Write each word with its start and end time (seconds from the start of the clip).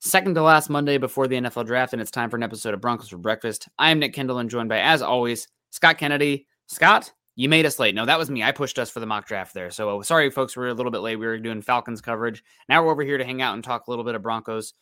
second 0.00 0.34
to 0.34 0.42
last 0.42 0.70
Monday 0.70 0.98
before 0.98 1.26
the 1.26 1.36
NFL 1.36 1.66
draft, 1.66 1.92
and 1.92 2.00
it's 2.00 2.10
time 2.10 2.30
for 2.30 2.36
an 2.36 2.42
episode 2.42 2.74
of 2.74 2.80
Broncos 2.80 3.08
for 3.08 3.18
Breakfast. 3.18 3.68
I 3.78 3.90
am 3.90 3.98
Nick 3.98 4.14
Kendell 4.14 4.40
and 4.40 4.50
joined 4.50 4.68
by, 4.68 4.80
as 4.80 5.02
always, 5.02 5.48
Scott 5.70 5.98
Kennedy. 5.98 6.46
Scott, 6.66 7.12
you 7.34 7.48
made 7.48 7.66
us 7.66 7.78
late. 7.78 7.94
No, 7.94 8.06
that 8.06 8.18
was 8.18 8.30
me. 8.30 8.42
I 8.42 8.52
pushed 8.52 8.78
us 8.78 8.90
for 8.90 9.00
the 9.00 9.06
mock 9.06 9.26
draft 9.26 9.54
there. 9.54 9.70
So 9.70 10.02
sorry, 10.02 10.30
folks. 10.30 10.56
We 10.56 10.64
are 10.64 10.68
a 10.68 10.74
little 10.74 10.92
bit 10.92 10.98
late. 10.98 11.16
We 11.16 11.26
were 11.26 11.38
doing 11.38 11.62
Falcons 11.62 12.00
coverage. 12.00 12.42
Now 12.68 12.84
we're 12.84 12.92
over 12.92 13.02
here 13.02 13.18
to 13.18 13.24
hang 13.24 13.42
out 13.42 13.54
and 13.54 13.64
talk 13.64 13.86
a 13.86 13.90
little 13.90 14.04
bit 14.04 14.14
of 14.14 14.22
Broncos. 14.22 14.74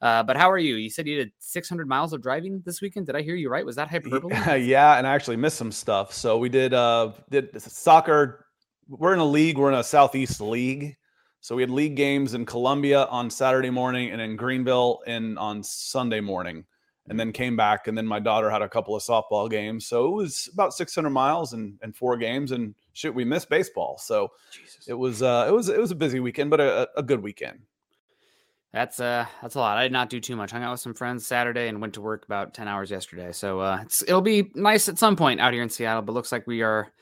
Uh, 0.00 0.22
but 0.22 0.36
how 0.36 0.50
are 0.50 0.58
you? 0.58 0.76
You 0.76 0.90
said 0.90 1.08
you 1.08 1.16
did 1.16 1.32
600 1.38 1.88
miles 1.88 2.12
of 2.12 2.22
driving 2.22 2.62
this 2.64 2.80
weekend. 2.80 3.06
Did 3.06 3.16
I 3.16 3.22
hear 3.22 3.34
you 3.34 3.50
right? 3.50 3.66
Was 3.66 3.76
that 3.76 3.88
hyperbole? 3.88 4.32
yeah, 4.62 4.96
and 4.96 5.06
I 5.06 5.14
actually 5.14 5.36
missed 5.36 5.56
some 5.56 5.72
stuff. 5.72 6.12
So 6.12 6.38
we 6.38 6.48
did 6.48 6.72
uh 6.72 7.12
did 7.30 7.60
soccer. 7.60 8.46
We're 8.88 9.12
in 9.12 9.18
a 9.18 9.24
league. 9.24 9.58
We're 9.58 9.72
in 9.72 9.78
a 9.78 9.84
Southeast 9.84 10.40
league. 10.40 10.96
So 11.40 11.54
we 11.54 11.62
had 11.62 11.70
league 11.70 11.96
games 11.96 12.34
in 12.34 12.44
Columbia 12.44 13.04
on 13.06 13.30
Saturday 13.30 13.70
morning 13.70 14.10
and 14.10 14.20
in 14.20 14.36
Greenville 14.36 15.00
in 15.06 15.38
on 15.38 15.62
Sunday 15.62 16.20
morning, 16.20 16.64
and 17.08 17.18
then 17.18 17.32
came 17.32 17.56
back. 17.56 17.86
And 17.86 17.96
then 17.96 18.06
my 18.06 18.18
daughter 18.18 18.50
had 18.50 18.62
a 18.62 18.68
couple 18.68 18.94
of 18.94 19.02
softball 19.02 19.48
games. 19.48 19.86
So 19.86 20.06
it 20.06 20.10
was 20.10 20.48
about 20.52 20.74
600 20.74 21.10
miles 21.10 21.52
and, 21.52 21.78
and 21.82 21.96
four 21.96 22.16
games. 22.16 22.52
And 22.52 22.74
shit, 22.92 23.14
we 23.14 23.24
missed 23.24 23.48
baseball. 23.48 23.98
So 23.98 24.32
Jesus. 24.52 24.88
it 24.88 24.94
was 24.94 25.22
uh 25.22 25.46
it 25.48 25.52
was 25.52 25.68
it 25.68 25.80
was 25.80 25.90
a 25.90 25.96
busy 25.96 26.20
weekend, 26.20 26.50
but 26.50 26.60
a, 26.60 26.88
a 26.96 27.02
good 27.02 27.22
weekend. 27.22 27.60
That's 28.72 29.00
uh 29.00 29.24
that's 29.40 29.54
a 29.54 29.60
lot. 29.60 29.78
I 29.78 29.84
did 29.84 29.92
not 29.92 30.10
do 30.10 30.20
too 30.20 30.36
much. 30.36 30.50
Hung 30.50 30.62
out 30.62 30.72
with 30.72 30.80
some 30.80 30.94
friends 30.94 31.26
Saturday 31.26 31.68
and 31.68 31.80
went 31.80 31.94
to 31.94 32.00
work 32.00 32.24
about 32.24 32.52
10 32.52 32.68
hours 32.68 32.90
yesterday. 32.90 33.32
So 33.32 33.60
uh 33.60 33.84
it'll 34.06 34.20
be 34.20 34.50
nice 34.54 34.88
at 34.88 34.98
some 34.98 35.16
point 35.16 35.40
out 35.40 35.52
here 35.52 35.62
in 35.62 35.70
Seattle, 35.70 36.02
but 36.02 36.12
looks 36.12 36.32
like 36.32 36.46
we 36.46 36.62
are 36.62 36.92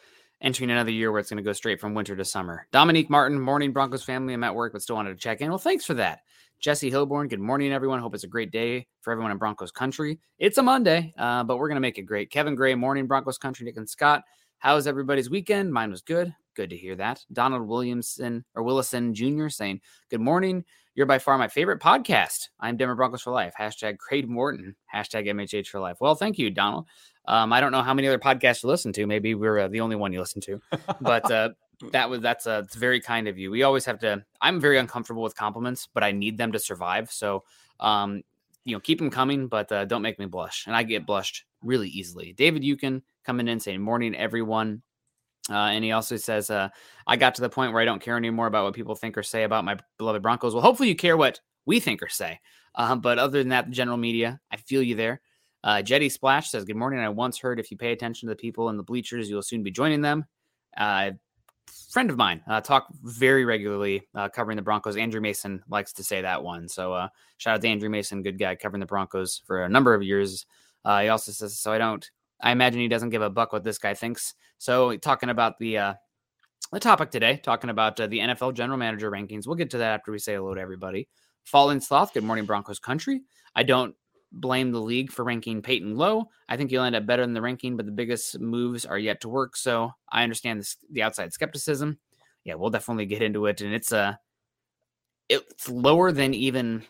entering 0.40 0.70
another 0.70 0.90
year 0.90 1.10
where 1.10 1.20
it's 1.20 1.30
going 1.30 1.42
to 1.42 1.48
go 1.48 1.52
straight 1.52 1.80
from 1.80 1.94
winter 1.94 2.16
to 2.16 2.24
summer. 2.24 2.66
Dominique 2.72 3.10
Martin, 3.10 3.40
morning 3.40 3.72
Broncos 3.72 4.04
family. 4.04 4.34
I'm 4.34 4.44
at 4.44 4.54
work, 4.54 4.72
but 4.72 4.82
still 4.82 4.96
wanted 4.96 5.10
to 5.10 5.16
check 5.16 5.40
in. 5.40 5.48
Well, 5.48 5.58
thanks 5.58 5.84
for 5.84 5.94
that. 5.94 6.20
Jesse 6.58 6.90
Hilborn, 6.90 7.28
good 7.28 7.40
morning, 7.40 7.72
everyone. 7.72 8.00
Hope 8.00 8.14
it's 8.14 8.24
a 8.24 8.28
great 8.28 8.50
day 8.50 8.86
for 9.02 9.12
everyone 9.12 9.30
in 9.30 9.38
Broncos 9.38 9.70
country. 9.70 10.18
It's 10.38 10.58
a 10.58 10.62
Monday, 10.62 11.12
uh, 11.18 11.44
but 11.44 11.58
we're 11.58 11.68
going 11.68 11.76
to 11.76 11.82
make 11.82 11.98
it 11.98 12.02
great. 12.02 12.30
Kevin 12.30 12.54
Gray, 12.54 12.74
morning 12.74 13.06
Broncos 13.06 13.38
country. 13.38 13.66
Nick 13.66 13.76
and 13.76 13.88
Scott, 13.88 14.22
how's 14.58 14.86
everybody's 14.86 15.28
weekend? 15.28 15.72
Mine 15.72 15.90
was 15.90 16.00
good. 16.00 16.34
Good 16.56 16.70
to 16.70 16.76
hear 16.76 16.96
that. 16.96 17.22
Donald 17.34 17.68
Williamson 17.68 18.42
or 18.54 18.62
Willison 18.62 19.12
Jr. 19.12 19.48
saying, 19.48 19.82
Good 20.08 20.22
morning. 20.22 20.64
You're 20.94 21.04
by 21.04 21.18
far 21.18 21.36
my 21.36 21.48
favorite 21.48 21.82
podcast. 21.82 22.48
I'm 22.58 22.78
Denver 22.78 22.94
Broncos 22.94 23.20
for 23.20 23.30
life. 23.30 23.52
Hashtag 23.60 23.98
Craig 23.98 24.26
Morton. 24.26 24.74
Hashtag 24.92 25.26
MHH 25.26 25.66
for 25.66 25.80
life. 25.80 25.98
Well, 26.00 26.14
thank 26.14 26.38
you, 26.38 26.48
Donald. 26.48 26.86
Um, 27.28 27.52
I 27.52 27.60
don't 27.60 27.72
know 27.72 27.82
how 27.82 27.92
many 27.92 28.08
other 28.08 28.18
podcasts 28.18 28.62
you 28.62 28.70
listen 28.70 28.94
to. 28.94 29.06
Maybe 29.06 29.34
we're 29.34 29.58
uh, 29.58 29.68
the 29.68 29.82
only 29.82 29.96
one 29.96 30.14
you 30.14 30.20
listen 30.20 30.40
to, 30.42 30.58
but 31.02 31.30
uh, 31.30 31.50
that 31.92 32.08
was 32.08 32.22
that's 32.22 32.46
uh, 32.46 32.62
it's 32.64 32.74
very 32.74 33.02
kind 33.02 33.28
of 33.28 33.36
you. 33.36 33.50
We 33.50 33.62
always 33.62 33.84
have 33.84 33.98
to. 33.98 34.24
I'm 34.40 34.58
very 34.58 34.78
uncomfortable 34.78 35.22
with 35.22 35.36
compliments, 35.36 35.86
but 35.92 36.02
I 36.02 36.12
need 36.12 36.38
them 36.38 36.52
to 36.52 36.58
survive. 36.58 37.12
So, 37.12 37.44
um, 37.80 38.22
you 38.64 38.74
know, 38.74 38.80
keep 38.80 38.98
them 38.98 39.10
coming, 39.10 39.48
but 39.48 39.70
uh, 39.70 39.84
don't 39.84 40.00
make 40.00 40.18
me 40.18 40.24
blush. 40.24 40.66
And 40.66 40.74
I 40.74 40.84
get 40.84 41.04
blushed 41.04 41.44
really 41.60 41.90
easily. 41.90 42.32
David 42.32 42.62
Yukin 42.62 43.02
coming 43.24 43.46
in 43.46 43.60
saying, 43.60 43.82
"Morning, 43.82 44.14
everyone." 44.14 44.80
Uh, 45.50 45.54
and 45.54 45.84
he 45.84 45.92
also 45.92 46.16
says, 46.16 46.50
uh, 46.50 46.68
I 47.06 47.16
got 47.16 47.34
to 47.36 47.40
the 47.40 47.48
point 47.48 47.72
where 47.72 47.82
I 47.82 47.84
don't 47.84 48.02
care 48.02 48.16
anymore 48.16 48.46
about 48.46 48.64
what 48.64 48.74
people 48.74 48.94
think 48.94 49.16
or 49.16 49.22
say 49.22 49.44
about 49.44 49.64
my 49.64 49.78
beloved 49.98 50.22
Broncos. 50.22 50.54
Well, 50.54 50.62
hopefully 50.62 50.88
you 50.88 50.96
care 50.96 51.16
what 51.16 51.40
we 51.66 51.80
think 51.80 52.02
or 52.02 52.08
say. 52.08 52.40
Uh, 52.74 52.96
but 52.96 53.18
other 53.18 53.38
than 53.38 53.50
that, 53.50 53.70
general 53.70 53.96
media, 53.96 54.40
I 54.50 54.56
feel 54.56 54.82
you 54.82 54.96
there. 54.96 55.20
Uh, 55.64 55.82
Jetty 55.82 56.08
Splash 56.08 56.50
says, 56.50 56.64
Good 56.64 56.76
morning. 56.76 57.00
I 57.00 57.08
once 57.08 57.38
heard 57.38 57.58
if 57.58 57.70
you 57.70 57.76
pay 57.76 57.92
attention 57.92 58.28
to 58.28 58.34
the 58.34 58.38
people 58.38 58.68
in 58.68 58.76
the 58.76 58.82
bleachers, 58.82 59.28
you'll 59.30 59.42
soon 59.42 59.62
be 59.62 59.70
joining 59.70 60.00
them. 60.00 60.24
Uh, 60.76 61.12
friend 61.90 62.10
of 62.10 62.16
mine, 62.16 62.42
uh, 62.46 62.60
talk 62.60 62.86
very 63.02 63.44
regularly 63.44 64.06
uh, 64.14 64.28
covering 64.28 64.56
the 64.56 64.62
Broncos. 64.62 64.96
Andrew 64.96 65.20
Mason 65.20 65.62
likes 65.68 65.92
to 65.94 66.04
say 66.04 66.20
that 66.20 66.42
one. 66.42 66.68
So 66.68 66.92
uh, 66.92 67.08
shout 67.38 67.54
out 67.54 67.62
to 67.62 67.68
Andrew 67.68 67.88
Mason, 67.88 68.22
good 68.22 68.38
guy 68.38 68.54
covering 68.54 68.80
the 68.80 68.86
Broncos 68.86 69.42
for 69.46 69.64
a 69.64 69.68
number 69.68 69.94
of 69.94 70.02
years. 70.02 70.46
Uh, 70.84 71.00
he 71.00 71.08
also 71.08 71.32
says, 71.32 71.58
So 71.58 71.72
I 71.72 71.78
don't 71.78 72.08
I 72.40 72.52
imagine 72.52 72.80
he 72.80 72.88
doesn't 72.88 73.10
give 73.10 73.22
a 73.22 73.30
buck 73.30 73.52
what 73.52 73.64
this 73.64 73.78
guy 73.78 73.94
thinks. 73.94 74.34
So 74.58 74.96
talking 74.96 75.30
about 75.30 75.58
the 75.58 75.78
uh, 75.78 75.94
the 76.72 76.80
topic 76.80 77.10
today, 77.10 77.40
talking 77.42 77.70
about 77.70 77.98
uh, 78.00 78.06
the 78.06 78.18
NFL 78.18 78.54
general 78.54 78.78
manager 78.78 79.10
rankings. 79.10 79.46
We'll 79.46 79.56
get 79.56 79.70
to 79.70 79.78
that 79.78 80.00
after 80.00 80.12
we 80.12 80.18
say 80.18 80.34
hello 80.34 80.54
to 80.54 80.60
everybody. 80.60 81.08
Fallen 81.44 81.80
Sloth, 81.80 82.12
good 82.12 82.24
morning, 82.24 82.44
Broncos 82.44 82.78
country. 82.78 83.22
I 83.54 83.62
don't 83.62 83.94
blame 84.32 84.72
the 84.72 84.80
league 84.80 85.12
for 85.12 85.24
ranking 85.24 85.62
Paton 85.62 85.96
low. 85.96 86.28
I 86.48 86.56
think 86.56 86.70
he'll 86.70 86.82
end 86.82 86.96
up 86.96 87.06
better 87.06 87.22
than 87.22 87.34
the 87.34 87.40
ranking, 87.40 87.76
but 87.76 87.86
the 87.86 87.92
biggest 87.92 88.40
moves 88.40 88.84
are 88.84 88.98
yet 88.98 89.20
to 89.20 89.28
work. 89.28 89.56
So 89.56 89.92
I 90.10 90.24
understand 90.24 90.60
this, 90.60 90.76
the 90.90 91.02
outside 91.02 91.32
skepticism. 91.32 91.98
Yeah, 92.44 92.54
we'll 92.54 92.70
definitely 92.70 93.06
get 93.06 93.22
into 93.22 93.46
it, 93.46 93.60
and 93.60 93.74
it's 93.74 93.92
a 93.92 93.98
uh, 93.98 94.14
it's 95.28 95.68
lower 95.68 96.12
than 96.12 96.34
even 96.34 96.84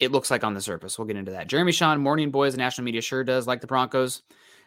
it 0.00 0.12
looks 0.12 0.30
like 0.30 0.44
on 0.44 0.54
the 0.54 0.60
surface. 0.60 0.98
We'll 0.98 1.06
get 1.06 1.16
into 1.16 1.32
that. 1.32 1.48
Jeremy 1.48 1.72
Sean, 1.72 2.00
morning 2.00 2.30
boys, 2.30 2.56
national 2.56 2.84
media 2.84 3.02
sure 3.02 3.24
does 3.24 3.46
like 3.46 3.60
the 3.60 3.66
Broncos 3.66 4.22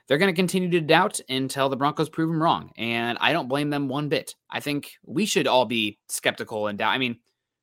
they're 0.10 0.18
going 0.18 0.34
to 0.34 0.36
continue 0.36 0.72
to 0.72 0.82
doubt 0.82 1.20
until 1.30 1.70
the 1.70 1.78
Broncos 1.78 2.10
prove 2.10 2.30
them 2.30 2.42
wrong. 2.42 2.72
And 2.78 3.18
I 3.22 3.32
don't 3.32 3.48
blame 3.48 3.70
them 3.70 3.88
one 3.88 4.10
bit. 4.10 4.34
I 4.50 4.60
think 4.60 4.94
we 5.06 5.28
should 5.28 5.46
all 5.46 5.66
be 5.66 6.00
skeptical 6.10 6.68
and 6.68 6.80
doubt. 6.80 6.90
I 6.90 6.98
mean, 6.98 7.16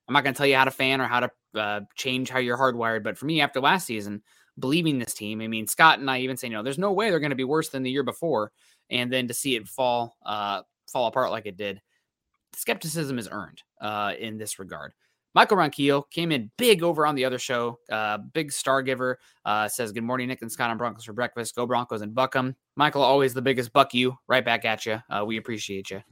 I'm 0.06 0.12
not 0.12 0.22
going 0.22 0.32
to 0.32 0.38
tell 0.38 0.46
you 0.46 0.54
how 0.54 0.64
to 0.64 0.70
fan 0.70 1.00
or 1.00 1.08
how 1.08 1.20
to 1.20 1.30
uh, 1.56 1.80
change 1.96 2.30
how 2.30 2.38
you're 2.38 2.56
hardwired, 2.56 3.02
but 3.02 3.18
for 3.18 3.26
me, 3.26 3.40
after 3.40 3.60
last 3.60 3.84
season, 3.84 4.22
believing 4.58 4.98
this 4.98 5.12
team, 5.12 5.40
I 5.40 5.48
mean, 5.48 5.66
Scott 5.66 5.98
and 5.98 6.08
I 6.08 6.20
even 6.20 6.36
say, 6.36 6.46
you 6.46 6.54
know, 6.54 6.62
there's 6.62 6.78
no 6.78 6.92
way 6.92 7.10
they're 7.10 7.18
going 7.18 7.30
to 7.30 7.36
be 7.36 7.44
worse 7.44 7.70
than 7.70 7.82
the 7.82 7.90
year 7.90 8.04
before. 8.04 8.52
And 8.90 9.12
then 9.12 9.26
to 9.26 9.34
see 9.34 9.56
it 9.56 9.66
fall, 9.66 10.16
uh, 10.24 10.62
fall 10.86 11.08
apart 11.08 11.32
like 11.32 11.46
it 11.46 11.56
did, 11.56 11.82
skepticism 12.54 13.18
is 13.18 13.28
earned 13.30 13.62
uh, 13.80 14.12
in 14.16 14.38
this 14.38 14.60
regard. 14.60 14.92
Michael 15.36 15.58
Ronquillo 15.58 16.10
came 16.10 16.32
in 16.32 16.50
big 16.56 16.82
over 16.82 17.06
on 17.06 17.14
the 17.14 17.26
other 17.26 17.38
show. 17.38 17.78
Uh, 17.92 18.16
big 18.16 18.50
star 18.50 18.80
giver 18.80 19.18
uh, 19.44 19.68
says, 19.68 19.92
Good 19.92 20.02
morning, 20.02 20.28
Nick 20.28 20.40
and 20.40 20.50
Scott 20.50 20.70
on 20.70 20.78
Broncos 20.78 21.04
for 21.04 21.12
breakfast. 21.12 21.54
Go 21.54 21.66
Broncos 21.66 22.00
and 22.00 22.14
buck 22.14 22.34
'em. 22.34 22.56
Michael, 22.74 23.02
always 23.02 23.34
the 23.34 23.42
biggest 23.42 23.70
buck 23.74 23.92
you. 23.92 24.16
Right 24.28 24.42
back 24.42 24.64
at 24.64 24.86
you. 24.86 25.02
Uh, 25.10 25.26
we 25.26 25.36
appreciate 25.36 25.90
you. 25.90 26.02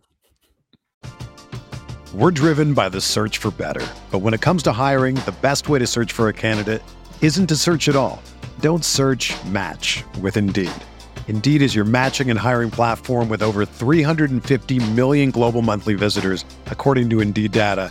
We're 2.12 2.32
driven 2.32 2.74
by 2.74 2.90
the 2.90 3.00
search 3.00 3.38
for 3.38 3.50
better. 3.50 3.86
But 4.10 4.18
when 4.18 4.34
it 4.34 4.42
comes 4.42 4.62
to 4.64 4.72
hiring, 4.72 5.14
the 5.14 5.34
best 5.40 5.70
way 5.70 5.78
to 5.78 5.86
search 5.86 6.12
for 6.12 6.28
a 6.28 6.32
candidate 6.34 6.82
isn't 7.22 7.46
to 7.46 7.56
search 7.56 7.88
at 7.88 7.96
all. 7.96 8.22
Don't 8.60 8.84
search 8.84 9.32
match 9.46 10.04
with 10.20 10.36
Indeed. 10.36 10.70
Indeed 11.28 11.62
is 11.62 11.74
your 11.74 11.86
matching 11.86 12.28
and 12.28 12.38
hiring 12.38 12.70
platform 12.70 13.30
with 13.30 13.42
over 13.42 13.64
350 13.64 14.90
million 14.90 15.30
global 15.30 15.62
monthly 15.62 15.94
visitors, 15.94 16.44
according 16.66 17.08
to 17.08 17.22
Indeed 17.22 17.52
data 17.52 17.90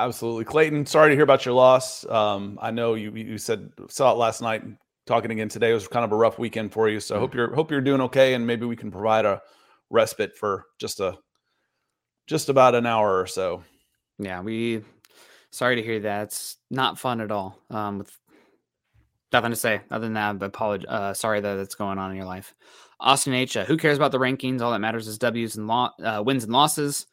Absolutely, 0.00 0.46
Clayton. 0.46 0.86
Sorry 0.86 1.10
to 1.10 1.14
hear 1.14 1.24
about 1.24 1.44
your 1.44 1.52
loss. 1.52 2.06
Um, 2.06 2.58
I 2.62 2.70
know 2.70 2.94
you 2.94 3.12
you 3.12 3.36
said 3.36 3.70
saw 3.90 4.12
it 4.12 4.16
last 4.16 4.40
night. 4.40 4.62
Talking 5.06 5.30
again 5.30 5.50
today 5.50 5.72
it 5.72 5.74
was 5.74 5.88
kind 5.88 6.06
of 6.06 6.12
a 6.12 6.16
rough 6.16 6.38
weekend 6.38 6.72
for 6.72 6.88
you. 6.88 7.00
So 7.00 7.16
I 7.16 7.18
hope 7.18 7.34
you're 7.34 7.54
hope 7.54 7.70
you're 7.70 7.82
doing 7.82 8.00
okay, 8.02 8.32
and 8.32 8.46
maybe 8.46 8.64
we 8.64 8.76
can 8.76 8.90
provide 8.90 9.26
a 9.26 9.42
respite 9.90 10.38
for 10.38 10.64
just 10.78 11.00
a 11.00 11.18
just 12.26 12.48
about 12.48 12.74
an 12.74 12.86
hour 12.86 13.20
or 13.20 13.26
so. 13.26 13.62
Yeah, 14.18 14.40
we 14.40 14.84
sorry 15.50 15.76
to 15.76 15.82
hear 15.82 16.00
that. 16.00 16.28
It's 16.28 16.56
not 16.70 16.98
fun 16.98 17.20
at 17.20 17.30
all. 17.30 17.58
Um, 17.68 17.98
with 17.98 18.18
nothing 19.34 19.50
to 19.50 19.56
say 19.56 19.82
other 19.90 20.06
than 20.06 20.14
that, 20.14 20.38
but 20.38 20.46
apologize. 20.46 20.88
Uh, 20.88 21.12
sorry 21.12 21.40
that 21.40 21.56
that's 21.56 21.74
going 21.74 21.98
on 21.98 22.10
in 22.10 22.16
your 22.16 22.26
life. 22.26 22.54
Austin 23.00 23.34
H. 23.34 23.54
Uh, 23.54 23.66
who 23.66 23.76
cares 23.76 23.98
about 23.98 24.12
the 24.12 24.18
rankings? 24.18 24.62
All 24.62 24.72
that 24.72 24.78
matters 24.78 25.08
is 25.08 25.18
W's 25.18 25.56
and 25.56 25.66
lo- 25.66 25.90
uh, 26.02 26.22
wins 26.24 26.44
and 26.44 26.52
losses 26.54 27.04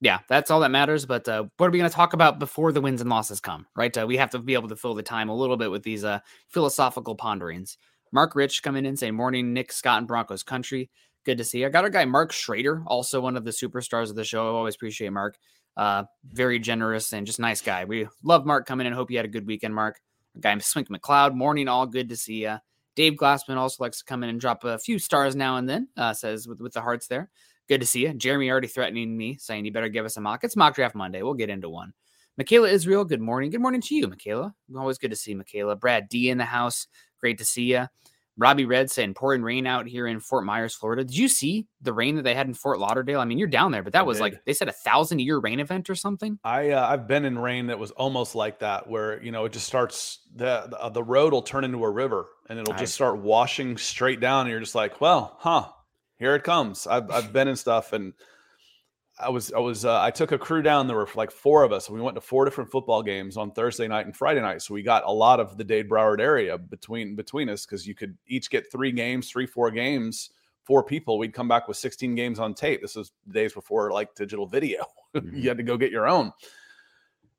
yeah, 0.00 0.20
that's 0.28 0.50
all 0.50 0.60
that 0.60 0.70
matters. 0.70 1.04
But 1.06 1.28
uh, 1.28 1.44
what 1.56 1.66
are 1.66 1.70
we 1.70 1.78
going 1.78 1.90
to 1.90 1.94
talk 1.94 2.12
about 2.12 2.38
before 2.38 2.72
the 2.72 2.80
wins 2.80 3.00
and 3.00 3.10
losses 3.10 3.40
come? 3.40 3.66
Right, 3.76 3.96
uh, 3.96 4.06
we 4.06 4.16
have 4.16 4.30
to 4.30 4.38
be 4.38 4.54
able 4.54 4.68
to 4.68 4.76
fill 4.76 4.94
the 4.94 5.02
time 5.02 5.28
a 5.28 5.36
little 5.36 5.56
bit 5.56 5.70
with 5.70 5.82
these 5.82 6.04
uh, 6.04 6.20
philosophical 6.48 7.14
ponderings. 7.14 7.76
Mark 8.12 8.34
Rich 8.34 8.62
coming 8.62 8.86
in 8.86 8.96
saying, 8.96 9.14
"Morning, 9.14 9.52
Nick 9.52 9.72
Scott 9.72 9.98
and 9.98 10.08
Broncos 10.08 10.42
country. 10.42 10.90
Good 11.24 11.38
to 11.38 11.44
see. 11.44 11.60
You. 11.60 11.66
I 11.66 11.68
got 11.68 11.84
our 11.84 11.90
guy 11.90 12.06
Mark 12.06 12.32
Schrader, 12.32 12.82
also 12.86 13.20
one 13.20 13.36
of 13.36 13.44
the 13.44 13.50
superstars 13.50 14.08
of 14.08 14.16
the 14.16 14.24
show. 14.24 14.46
I 14.46 14.56
always 14.56 14.74
appreciate 14.74 15.12
Mark. 15.12 15.36
Uh, 15.76 16.04
very 16.24 16.58
generous 16.58 17.12
and 17.12 17.26
just 17.26 17.38
nice 17.38 17.60
guy. 17.60 17.84
We 17.84 18.08
love 18.24 18.46
Mark 18.46 18.66
coming 18.66 18.86
in. 18.86 18.92
Hope 18.92 19.10
you 19.10 19.18
had 19.18 19.26
a 19.26 19.28
good 19.30 19.46
weekend, 19.46 19.74
Mark. 19.74 20.00
Our 20.34 20.40
guy 20.40 20.58
Swink 20.58 20.88
McLeod, 20.88 21.34
morning, 21.34 21.68
all 21.68 21.86
good 21.86 22.08
to 22.08 22.16
see 22.16 22.42
you. 22.42 22.56
Dave 22.96 23.14
Glassman 23.14 23.56
also 23.56 23.82
likes 23.82 23.98
to 23.98 24.04
come 24.04 24.22
in 24.22 24.30
and 24.30 24.40
drop 24.40 24.64
a 24.64 24.78
few 24.78 24.98
stars 24.98 25.36
now 25.36 25.56
and 25.56 25.68
then. 25.68 25.88
Uh, 25.96 26.12
says 26.12 26.48
with 26.48 26.60
with 26.60 26.72
the 26.72 26.80
hearts 26.80 27.06
there. 27.06 27.30
Good 27.70 27.82
to 27.82 27.86
see 27.86 28.00
you. 28.00 28.12
Jeremy 28.12 28.50
already 28.50 28.66
threatening 28.66 29.16
me, 29.16 29.36
saying 29.38 29.64
you 29.64 29.70
better 29.70 29.88
give 29.88 30.04
us 30.04 30.16
a 30.16 30.20
mock. 30.20 30.42
It's 30.42 30.56
mock 30.56 30.74
draft 30.74 30.96
Monday. 30.96 31.22
We'll 31.22 31.34
get 31.34 31.50
into 31.50 31.68
one. 31.70 31.92
Michaela 32.36 32.68
Israel, 32.68 33.04
good 33.04 33.20
morning. 33.20 33.48
Good 33.48 33.60
morning 33.60 33.80
to 33.82 33.94
you, 33.94 34.08
Michaela. 34.08 34.52
Always 34.76 34.98
good 34.98 35.12
to 35.12 35.16
see 35.16 35.36
Michaela. 35.36 35.76
Brad 35.76 36.08
D 36.08 36.30
in 36.30 36.38
the 36.38 36.44
house. 36.44 36.88
Great 37.20 37.38
to 37.38 37.44
see 37.44 37.70
you. 37.70 37.86
Robbie 38.36 38.64
Red 38.64 38.90
saying 38.90 39.14
pouring 39.14 39.44
rain 39.44 39.68
out 39.68 39.86
here 39.86 40.08
in 40.08 40.18
Fort 40.18 40.44
Myers, 40.44 40.74
Florida. 40.74 41.04
Did 41.04 41.16
you 41.16 41.28
see 41.28 41.68
the 41.80 41.92
rain 41.92 42.16
that 42.16 42.22
they 42.22 42.34
had 42.34 42.48
in 42.48 42.54
Fort 42.54 42.80
Lauderdale? 42.80 43.20
I 43.20 43.24
mean, 43.24 43.38
you're 43.38 43.46
down 43.46 43.70
there, 43.70 43.84
but 43.84 43.92
that 43.92 44.00
I 44.00 44.02
was 44.02 44.16
did. 44.16 44.22
like 44.24 44.44
they 44.46 44.52
said 44.52 44.68
a 44.68 44.72
thousand 44.72 45.20
year 45.20 45.38
rain 45.38 45.60
event 45.60 45.88
or 45.88 45.94
something. 45.94 46.40
I 46.42 46.70
uh, 46.70 46.88
I've 46.88 47.06
been 47.06 47.24
in 47.24 47.38
rain 47.38 47.68
that 47.68 47.78
was 47.78 47.92
almost 47.92 48.34
like 48.34 48.58
that, 48.58 48.88
where 48.90 49.22
you 49.22 49.30
know 49.30 49.44
it 49.44 49.52
just 49.52 49.68
starts 49.68 50.22
the 50.34 50.66
the, 50.68 50.80
uh, 50.80 50.88
the 50.88 51.04
road 51.04 51.32
will 51.32 51.42
turn 51.42 51.62
into 51.62 51.84
a 51.84 51.90
river 51.90 52.26
and 52.48 52.58
it'll 52.58 52.74
just 52.74 52.96
start 52.96 53.18
washing 53.18 53.76
straight 53.76 54.18
down, 54.18 54.40
and 54.40 54.50
you're 54.50 54.58
just 54.58 54.74
like, 54.74 55.00
well, 55.00 55.36
huh, 55.38 55.68
here 56.20 56.36
it 56.36 56.44
comes. 56.44 56.86
I've 56.86 57.10
I've 57.10 57.32
been 57.32 57.48
in 57.48 57.56
stuff 57.56 57.92
and 57.92 58.12
I 59.18 59.28
was 59.28 59.52
I 59.52 59.58
was 59.58 59.84
uh, 59.84 60.00
I 60.00 60.10
took 60.10 60.32
a 60.32 60.38
crew 60.38 60.62
down. 60.62 60.86
There 60.86 60.96
were 60.96 61.08
like 61.16 61.32
four 61.32 61.64
of 61.64 61.72
us. 61.72 61.90
We 61.90 62.00
went 62.00 62.14
to 62.14 62.20
four 62.20 62.44
different 62.44 62.70
football 62.70 63.02
games 63.02 63.36
on 63.36 63.50
Thursday 63.50 63.88
night 63.88 64.06
and 64.06 64.16
Friday 64.16 64.40
night. 64.40 64.62
So 64.62 64.74
we 64.74 64.82
got 64.82 65.02
a 65.04 65.10
lot 65.10 65.40
of 65.40 65.56
the 65.56 65.64
Dade 65.64 65.88
Broward 65.88 66.20
area 66.20 66.56
between 66.56 67.16
between 67.16 67.48
us 67.48 67.66
because 67.66 67.86
you 67.86 67.94
could 67.94 68.16
each 68.28 68.50
get 68.50 68.70
three 68.70 68.92
games, 68.92 69.28
three 69.28 69.46
four 69.46 69.70
games, 69.70 70.30
four 70.64 70.84
people. 70.84 71.18
We'd 71.18 71.34
come 71.34 71.48
back 71.48 71.68
with 71.68 71.76
16 71.78 72.14
games 72.14 72.38
on 72.38 72.54
tape. 72.54 72.82
This 72.82 72.96
was 72.96 73.12
days 73.32 73.52
before 73.52 73.90
like 73.90 74.14
digital 74.14 74.46
video. 74.46 74.84
Mm-hmm. 75.12 75.38
you 75.38 75.48
had 75.48 75.56
to 75.56 75.64
go 75.64 75.76
get 75.76 75.90
your 75.90 76.06
own 76.06 76.30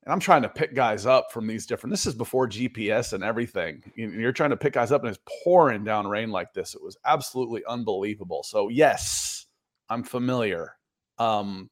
and 0.04 0.12
I'm 0.12 0.20
trying 0.20 0.42
to 0.42 0.50
pick 0.50 0.74
guys 0.74 1.06
up 1.06 1.32
from 1.32 1.46
these 1.46 1.66
different. 1.66 1.92
This 1.92 2.06
is 2.06 2.16
before 2.16 2.48
GPS 2.48 3.14
and 3.14 3.24
everything. 3.24 3.84
You're 3.96 4.32
trying 4.32 4.50
to 4.50 4.58
pick 4.58 4.74
guys 4.74 4.92
up, 4.92 5.02
and 5.04 5.10
it's 5.10 5.24
pouring 5.44 5.84
down 5.84 6.08
rain 6.08 6.32
like 6.32 6.54
this. 6.54 6.74
It 6.74 6.82
was 6.82 6.98
absolutely 7.06 7.64
unbelievable. 7.68 8.44
So 8.44 8.70
yes, 8.70 9.46
I'm 9.90 10.04
familiar. 10.04 10.78
Um, 11.20 11.70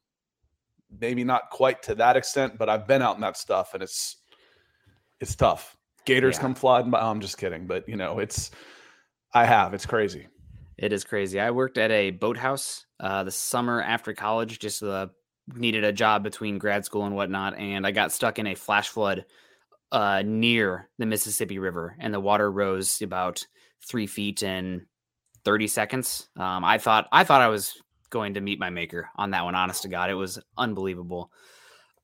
maybe 1.00 1.24
not 1.24 1.50
quite 1.50 1.82
to 1.84 1.94
that 1.96 2.16
extent, 2.16 2.56
but 2.56 2.68
I've 2.68 2.86
been 2.86 3.02
out 3.02 3.16
in 3.16 3.20
that 3.22 3.36
stuff, 3.36 3.74
and 3.74 3.82
it's 3.82 4.18
it's 5.20 5.34
tough. 5.34 5.76
Gators 6.04 6.36
yeah. 6.36 6.42
come 6.42 6.54
flying 6.54 6.90
by. 6.90 7.00
I'm 7.00 7.20
just 7.20 7.36
kidding, 7.36 7.66
but 7.66 7.88
you 7.88 7.96
know, 7.96 8.20
it's 8.20 8.52
I 9.34 9.44
have. 9.44 9.74
It's 9.74 9.86
crazy. 9.86 10.28
It 10.78 10.92
is 10.92 11.04
crazy. 11.04 11.38
I 11.38 11.50
worked 11.50 11.78
at 11.78 11.90
a 11.90 12.10
boathouse 12.10 12.86
uh, 13.00 13.24
the 13.24 13.30
summer 13.30 13.82
after 13.82 14.14
college, 14.14 14.58
just 14.60 14.82
uh, 14.82 15.08
needed 15.54 15.84
a 15.84 15.92
job 15.92 16.22
between 16.22 16.58
grad 16.58 16.84
school 16.84 17.04
and 17.04 17.14
whatnot, 17.14 17.56
and 17.58 17.86
I 17.86 17.90
got 17.90 18.12
stuck 18.12 18.38
in 18.38 18.46
a 18.46 18.54
flash 18.54 18.88
flood 18.88 19.24
uh, 19.92 20.22
near 20.24 20.88
the 20.98 21.06
Mississippi 21.06 21.58
River, 21.58 21.96
and 21.98 22.12
the 22.12 22.20
water 22.20 22.50
rose 22.50 23.02
about 23.02 23.46
three 23.86 24.06
feet 24.06 24.42
in 24.42 24.86
30 25.44 25.66
seconds. 25.68 26.28
Um, 26.36 26.64
I 26.64 26.78
thought 26.78 27.08
I 27.12 27.24
thought 27.24 27.40
I 27.40 27.48
was 27.48 27.80
going 28.10 28.34
to 28.34 28.40
meet 28.40 28.58
my 28.58 28.70
maker 28.70 29.08
on 29.16 29.30
that 29.30 29.44
one. 29.44 29.54
Honest 29.54 29.82
to 29.82 29.88
God, 29.88 30.10
it 30.10 30.14
was 30.14 30.38
unbelievable. 30.56 31.30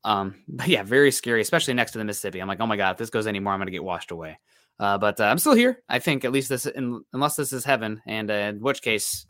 Um, 0.04 0.36
but 0.48 0.68
yeah, 0.68 0.82
very 0.82 1.10
scary, 1.10 1.40
especially 1.40 1.74
next 1.74 1.92
to 1.92 1.98
the 1.98 2.04
Mississippi. 2.04 2.40
I'm 2.40 2.48
like, 2.48 2.60
oh 2.60 2.66
my 2.66 2.76
God, 2.76 2.92
if 2.92 2.98
this 2.98 3.10
goes 3.10 3.26
anymore, 3.26 3.52
I'm 3.52 3.58
going 3.58 3.66
to 3.66 3.72
get 3.72 3.84
washed 3.84 4.10
away. 4.10 4.38
Uh, 4.78 4.98
but 4.98 5.20
uh, 5.20 5.24
I'm 5.24 5.38
still 5.38 5.54
here. 5.54 5.82
I 5.88 5.98
think 5.98 6.24
at 6.24 6.32
least 6.32 6.48
this, 6.48 6.66
in, 6.66 7.02
unless 7.12 7.36
this 7.36 7.52
is 7.52 7.64
heaven, 7.64 8.02
and 8.06 8.30
uh, 8.30 8.34
in 8.34 8.60
which 8.60 8.82
case 8.82 9.26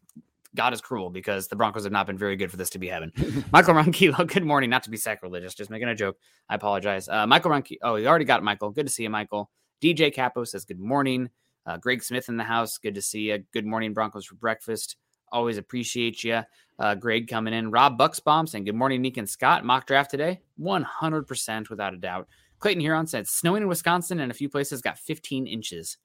God 0.56 0.72
is 0.72 0.80
cruel 0.80 1.10
because 1.10 1.46
the 1.46 1.56
Broncos 1.56 1.84
have 1.84 1.92
not 1.92 2.06
been 2.06 2.18
very 2.18 2.34
good 2.34 2.50
for 2.50 2.56
this 2.56 2.70
to 2.70 2.78
be 2.78 2.88
heaven. 2.88 3.12
Michael 3.52 3.74
Ronquillo, 3.74 4.26
good 4.32 4.44
morning. 4.44 4.70
Not 4.70 4.82
to 4.84 4.90
be 4.90 4.96
sacrilegious, 4.96 5.54
just 5.54 5.70
making 5.70 5.88
a 5.88 5.94
joke. 5.94 6.16
I 6.48 6.56
apologize. 6.56 7.08
Uh, 7.08 7.26
Michael 7.26 7.50
Ronquillo, 7.50 7.78
oh, 7.82 7.94
you 7.96 8.08
already 8.08 8.24
got 8.24 8.42
Michael. 8.42 8.70
Good 8.70 8.86
to 8.86 8.92
see 8.92 9.04
you, 9.04 9.10
Michael. 9.10 9.50
DJ 9.82 10.12
Capo 10.12 10.44
says 10.44 10.64
good 10.64 10.80
morning. 10.80 11.28
Uh, 11.66 11.76
Greg 11.76 12.02
Smith 12.02 12.28
in 12.28 12.36
the 12.36 12.44
house. 12.44 12.78
Good 12.78 12.94
to 12.94 13.02
see 13.02 13.30
you. 13.30 13.44
Good 13.52 13.66
morning, 13.66 13.92
Broncos 13.92 14.24
for 14.24 14.36
breakfast. 14.36 14.96
Always 15.30 15.58
appreciate 15.58 16.24
you. 16.24 16.42
Uh, 16.78 16.94
Greg 16.94 17.28
coming 17.28 17.54
in. 17.54 17.70
Rob 17.70 17.98
Bucksbaum 17.98 18.48
saying 18.48 18.64
good 18.64 18.74
morning, 18.74 19.02
Nick 19.02 19.16
and 19.16 19.28
Scott. 19.28 19.64
Mock 19.64 19.86
draft 19.86 20.10
today, 20.10 20.40
100% 20.60 21.70
without 21.70 21.94
a 21.94 21.98
doubt. 21.98 22.28
Clayton 22.58 22.80
Huron 22.80 23.06
said 23.06 23.26
snowing 23.26 23.62
in 23.62 23.68
Wisconsin 23.68 24.20
and 24.20 24.30
a 24.30 24.34
few 24.34 24.48
places 24.48 24.80
got 24.80 24.98
15 24.98 25.46
inches. 25.46 25.98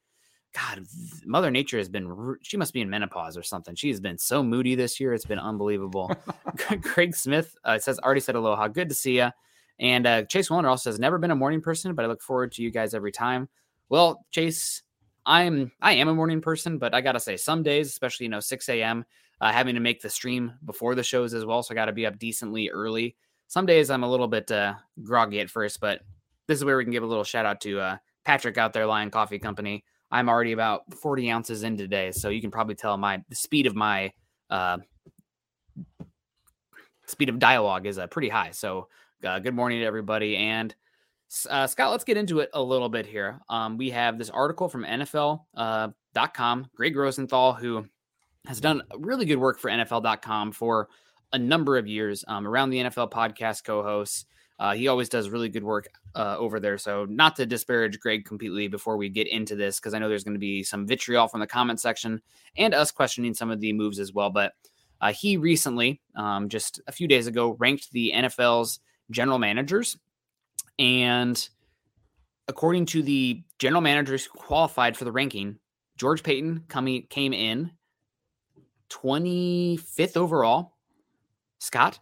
God, 0.53 0.86
Mother 1.25 1.50
Nature 1.50 1.77
has 1.77 1.88
been, 1.88 2.36
she 2.41 2.58
must 2.58 2.74
be 2.74 2.81
in 2.81 2.89
menopause 2.89 3.38
or 3.38 3.43
something. 3.43 3.75
She 3.75 3.89
has 3.89 4.01
been 4.01 4.17
so 4.17 4.43
moody 4.43 4.75
this 4.75 5.00
year. 5.00 5.13
It's 5.13 5.25
been 5.25 5.39
unbelievable. 5.39 6.13
Craig 6.84 7.15
Smith 7.15 7.55
uh, 7.63 7.79
says, 7.79 8.00
already 8.00 8.20
said 8.20 8.36
aloha. 8.36 8.67
Good 8.67 8.89
to 8.89 8.96
see 8.96 9.17
you. 9.17 9.29
And 9.79 10.05
uh, 10.05 10.24
Chase 10.24 10.50
Wallner 10.50 10.70
also 10.70 10.91
says, 10.91 11.00
never 11.00 11.17
been 11.17 11.31
a 11.31 11.36
morning 11.36 11.62
person, 11.62 11.96
but 11.96 12.03
I 12.03 12.08
look 12.08 12.22
forward 12.22 12.51
to 12.53 12.63
you 12.63 12.70
guys 12.70 12.93
every 12.93 13.12
time. 13.12 13.48
Well, 13.89 14.25
Chase, 14.31 14.84
I'm, 15.25 15.72
I 15.81 15.93
am 15.93 16.08
a 16.08 16.13
morning 16.13 16.41
person, 16.41 16.77
but 16.77 16.93
I 16.93 17.01
got 17.01 17.13
to 17.13 17.20
say, 17.20 17.38
some 17.38 17.63
days, 17.63 17.88
especially, 17.88 18.25
you 18.25 18.29
know, 18.29 18.39
6 18.39 18.70
a.m., 18.70 19.05
uh, 19.39 19.51
having 19.51 19.74
to 19.75 19.81
make 19.81 20.01
the 20.01 20.10
stream 20.10 20.53
before 20.65 20.96
the 20.96 21.03
shows 21.03 21.34
as 21.34 21.46
well. 21.46 21.63
So 21.63 21.74
I 21.74 21.75
got 21.75 21.86
to 21.86 21.93
be 21.93 22.05
up 22.05 22.20
decently 22.20 22.70
early. 22.70 23.15
Some 23.48 23.65
days 23.65 23.89
I'm 23.89 24.03
a 24.03 24.10
little 24.10 24.27
bit 24.27 24.51
uh, 24.51 24.75
groggy 25.01 25.39
at 25.39 25.50
first, 25.50 25.79
but 25.79 26.01
this 26.48 26.58
is 26.58 26.65
where 26.65 26.77
we 26.77 26.84
can 26.84 26.93
give 26.93 27.03
a 27.03 27.08
little 27.08 27.24
shout 27.24 27.46
out 27.46 27.60
to 27.62 27.79
uh, 27.79 27.98
Patrick 28.24 28.58
out 28.58 28.74
there, 28.74 28.86
Lion 28.86 29.10
Coffee 29.10 29.39
Company. 29.39 29.84
I'm 30.12 30.30
already 30.30 30.51
about 30.51 30.94
40 30.94 31.32
ounces 31.32 31.63
in 31.63 31.77
today, 31.77 32.12
so 32.12 32.30
you 32.30 32.41
can 32.41 32.51
probably 32.51 32.75
tell 32.75 32.98
my 32.98 33.24
the 33.30 33.36
speed 33.36 33.65
of 33.65 33.75
my 33.75 34.12
uh, 34.50 34.77
speed 37.08 37.30
of 37.30 37.39
dialogue 37.39 37.86
is 37.86 37.98
uh, 37.98 38.08
pretty 38.08 38.30
high. 38.30 38.51
So, 38.51 38.88
uh, 39.25 39.39
good 39.39 39.53
morning 39.53 39.80
to 39.80 39.86
everybody. 39.86 40.36
And 40.38 40.74
uh, 41.50 41.68
Scott, 41.68 41.91
let's 41.91 42.03
get 42.03 42.18
into 42.18 42.39
it 42.39 42.50
a 42.53 42.62
little 42.62 42.89
bit 42.89 43.06
here. 43.06 43.39
Um, 43.50 43.77
we 43.77 43.91
have 43.91 44.18
this 44.18 44.30
article 44.30 44.68
from 44.68 44.84
NFL.com, 44.84 45.44
uh, 45.56 46.68
Gregg 46.75 46.96
Rosenthal, 46.96 47.53
who 47.53 47.86
has 48.48 48.60
done 48.60 48.82
really 48.98 49.25
good 49.25 49.38
work 49.38 49.60
for 49.60 49.70
NFL.com 49.70 50.51
for 50.51 50.89
a 51.32 51.38
number 51.38 51.77
of 51.77 51.88
years 51.88 52.25
um, 52.27 52.48
around 52.48 52.72
the 52.72 52.80
NFL 52.80 53.12
podcast 53.12 53.63
co 53.63 53.84
hosts. 53.84 54.25
Uh, 54.62 54.75
he 54.75 54.88
always 54.88 55.10
does 55.10 55.32
really 55.32 55.50
good 55.50 55.63
work 55.63 55.88
uh, 56.13 56.36
over 56.38 56.60
there. 56.60 56.77
So, 56.77 57.06
not 57.10 57.36
to 57.38 57.48
disparage 57.48 58.00
Gregg 58.00 58.25
completely 58.25 58.68
before 58.68 58.96
we 58.96 59.10
get 59.10 59.27
into 59.27 59.56
this, 59.56 59.80
because 59.80 59.96
I 59.96 59.98
know 59.98 60.08
there's 60.08 60.24
going 60.24 60.36
to 60.36 60.39
be 60.39 60.62
some 60.62 60.86
vitriol 60.86 61.27
from 61.27 61.39
the 61.39 61.48
comment 61.48 61.80
section 61.80 62.22
and 62.58 62.75
us 62.75 62.91
questioning 62.91 63.34
some 63.34 63.50
of 63.50 63.60
the 63.60 63.74
moves 63.74 63.98
as 63.98 64.13
well. 64.13 64.30
But 64.30 64.53
uh, 65.01 65.13
he 65.13 65.36
recently, 65.36 66.00
um, 66.15 66.48
just 66.48 66.80
a 66.86 66.91
few 66.91 67.08
days 67.08 67.25
ago, 67.25 67.56
ranked 67.58 67.91
the 67.91 68.13
NFL's 68.15 68.80
general 69.10 69.39
managers. 69.39 69.98
And 70.77 71.50
according 72.48 72.86
to 72.88 73.01
the 73.01 73.41
general 73.58 73.82
managers 73.82 74.25
who 74.25 74.38
qualified 74.38 74.96
for 74.96 75.06
the 75.06 75.12
ranking, 75.12 75.58
George 75.98 76.22
Paton 76.22 76.65
coming, 76.68 77.08
came 77.10 77.34
in 77.34 77.72
25th 78.91 80.18
overall. 80.18 80.75
Scott, 81.58 81.98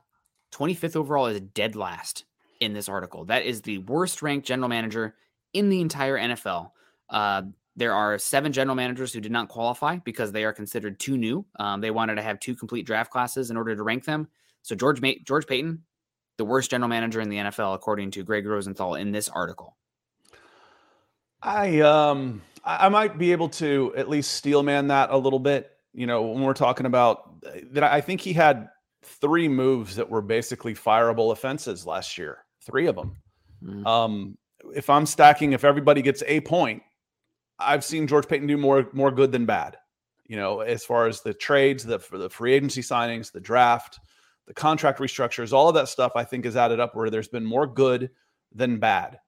25th 0.52 0.98
overall 0.98 1.28
is 1.28 1.40
dead 1.40 1.78
last 1.78 2.26
in 2.60 2.74
this 2.74 2.90
article. 2.90 3.26
That 3.26 3.44
is 3.44 3.62
the 3.62 3.80
worst 3.80 4.22
ranked 4.22 4.48
general 4.48 4.70
manager 4.70 5.16
in 5.54 5.70
the 5.70 5.82
entire 5.82 6.18
NFL. 6.18 6.72
Uh, 7.10 7.44
there 7.76 7.94
are 7.94 8.18
seven 8.18 8.52
general 8.52 8.76
managers 8.76 9.14
who 9.14 9.22
did 9.22 9.32
not 9.32 9.48
qualify 9.48 9.98
because 9.98 10.32
they 10.32 10.44
are 10.44 10.54
considered 10.54 11.00
too 11.00 11.18
new. 11.18 11.46
Um, 11.60 11.82
they 11.82 11.92
wanted 11.92 12.16
to 12.16 12.22
have 12.22 12.40
two 12.40 12.56
complete 12.56 12.86
draft 12.86 13.12
classes 13.12 13.52
in 13.52 13.58
order 13.58 13.76
to 13.76 13.84
rank 13.84 14.04
them. 14.04 14.28
So 14.62 14.76
George 14.76 15.02
Ma- 15.02 15.14
George 15.24 15.48
Paton, 15.48 15.84
the 16.38 16.46
worst 16.46 16.72
general 16.72 16.90
manager 16.90 17.22
in 17.22 17.30
the 17.30 17.38
NFL, 17.38 17.76
according 17.76 18.12
to 18.12 18.24
Gregg 18.24 18.46
Rosenthal 18.46 18.96
in 18.96 19.12
this 19.12 19.30
article. 19.30 19.78
I 21.42 21.80
um 21.80 22.42
I 22.66 22.90
might 22.90 23.18
be 23.18 23.32
able 23.32 23.50
to 23.50 23.94
at 23.96 24.10
least 24.10 24.34
steelman 24.34 24.88
that 24.88 25.10
a 25.12 25.18
little 25.18 25.40
bit. 25.40 25.72
You 25.94 26.06
know, 26.06 26.24
when 26.24 26.44
we're 26.44 26.54
talking 26.54 26.86
about 26.86 27.34
uh, 27.46 27.62
that, 27.72 27.84
I 27.84 28.02
think 28.02 28.22
he 28.22 28.34
had 28.34 28.70
three 29.04 29.48
moves 29.48 29.96
that 29.96 30.10
were 30.10 30.22
basically 30.22 30.76
fireable 30.76 31.32
offenses 31.32 31.86
last 31.86 32.18
year. 32.18 32.44
Three 32.70 32.88
of 32.88 32.96
them. 32.96 33.16
Mm-hmm. 33.64 33.88
Um, 33.88 34.38
if 34.74 34.90
I'm 34.90 35.06
stacking, 35.06 35.54
if 35.54 35.64
everybody 35.64 36.02
gets 36.02 36.24
a 36.28 36.42
point, 36.42 36.84
I've 37.58 37.84
seen 37.84 38.08
George 38.08 38.28
Paton 38.28 38.48
do 38.48 38.58
more 38.58 38.90
more 38.94 39.12
good 39.12 39.32
than 39.32 39.46
bad. 39.46 39.78
You 40.26 40.38
know, 40.38 40.62
as 40.62 40.86
far 40.86 41.08
as 41.08 41.22
the 41.22 41.34
trades, 41.34 41.84
the 41.84 42.00
the 42.12 42.30
free 42.30 42.54
agency 42.54 42.82
signings, 42.82 43.32
the 43.32 43.40
draft, 43.40 44.00
the 44.48 44.54
contract 44.54 45.00
restructures, 45.00 45.54
all 45.54 45.68
of 45.70 45.76
that 45.76 45.90
stuff, 45.90 46.14
I 46.16 46.24
think 46.24 46.46
is 46.46 46.56
added 46.56 46.80
up 46.80 46.96
where 46.96 47.10
there's 47.10 47.28
been 47.28 47.46
more 47.46 47.68
good 47.68 48.10
than 48.54 48.80
bad. 48.80 49.20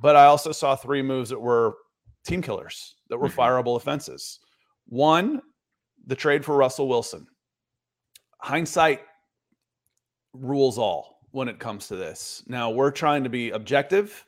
But 0.00 0.16
I 0.16 0.26
also 0.26 0.52
saw 0.52 0.76
three 0.76 1.02
moves 1.02 1.30
that 1.30 1.40
were 1.40 1.74
team 2.24 2.42
killers, 2.42 2.96
that 3.08 3.18
were 3.18 3.28
mm-hmm. 3.28 3.40
fireable 3.40 3.76
offenses. 3.76 4.40
One, 4.86 5.40
the 6.06 6.16
trade 6.16 6.44
for 6.44 6.56
Russell 6.56 6.88
Wilson. 6.88 7.26
Hindsight 8.38 9.00
rules 10.34 10.78
all 10.78 11.13
when 11.34 11.48
it 11.48 11.58
comes 11.58 11.88
to 11.88 11.96
this. 11.96 12.44
Now 12.46 12.70
we're 12.70 12.92
trying 12.92 13.24
to 13.24 13.30
be 13.30 13.50
objective 13.50 14.24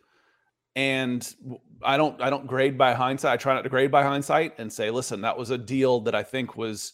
and 0.74 1.34
I 1.82 1.96
don't 1.96 2.20
I 2.20 2.30
don't 2.30 2.46
grade 2.46 2.76
by 2.76 2.92
hindsight. 2.94 3.32
I 3.32 3.36
try 3.36 3.54
not 3.54 3.62
to 3.62 3.70
grade 3.70 3.90
by 3.90 4.02
hindsight 4.02 4.58
and 4.58 4.70
say, 4.70 4.90
listen, 4.90 5.20
that 5.22 5.36
was 5.36 5.50
a 5.50 5.58
deal 5.58 6.00
that 6.00 6.14
I 6.14 6.22
think 6.22 6.56
was 6.56 6.92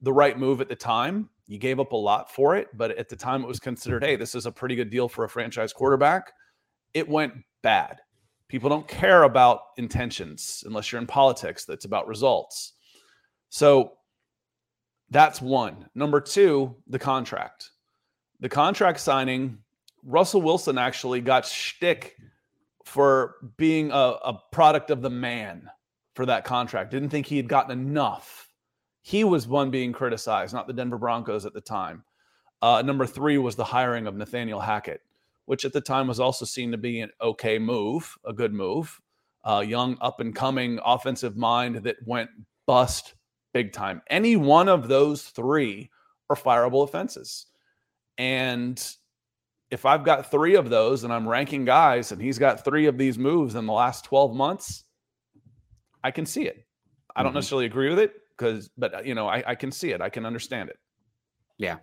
the 0.00 0.12
right 0.12 0.38
move 0.38 0.60
at 0.60 0.68
the 0.68 0.76
time. 0.76 1.28
You 1.46 1.58
gave 1.58 1.78
up 1.78 1.92
a 1.92 1.96
lot 1.96 2.32
for 2.32 2.56
it, 2.56 2.68
but 2.74 2.92
at 2.92 3.08
the 3.08 3.16
time 3.16 3.42
it 3.42 3.46
was 3.46 3.60
considered, 3.60 4.02
hey, 4.02 4.16
this 4.16 4.34
is 4.34 4.46
a 4.46 4.52
pretty 4.52 4.74
good 4.74 4.90
deal 4.90 5.08
for 5.08 5.24
a 5.24 5.28
franchise 5.28 5.72
quarterback. 5.72 6.32
It 6.94 7.08
went 7.08 7.34
bad. 7.62 7.98
People 8.48 8.70
don't 8.70 8.88
care 8.88 9.24
about 9.24 9.60
intentions 9.76 10.64
unless 10.66 10.90
you're 10.90 11.00
in 11.00 11.06
politics. 11.06 11.64
That's 11.64 11.84
about 11.84 12.08
results. 12.08 12.72
So 13.50 13.92
that's 15.10 15.42
one. 15.42 15.88
Number 15.94 16.20
two, 16.20 16.74
the 16.88 16.98
contract. 16.98 17.70
The 18.42 18.48
contract 18.48 18.98
signing, 18.98 19.58
Russell 20.02 20.42
Wilson 20.42 20.76
actually 20.76 21.20
got 21.20 21.46
shtick 21.46 22.16
for 22.84 23.36
being 23.56 23.92
a, 23.92 23.94
a 23.94 24.42
product 24.50 24.90
of 24.90 25.00
the 25.00 25.10
man 25.10 25.70
for 26.16 26.26
that 26.26 26.42
contract. 26.44 26.90
Didn't 26.90 27.10
think 27.10 27.24
he 27.24 27.36
had 27.36 27.48
gotten 27.48 27.70
enough. 27.70 28.48
He 29.02 29.22
was 29.22 29.46
one 29.46 29.70
being 29.70 29.92
criticized, 29.92 30.52
not 30.52 30.66
the 30.66 30.72
Denver 30.72 30.98
Broncos 30.98 31.46
at 31.46 31.54
the 31.54 31.60
time. 31.60 32.02
Uh, 32.60 32.82
number 32.82 33.06
three 33.06 33.38
was 33.38 33.54
the 33.54 33.62
hiring 33.62 34.08
of 34.08 34.16
Nathaniel 34.16 34.58
Hackett, 34.58 35.02
which 35.44 35.64
at 35.64 35.72
the 35.72 35.80
time 35.80 36.08
was 36.08 36.18
also 36.18 36.44
seen 36.44 36.72
to 36.72 36.78
be 36.78 37.00
an 37.00 37.10
okay 37.20 37.60
move, 37.60 38.18
a 38.26 38.32
good 38.32 38.52
move. 38.52 39.00
Uh, 39.44 39.64
young, 39.64 39.96
up 40.00 40.18
and 40.18 40.34
coming 40.34 40.80
offensive 40.84 41.36
mind 41.36 41.76
that 41.76 41.96
went 42.06 42.30
bust 42.66 43.14
big 43.54 43.72
time. 43.72 44.02
Any 44.10 44.34
one 44.34 44.68
of 44.68 44.88
those 44.88 45.22
three 45.22 45.90
are 46.28 46.34
fireable 46.34 46.82
offenses. 46.82 47.46
And 48.22 48.80
if 49.72 49.84
I've 49.84 50.04
got 50.04 50.30
three 50.30 50.54
of 50.54 50.70
those 50.70 51.02
and 51.02 51.12
I'm 51.12 51.28
ranking 51.28 51.64
guys 51.64 52.12
and 52.12 52.22
he's 52.22 52.38
got 52.38 52.64
three 52.64 52.86
of 52.86 52.96
these 52.96 53.18
moves 53.18 53.56
in 53.56 53.66
the 53.66 53.72
last 53.72 54.04
12 54.04 54.32
months, 54.32 54.84
I 56.04 56.12
can 56.12 56.24
see 56.24 56.44
it. 56.44 56.64
I 57.16 57.24
don't 57.24 57.30
mm-hmm. 57.30 57.38
necessarily 57.38 57.66
agree 57.66 57.90
with 57.90 57.98
it 57.98 58.12
because, 58.38 58.70
but 58.78 58.94
uh, 58.94 59.02
you 59.04 59.16
know, 59.16 59.26
I, 59.26 59.42
I 59.44 59.54
can 59.56 59.72
see 59.72 59.90
it. 59.90 60.00
I 60.00 60.08
can 60.08 60.24
understand 60.24 60.68
it. 60.68 60.76
Yeah. 61.58 61.78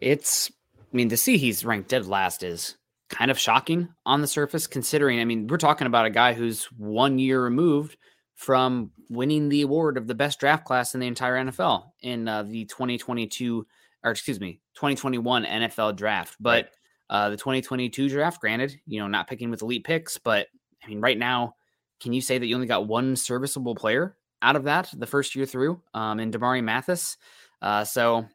It's, 0.00 0.50
I 0.78 0.96
mean, 0.96 1.10
to 1.10 1.18
see 1.18 1.36
he's 1.36 1.62
ranked 1.62 1.90
dead 1.90 2.06
last 2.06 2.42
is 2.42 2.76
kind 3.10 3.30
of 3.30 3.38
shocking 3.38 3.90
on 4.06 4.22
the 4.22 4.26
surface, 4.26 4.66
considering, 4.66 5.20
I 5.20 5.26
mean, 5.26 5.46
we're 5.46 5.58
talking 5.58 5.86
about 5.86 6.06
a 6.06 6.10
guy 6.10 6.32
who's 6.32 6.64
one 6.78 7.18
year 7.18 7.42
removed 7.42 7.98
from 8.34 8.92
winning 9.10 9.50
the 9.50 9.60
award 9.60 9.98
of 9.98 10.06
the 10.06 10.14
best 10.14 10.40
draft 10.40 10.64
class 10.64 10.94
in 10.94 11.00
the 11.00 11.06
entire 11.06 11.36
NFL 11.36 11.90
in 12.00 12.28
uh, 12.28 12.44
the 12.44 12.64
2022, 12.64 13.66
or 14.06 14.12
excuse 14.12 14.40
me, 14.40 14.60
2021 14.76 15.44
NFL 15.44 15.96
draft. 15.96 16.36
But 16.40 16.64
right 16.64 16.66
uh, 17.08 17.30
the 17.30 17.36
2022 17.36 18.08
draft, 18.08 18.40
granted, 18.40 18.80
you 18.86 19.00
know, 19.00 19.06
not 19.06 19.28
picking 19.28 19.50
with 19.50 19.62
elite 19.62 19.84
picks, 19.84 20.18
but 20.18 20.48
I 20.84 20.88
mean, 20.88 21.00
right 21.00 21.18
now, 21.18 21.54
can 22.00 22.12
you 22.12 22.20
say 22.20 22.38
that 22.38 22.46
you 22.46 22.54
only 22.54 22.66
got 22.66 22.86
one 22.86 23.16
serviceable 23.16 23.74
player 23.74 24.16
out 24.42 24.56
of 24.56 24.64
that 24.64 24.92
the 24.96 25.06
first 25.06 25.34
year 25.34 25.46
through 25.46 25.80
um, 25.94 26.20
in 26.20 26.30
Damarri 26.30 26.62
Mathis? 26.62 27.16
Uh, 27.62 27.84
so 27.84 28.26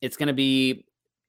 it's 0.00 0.16
going 0.16 0.26
to 0.26 0.34
be 0.34 0.86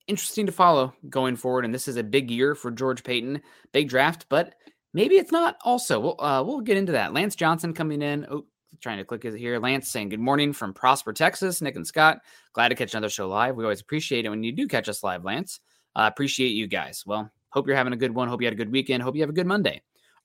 interesting 0.07 0.47
to 0.47 0.51
follow 0.51 0.93
going 1.07 1.35
forward. 1.35 1.65
And 1.65 1.73
this 1.73 1.87
is 1.87 1.97
a 1.97 2.03
big 2.03 2.31
year 2.31 2.55
for 2.55 2.71
George 2.71 3.03
Paton, 3.03 3.41
big 3.71 3.87
draft, 3.87 4.25
but 4.27 4.55
maybe 4.93 5.15
it's 5.15 5.31
not 5.31 5.57
also. 5.63 5.99
We'll, 5.99 6.21
uh, 6.21 6.43
we'll 6.43 6.61
get 6.61 6.77
into 6.77 6.93
that. 6.93 7.13
Lance 7.13 7.35
Johnson 7.35 7.73
coming 7.73 8.01
in. 8.01 8.25
Oh, 8.29 8.45
trying 8.81 8.97
to 8.97 9.05
click 9.05 9.25
it 9.25 9.35
here. 9.35 9.59
Lance 9.59 9.89
saying 9.89 10.09
good 10.09 10.19
morning 10.19 10.53
from 10.53 10.73
Prosper, 10.73 11.13
Texas. 11.13 11.61
Nick 11.61 11.75
and 11.75 11.85
Scott, 11.85 12.19
glad 12.53 12.69
to 12.69 12.75
catch 12.75 12.93
another 12.93 13.09
show 13.09 13.27
live. 13.27 13.55
We 13.55 13.63
always 13.63 13.81
appreciate 13.81 14.25
it 14.25 14.29
when 14.29 14.43
you 14.43 14.51
do 14.51 14.67
catch 14.67 14.89
us 14.89 15.03
live, 15.03 15.23
Lance. 15.23 15.59
Uh, 15.95 16.09
appreciate 16.11 16.49
you 16.49 16.67
guys. 16.67 17.03
Well, 17.05 17.31
hope 17.49 17.67
you're 17.67 17.75
having 17.75 17.93
a 17.93 17.97
good 17.97 18.13
one. 18.13 18.27
Hope 18.27 18.41
you 18.41 18.47
had 18.47 18.53
a 18.53 18.57
good 18.57 18.71
weekend. 18.71 19.03
Hope 19.03 19.15
you 19.15 19.21
have 19.21 19.29
a 19.29 19.33
good 19.33 19.47
Monday. 19.47 19.81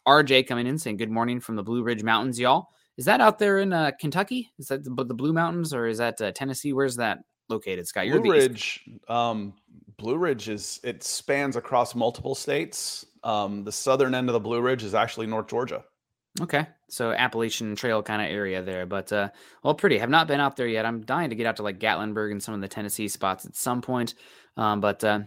RJ 0.07 0.47
coming 0.47 0.67
in 0.67 0.79
saying 0.79 0.99
good 0.99 1.11
morning 1.11 1.41
from 1.41 1.57
the 1.57 1.63
Blue 1.63 1.83
Ridge 1.83 2.03
Mountains, 2.03 2.39
y'all. 2.39 2.69
Is 2.97 3.07
that 3.07 3.21
out 3.21 3.39
there 3.39 3.59
in 3.59 3.73
uh, 3.73 3.93
Kentucky? 3.99 4.53
Is 4.59 4.69
that 4.69 4.85
the, 4.85 5.05
the, 5.05 5.15
Blue 5.15 5.33
Mountains 5.33 5.75
or 5.75 5.87
is 5.87 5.99
that 5.99 6.21
uh, 6.21 6.31
Tennessee? 6.33 6.73
Where's 6.73 6.97
that 6.97 7.19
located, 7.49 7.89
Scott? 7.89 8.07
You're 8.07 8.21
Blue 8.21 8.33
Ridge. 8.33 8.85
Um, 9.09 9.55
Blue 9.97 10.17
Ridge 10.17 10.49
is 10.49 10.81
it 10.85 11.03
spans 11.03 11.57
across 11.57 11.95
multiple 11.95 12.35
states. 12.35 13.07
Um, 13.25 13.65
the 13.65 13.73
southern 13.73 14.15
end 14.15 14.29
of 14.29 14.35
the 14.35 14.41
Blue 14.41 14.61
Ridge 14.61 14.85
is 14.85 14.95
actually 14.95 15.27
North 15.27 15.49
Georgia. 15.49 15.85
Okay, 16.41 16.67
so 16.89 17.13
Appalachian 17.13 17.77
Trail 17.77 18.03
kind 18.03 18.21
of 18.21 18.29
area 18.29 18.61
there, 18.61 18.87
but 18.87 19.13
uh, 19.13 19.29
well, 19.63 19.75
pretty. 19.75 19.99
Have 19.99 20.11
not 20.11 20.27
been 20.27 20.41
out 20.41 20.57
there 20.57 20.67
yet. 20.67 20.85
I'm 20.85 21.03
dying 21.03 21.31
to 21.31 21.37
get 21.37 21.47
out 21.47 21.57
to 21.57 21.63
like 21.63 21.79
Gatlinburg 21.79 22.33
and 22.33 22.43
some 22.43 22.55
of 22.55 22.61
the 22.61 22.67
Tennessee 22.67 23.07
spots 23.07 23.47
at 23.47 23.55
some 23.55 23.81
point. 23.81 24.15
Um, 24.57 24.81
but 24.81 25.05
uh, 25.05 25.21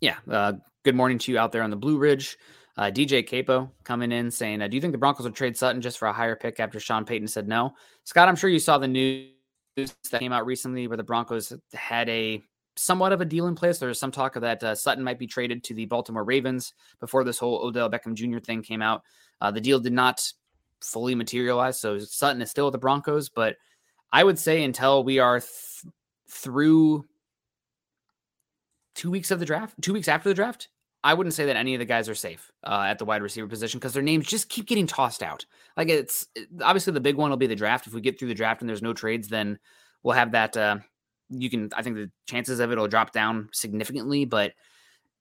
yeah, 0.00 0.16
uh, 0.30 0.52
good 0.84 0.94
morning 0.94 1.18
to 1.18 1.32
you 1.32 1.38
out 1.38 1.50
there 1.50 1.62
on 1.62 1.70
the 1.70 1.76
Blue 1.76 1.98
Ridge. 1.98 2.38
Uh, 2.76 2.92
DJ 2.92 3.26
Capo 3.26 3.72
coming 3.82 4.12
in 4.12 4.30
saying, 4.30 4.62
uh, 4.62 4.68
"Do 4.68 4.76
you 4.76 4.80
think 4.80 4.92
the 4.92 4.98
Broncos 4.98 5.24
would 5.24 5.34
trade 5.34 5.56
Sutton 5.56 5.82
just 5.82 5.98
for 5.98 6.06
a 6.06 6.12
higher 6.12 6.36
pick 6.36 6.60
after 6.60 6.78
Sean 6.78 7.04
Payton 7.04 7.26
said 7.26 7.48
no?" 7.48 7.74
Scott, 8.04 8.28
I'm 8.28 8.36
sure 8.36 8.48
you 8.50 8.60
saw 8.60 8.78
the 8.78 8.86
news 8.86 9.32
that 9.76 10.20
came 10.20 10.32
out 10.32 10.46
recently 10.46 10.86
where 10.86 10.96
the 10.96 11.02
Broncos 11.02 11.52
had 11.72 12.08
a 12.08 12.40
somewhat 12.76 13.12
of 13.12 13.20
a 13.20 13.24
deal 13.24 13.48
in 13.48 13.56
place. 13.56 13.78
There 13.78 13.88
was 13.88 13.98
some 13.98 14.12
talk 14.12 14.36
of 14.36 14.42
that 14.42 14.62
uh, 14.62 14.74
Sutton 14.76 15.02
might 15.02 15.18
be 15.18 15.26
traded 15.26 15.64
to 15.64 15.74
the 15.74 15.86
Baltimore 15.86 16.24
Ravens 16.24 16.72
before 17.00 17.24
this 17.24 17.38
whole 17.38 17.66
Odell 17.66 17.90
Beckham 17.90 18.14
Jr. 18.14 18.38
thing 18.38 18.62
came 18.62 18.80
out. 18.80 19.02
Uh, 19.40 19.50
the 19.50 19.60
deal 19.60 19.80
did 19.80 19.92
not 19.92 20.32
fully 20.80 21.14
materialize, 21.14 21.78
so 21.78 21.98
Sutton 21.98 22.42
is 22.42 22.50
still 22.50 22.66
with 22.66 22.72
the 22.72 22.78
Broncos. 22.78 23.28
But 23.28 23.56
I 24.12 24.24
would 24.24 24.38
say 24.38 24.64
until 24.64 25.04
we 25.04 25.18
are 25.18 25.40
th- 25.40 25.92
through 26.28 27.04
two 28.94 29.10
weeks 29.10 29.30
of 29.30 29.38
the 29.38 29.46
draft, 29.46 29.74
two 29.80 29.92
weeks 29.92 30.08
after 30.08 30.28
the 30.28 30.34
draft, 30.34 30.68
I 31.02 31.14
wouldn't 31.14 31.34
say 31.34 31.46
that 31.46 31.56
any 31.56 31.74
of 31.74 31.78
the 31.78 31.86
guys 31.86 32.08
are 32.08 32.14
safe 32.14 32.50
uh, 32.64 32.84
at 32.86 32.98
the 32.98 33.04
wide 33.04 33.22
receiver 33.22 33.46
position 33.46 33.78
because 33.78 33.94
their 33.94 34.02
names 34.02 34.26
just 34.26 34.50
keep 34.50 34.66
getting 34.66 34.86
tossed 34.86 35.22
out. 35.22 35.46
Like 35.76 35.88
it's 35.88 36.26
obviously 36.62 36.92
the 36.92 37.00
big 37.00 37.16
one 37.16 37.30
will 37.30 37.38
be 37.38 37.46
the 37.46 37.56
draft. 37.56 37.86
If 37.86 37.94
we 37.94 38.02
get 38.02 38.18
through 38.18 38.28
the 38.28 38.34
draft 38.34 38.60
and 38.60 38.68
there's 38.68 38.82
no 38.82 38.92
trades, 38.92 39.28
then 39.28 39.58
we'll 40.02 40.14
have 40.14 40.32
that. 40.32 40.56
Uh, 40.56 40.78
you 41.30 41.48
can, 41.48 41.70
I 41.74 41.82
think 41.82 41.96
the 41.96 42.10
chances 42.26 42.60
of 42.60 42.70
it 42.70 42.76
will 42.76 42.88
drop 42.88 43.12
down 43.12 43.48
significantly. 43.52 44.26
But 44.26 44.52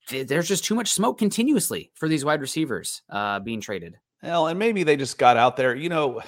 there's 0.09 0.47
just 0.47 0.65
too 0.65 0.75
much 0.75 0.91
smoke 0.91 1.17
continuously 1.17 1.91
for 1.95 2.09
these 2.09 2.25
wide 2.25 2.41
receivers 2.41 3.01
uh, 3.09 3.39
being 3.39 3.61
traded. 3.61 3.95
Well, 4.21 4.47
and 4.47 4.59
maybe 4.59 4.83
they 4.83 4.97
just 4.97 5.17
got 5.17 5.38
out 5.38 5.55
there. 5.55 5.75
You 5.75 5.89
know, 5.89 6.21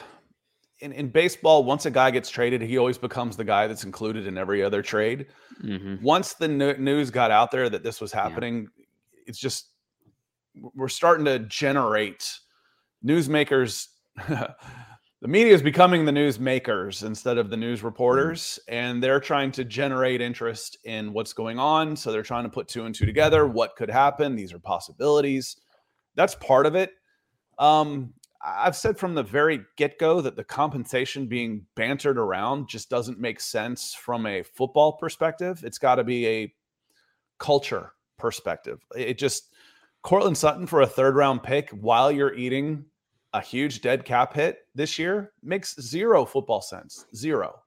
in, 0.80 0.92
in 0.94 1.10
baseball, 1.10 1.64
once 1.64 1.86
a 1.86 1.92
guy 1.92 2.12
gets 2.12 2.30
traded, 2.30 2.62
he 2.62 2.78
always 2.78 2.98
becomes 2.98 3.38
the 3.38 3.44
guy 3.44 3.68
that's 3.68 3.84
included 3.84 4.28
in 4.28 4.38
every 4.38 4.64
other 4.64 4.82
trade. 4.82 5.28
Mm-hmm. 5.64 6.04
Once 6.04 6.34
the 6.34 6.48
news 6.48 7.12
got 7.12 7.32
out 7.32 7.52
there 7.52 7.70
that 7.70 7.84
this 7.84 8.02
was 8.02 8.12
happening, 8.12 8.68
yeah. 8.78 8.86
it's 9.28 9.40
just 9.40 9.70
we're 10.76 10.88
starting 10.88 11.26
to 11.26 11.40
generate 11.40 12.40
newsmakers. 13.06 13.88
the 15.22 15.28
media 15.28 15.54
is 15.54 15.62
becoming 15.62 16.04
the 16.04 16.12
news 16.12 16.40
makers 16.40 17.04
instead 17.04 17.38
of 17.38 17.50
the 17.50 17.58
news 17.58 17.82
mm. 17.82 17.84
reporters 17.84 18.60
and 18.68 19.02
they're 19.02 19.20
trying 19.20 19.52
to 19.52 19.64
generate 19.64 20.20
interest 20.20 20.78
in 20.84 21.14
what's 21.14 21.32
going 21.32 21.60
on 21.60 21.96
so 21.96 22.12
they're 22.12 22.24
trying 22.24 22.44
to 22.44 22.50
put 22.50 22.68
two 22.68 22.86
and 22.86 22.94
two 22.94 23.06
together 23.06 23.48
what 23.48 23.76
could 23.78 23.90
happen 23.90 24.36
these 24.36 24.52
are 24.52 24.60
possibilities 24.60 25.56
that's 26.16 26.36
part 26.36 26.66
of 26.66 26.76
it 26.76 26.92
um, 27.62 28.14
i've 28.44 28.76
said 28.76 28.98
from 28.98 29.14
the 29.14 29.24
very 29.24 29.62
get-go 29.78 30.20
that 30.20 30.36
the 30.36 30.44
compensation 30.44 31.28
being 31.28 31.66
bantered 31.76 32.18
around 32.18 32.68
just 32.68 32.90
doesn't 32.90 33.20
make 33.20 33.40
sense 33.40 33.94
from 33.94 34.26
a 34.26 34.44
football 34.44 34.94
perspective 34.94 35.64
it's 35.64 35.78
got 35.78 35.96
to 35.96 36.04
be 36.04 36.28
a 36.28 36.54
culture 37.40 37.94
perspective 38.18 38.80
it 38.96 39.18
just 39.18 39.52
Courtland 40.04 40.38
Sutton 40.38 40.66
for 40.66 40.82
a 40.82 40.88
third 40.88 41.16
round 41.16 41.44
pick 41.44 41.70
while 41.70 42.12
you're 42.12 42.34
eating 42.34 42.86
a 43.34 43.42
huge 43.42 43.82
dead 43.82 44.04
cap 44.04 44.34
hit 44.34 44.68
this 44.76 44.98
year 44.98 45.32
makes 45.44 45.80
zero 45.80 46.26
football 46.26 46.62
sense. 46.62 47.06
Zero. 47.16 47.60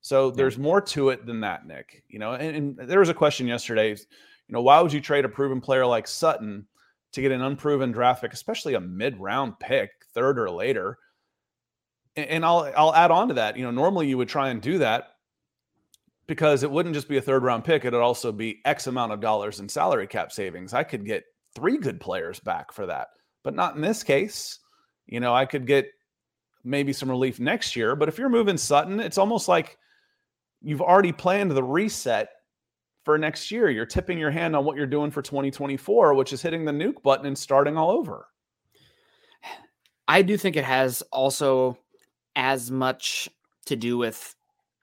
So 0.00 0.30
there's 0.30 0.58
more 0.58 0.80
to 0.80 1.10
it 1.10 1.26
than 1.26 1.40
that, 1.40 1.66
Nick. 1.66 2.04
You 2.08 2.18
know, 2.18 2.32
and, 2.32 2.78
and, 2.78 2.88
there 2.88 3.00
was 3.00 3.08
a 3.08 3.14
question 3.14 3.46
yesterday. 3.46 3.90
You 3.90 4.52
know, 4.52 4.62
why 4.62 4.80
would 4.80 4.92
you 4.92 5.00
trade 5.00 5.24
a 5.24 5.28
proven 5.28 5.60
player 5.60 5.86
like 5.86 6.06
Sutton 6.06 6.66
to 7.12 7.20
get 7.22 7.32
an 7.32 7.42
unproven 7.42 7.92
draft 7.92 8.22
pick, 8.22 8.32
especially 8.32 8.74
a 8.74 8.80
mid-round 8.80 9.58
pick, 9.58 9.90
third 10.14 10.38
or 10.38 10.50
later? 10.50 10.98
And, 12.16 12.44
I'll 12.44 12.72
I'll 12.76 12.94
add 12.94 13.10
on 13.10 13.28
to 13.28 13.34
that. 13.34 13.56
You 13.56 13.64
know, 13.64 13.70
normally 13.70 14.08
you 14.08 14.16
would 14.16 14.28
try 14.28 14.48
and 14.48 14.62
do 14.62 14.78
that 14.78 15.08
because 16.26 16.62
it 16.62 16.70
wouldn't 16.70 16.94
just 16.94 17.08
be 17.08 17.18
a 17.18 17.22
third 17.22 17.42
round 17.42 17.64
pick; 17.64 17.84
it'd 17.84 18.00
also 18.00 18.32
be 18.32 18.60
X 18.64 18.86
amount 18.86 19.12
of 19.12 19.20
dollars 19.20 19.60
in 19.60 19.68
salary 19.68 20.06
cap 20.06 20.32
savings. 20.32 20.72
I 20.72 20.82
could 20.82 21.04
get 21.04 21.24
three 21.54 21.76
good 21.76 22.00
players 22.00 22.40
back 22.40 22.72
for 22.72 22.86
that, 22.86 23.08
but 23.44 23.54
not 23.54 23.76
in 23.76 23.82
this 23.82 24.02
case. 24.02 24.58
You 25.06 25.20
know, 25.20 25.34
I 25.34 25.44
could 25.44 25.66
get 25.66 25.88
maybe 26.64 26.92
some 26.92 27.10
relief 27.10 27.38
next 27.38 27.76
year, 27.76 27.94
but 27.94 28.08
if 28.08 28.18
you're 28.18 28.28
moving 28.28 28.56
Sutton, 28.56 28.98
it's 28.98 29.18
almost 29.18 29.46
like 29.46 29.78
you've 30.62 30.82
already 30.82 31.12
planned 31.12 31.50
the 31.50 31.62
reset 31.62 32.30
for 33.06 33.16
next 33.16 33.52
year. 33.52 33.70
You're 33.70 33.86
tipping 33.86 34.18
your 34.18 34.32
hand 34.32 34.56
on 34.56 34.64
what 34.64 34.76
you're 34.76 34.84
doing 34.84 35.12
for 35.12 35.22
2024, 35.22 36.14
which 36.14 36.32
is 36.32 36.42
hitting 36.42 36.64
the 36.64 36.72
nuke 36.72 37.04
button 37.04 37.24
and 37.24 37.38
starting 37.38 37.76
all 37.76 37.92
over. 37.92 38.26
I 40.08 40.22
do 40.22 40.36
think 40.36 40.56
it 40.56 40.64
has 40.64 41.02
also 41.12 41.78
as 42.34 42.68
much 42.68 43.28
to 43.66 43.76
do 43.76 43.96
with 43.96 44.34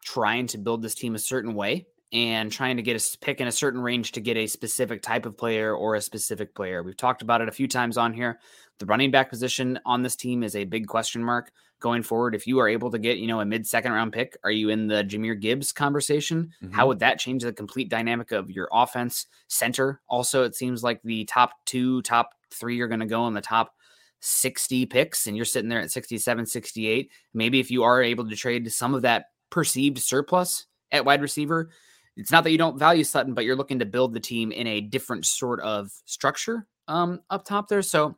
trying 0.06 0.48
to 0.48 0.58
build 0.58 0.82
this 0.82 0.96
team 0.96 1.16
a 1.16 1.20
certain 1.20 1.54
way 1.54 1.86
and 2.14 2.50
trying 2.50 2.78
to 2.78 2.82
get 2.82 2.96
a 2.96 3.18
pick 3.20 3.42
in 3.42 3.48
a 3.48 3.52
certain 3.52 3.82
range 3.82 4.14
to 4.14 4.22
get 4.22 4.38
a 4.38 4.48
specific 4.48 5.02
type 5.02 5.26
of 5.26 5.38
player 5.38 5.76
or 5.76 5.96
a 5.96 6.02
specific 6.02 6.56
player. 6.56 6.82
We've 6.82 6.96
talked 6.96 7.24
about 7.24 7.42
it 7.42 7.50
a 7.50 7.54
few 7.54 7.68
times 7.68 7.98
on 7.98 8.14
here. 8.14 8.40
The 8.80 8.86
running 8.86 9.12
back 9.12 9.30
position 9.30 9.80
on 9.86 10.02
this 10.02 10.16
team 10.16 10.44
is 10.44 10.56
a 10.56 10.66
big 10.66 10.88
question 10.88 11.24
mark 11.24 11.52
going 11.80 12.02
forward. 12.02 12.34
If 12.34 12.48
you 12.48 12.60
are 12.60 12.68
able 12.68 12.90
to 12.92 12.98
get, 12.98 13.18
you 13.18 13.28
know, 13.28 13.40
a 13.40 13.46
mid 13.46 13.68
second 13.68 13.92
round 13.92 14.14
pick, 14.14 14.38
are 14.44 14.52
you 14.52 14.70
in 14.70 14.88
the 14.88 15.04
Jahmyr 15.04 15.40
Gibbs 15.40 15.72
conversation? 15.72 16.52
Mm-hmm. 16.64 16.74
How 16.74 16.88
would 16.88 17.00
that 17.00 17.20
change 17.20 17.44
the 17.44 17.54
complete 17.54 17.90
dynamic 17.90 18.32
of 18.32 18.50
your 18.50 18.70
offense? 18.72 19.28
Center 19.48 20.02
also, 20.08 20.44
it 20.44 20.56
seems 20.56 20.84
like 20.84 21.02
the 21.04 21.26
top 21.26 21.52
two, 21.66 22.02
top 22.02 22.32
three 22.52 22.80
are 22.82 22.88
going 22.88 23.00
to 23.00 23.06
go 23.06 23.28
in 23.28 23.34
the 23.34 23.42
top 23.42 23.74
60 24.22 24.86
picks, 24.86 25.28
and 25.28 25.36
you're 25.36 25.46
sitting 25.46 25.70
there 25.70 25.82
at 25.82 25.92
67, 25.92 26.46
68. 26.46 27.12
Maybe 27.34 27.60
if 27.60 27.70
you 27.70 27.84
are 27.84 28.02
able 28.02 28.28
to 28.28 28.36
trade 28.36 28.72
some 28.72 28.94
of 28.94 29.02
that 29.02 29.26
perceived 29.50 30.00
surplus 30.00 30.66
at 30.92 31.06
wide 31.06 31.22
receiver, 31.22 31.70
it's 32.16 32.32
not 32.32 32.44
that 32.46 32.52
you 32.52 32.58
don't 32.58 32.80
value 32.80 33.04
Sutton, 33.04 33.34
but 33.34 33.44
you're 33.44 33.56
looking 33.56 33.80
to 33.80 33.86
build 33.86 34.14
the 34.14 34.20
team 34.20 34.52
in 34.52 34.68
a 34.68 34.82
different 34.82 35.26
sort 35.26 35.60
of 35.62 35.92
structure 36.06 36.66
um, 36.88 37.22
up 37.30 37.44
top 37.44 37.68
there. 37.68 37.82
So 37.82 38.16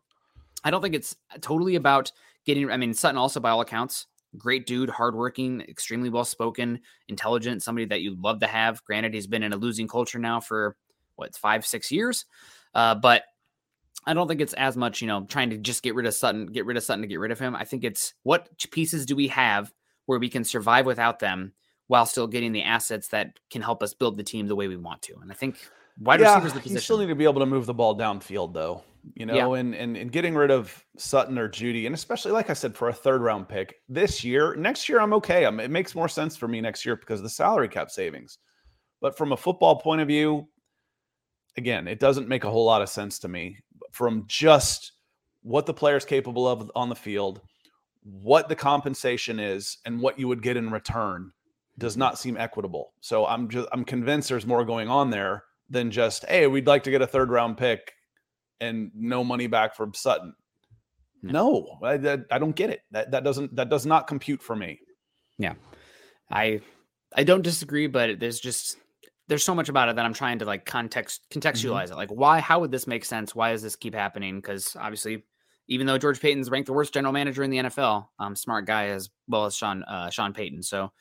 I 0.65 0.71
don't 0.71 0.81
think 0.81 0.95
it's 0.95 1.15
totally 1.39 1.75
about 1.75 2.11
getting. 2.45 2.69
I 2.69 2.77
mean, 2.77 2.93
Sutton 2.93 3.17
also, 3.17 3.39
by 3.39 3.51
all 3.51 3.61
accounts, 3.61 4.07
great 4.37 4.65
dude, 4.65 4.89
hardworking, 4.89 5.61
extremely 5.61 6.09
well 6.09 6.25
spoken, 6.25 6.81
intelligent, 7.07 7.63
somebody 7.63 7.85
that 7.85 8.01
you'd 8.01 8.19
love 8.19 8.39
to 8.39 8.47
have. 8.47 8.83
Granted, 8.83 9.13
he's 9.13 9.27
been 9.27 9.43
in 9.43 9.53
a 9.53 9.57
losing 9.57 9.87
culture 9.87 10.19
now 10.19 10.41
for 10.41 10.75
what 11.15 11.35
five, 11.37 11.65
six 11.65 11.91
years, 11.91 12.25
uh, 12.73 12.95
but 12.95 13.23
I 14.07 14.13
don't 14.13 14.27
think 14.27 14.41
it's 14.41 14.53
as 14.53 14.75
much, 14.75 15.01
you 15.01 15.07
know, 15.07 15.25
trying 15.25 15.51
to 15.51 15.57
just 15.57 15.83
get 15.83 15.95
rid 15.95 16.05
of 16.05 16.13
Sutton, 16.13 16.47
get 16.47 16.65
rid 16.65 16.77
of 16.77 16.83
Sutton 16.83 17.03
to 17.03 17.07
get 17.07 17.19
rid 17.19 17.31
of 17.31 17.39
him. 17.39 17.55
I 17.55 17.63
think 17.63 17.83
it's 17.83 18.13
what 18.23 18.49
pieces 18.71 19.05
do 19.05 19.15
we 19.15 19.27
have 19.29 19.71
where 20.07 20.19
we 20.19 20.29
can 20.29 20.43
survive 20.43 20.85
without 20.85 21.19
them 21.19 21.53
while 21.87 22.05
still 22.05 22.27
getting 22.27 22.51
the 22.51 22.63
assets 22.63 23.09
that 23.09 23.37
can 23.49 23.61
help 23.61 23.83
us 23.83 23.93
build 23.93 24.17
the 24.17 24.23
team 24.23 24.47
the 24.47 24.55
way 24.55 24.67
we 24.67 24.77
want 24.77 25.01
to. 25.03 25.15
And 25.21 25.31
I 25.31 25.35
think 25.35 25.69
wide 25.99 26.19
yeah, 26.19 26.35
receivers 26.35 26.53
the 26.53 26.59
position. 26.59 26.75
You 26.75 26.81
still 26.81 26.97
need 26.97 27.07
to 27.07 27.15
be 27.15 27.23
able 27.23 27.39
to 27.39 27.45
move 27.45 27.65
the 27.65 27.73
ball 27.73 27.97
downfield 27.97 28.53
though. 28.53 28.83
You 29.13 29.27
know, 29.27 29.53
yeah. 29.53 29.59
and, 29.59 29.75
and 29.75 29.95
and 29.95 30.11
getting 30.11 30.33
rid 30.33 30.49
of 30.49 30.83
Sutton 30.97 31.37
or 31.37 31.47
Jeudy, 31.47 31.85
and 31.85 31.93
especially 31.93 32.31
like 32.31 32.49
I 32.49 32.53
said, 32.53 32.75
for 32.75 32.89
a 32.89 32.93
third 32.93 33.21
round 33.21 33.47
pick 33.47 33.75
this 33.87 34.23
year, 34.23 34.55
next 34.55 34.89
year 34.89 34.99
I'm 34.99 35.13
okay. 35.13 35.45
I'm, 35.45 35.59
it 35.59 35.69
makes 35.69 35.93
more 35.93 36.09
sense 36.09 36.35
for 36.35 36.47
me 36.47 36.59
next 36.59 36.85
year 36.85 36.95
because 36.95 37.19
of 37.19 37.23
the 37.23 37.29
salary 37.29 37.69
cap 37.69 37.91
savings. 37.91 38.39
But 39.01 39.15
from 39.15 39.31
a 39.31 39.37
football 39.37 39.75
point 39.75 40.01
of 40.01 40.07
view, 40.07 40.47
again, 41.55 41.87
it 41.87 41.99
doesn't 41.99 42.27
make 42.27 42.45
a 42.45 42.49
whole 42.49 42.65
lot 42.65 42.81
of 42.81 42.89
sense 42.89 43.19
to 43.19 43.27
me 43.27 43.59
from 43.91 44.23
just 44.27 44.93
what 45.43 45.67
the 45.67 45.73
player's 45.73 46.05
capable 46.05 46.47
of 46.47 46.71
on 46.75 46.89
the 46.89 46.95
field, 46.95 47.41
what 48.01 48.49
the 48.49 48.55
compensation 48.55 49.39
is, 49.39 49.77
and 49.85 50.01
what 50.01 50.17
you 50.17 50.27
would 50.27 50.41
get 50.41 50.57
in 50.57 50.71
return 50.71 51.31
does 51.77 51.95
not 51.95 52.17
seem 52.17 52.37
equitable. 52.37 52.93
So 53.01 53.27
I'm 53.27 53.49
just 53.49 53.67
I'm 53.71 53.85
convinced 53.85 54.29
there's 54.29 54.47
more 54.47 54.65
going 54.65 54.89
on 54.89 55.11
there 55.11 55.43
than 55.69 55.91
just 55.91 56.25
hey, 56.25 56.47
we'd 56.47 56.67
like 56.67 56.83
to 56.83 56.91
get 56.91 57.01
a 57.01 57.07
third 57.07 57.29
round 57.29 57.57
pick 57.57 57.93
and 58.59 58.91
no 58.95 59.23
money 59.23 59.47
back 59.47 59.75
from 59.75 59.93
Sutton. 59.93 60.33
No, 61.21 61.79
I, 61.83 62.19
I 62.29 62.37
don't 62.37 62.55
get 62.55 62.69
it. 62.69 62.81
That 62.91 63.11
that 63.11 63.23
doesn't 63.23 63.55
that 63.55 63.69
does 63.69 63.85
not 63.85 64.07
compute 64.07 64.43
for 64.43 64.55
me. 64.55 64.79
Yeah, 65.37 65.53
I 66.29 66.61
I 67.15 67.23
don't 67.23 67.41
disagree, 67.41 67.87
but 67.87 68.19
there's 68.19 68.39
just 68.39 68.77
there's 69.27 69.43
so 69.43 69.55
much 69.55 69.69
about 69.69 69.89
it 69.89 69.95
that 69.95 70.05
I'm 70.05 70.13
trying 70.13 70.39
to 70.39 70.45
like 70.45 70.65
context 70.65 71.21
contextualize 71.31 71.85
mm-hmm. 71.85 71.93
it. 71.93 71.97
Like, 71.97 72.11
why? 72.11 72.39
How 72.39 72.59
would 72.59 72.71
this 72.71 72.85
make 72.85 73.05
sense? 73.05 73.33
Why 73.33 73.51
does 73.51 73.63
this 73.63 73.75
keep 73.75 73.95
happening? 73.95 74.35
Because 74.35 74.75
obviously, 74.79 75.23
even 75.67 75.87
though 75.87 75.97
George 75.97 76.19
Paton's 76.19 76.51
ranked 76.51 76.67
the 76.67 76.73
worst 76.73 76.93
general 76.93 77.13
manager 77.13 77.43
in 77.43 77.49
the 77.49 77.57
NFL, 77.57 78.07
um, 78.19 78.35
smart 78.35 78.65
guy 78.65 78.87
as 78.87 79.09
well 79.27 79.45
as 79.45 79.55
Sean 79.55 79.83
uh, 79.83 80.09
Sean 80.09 80.33
Payton. 80.33 80.61
So 80.61 80.91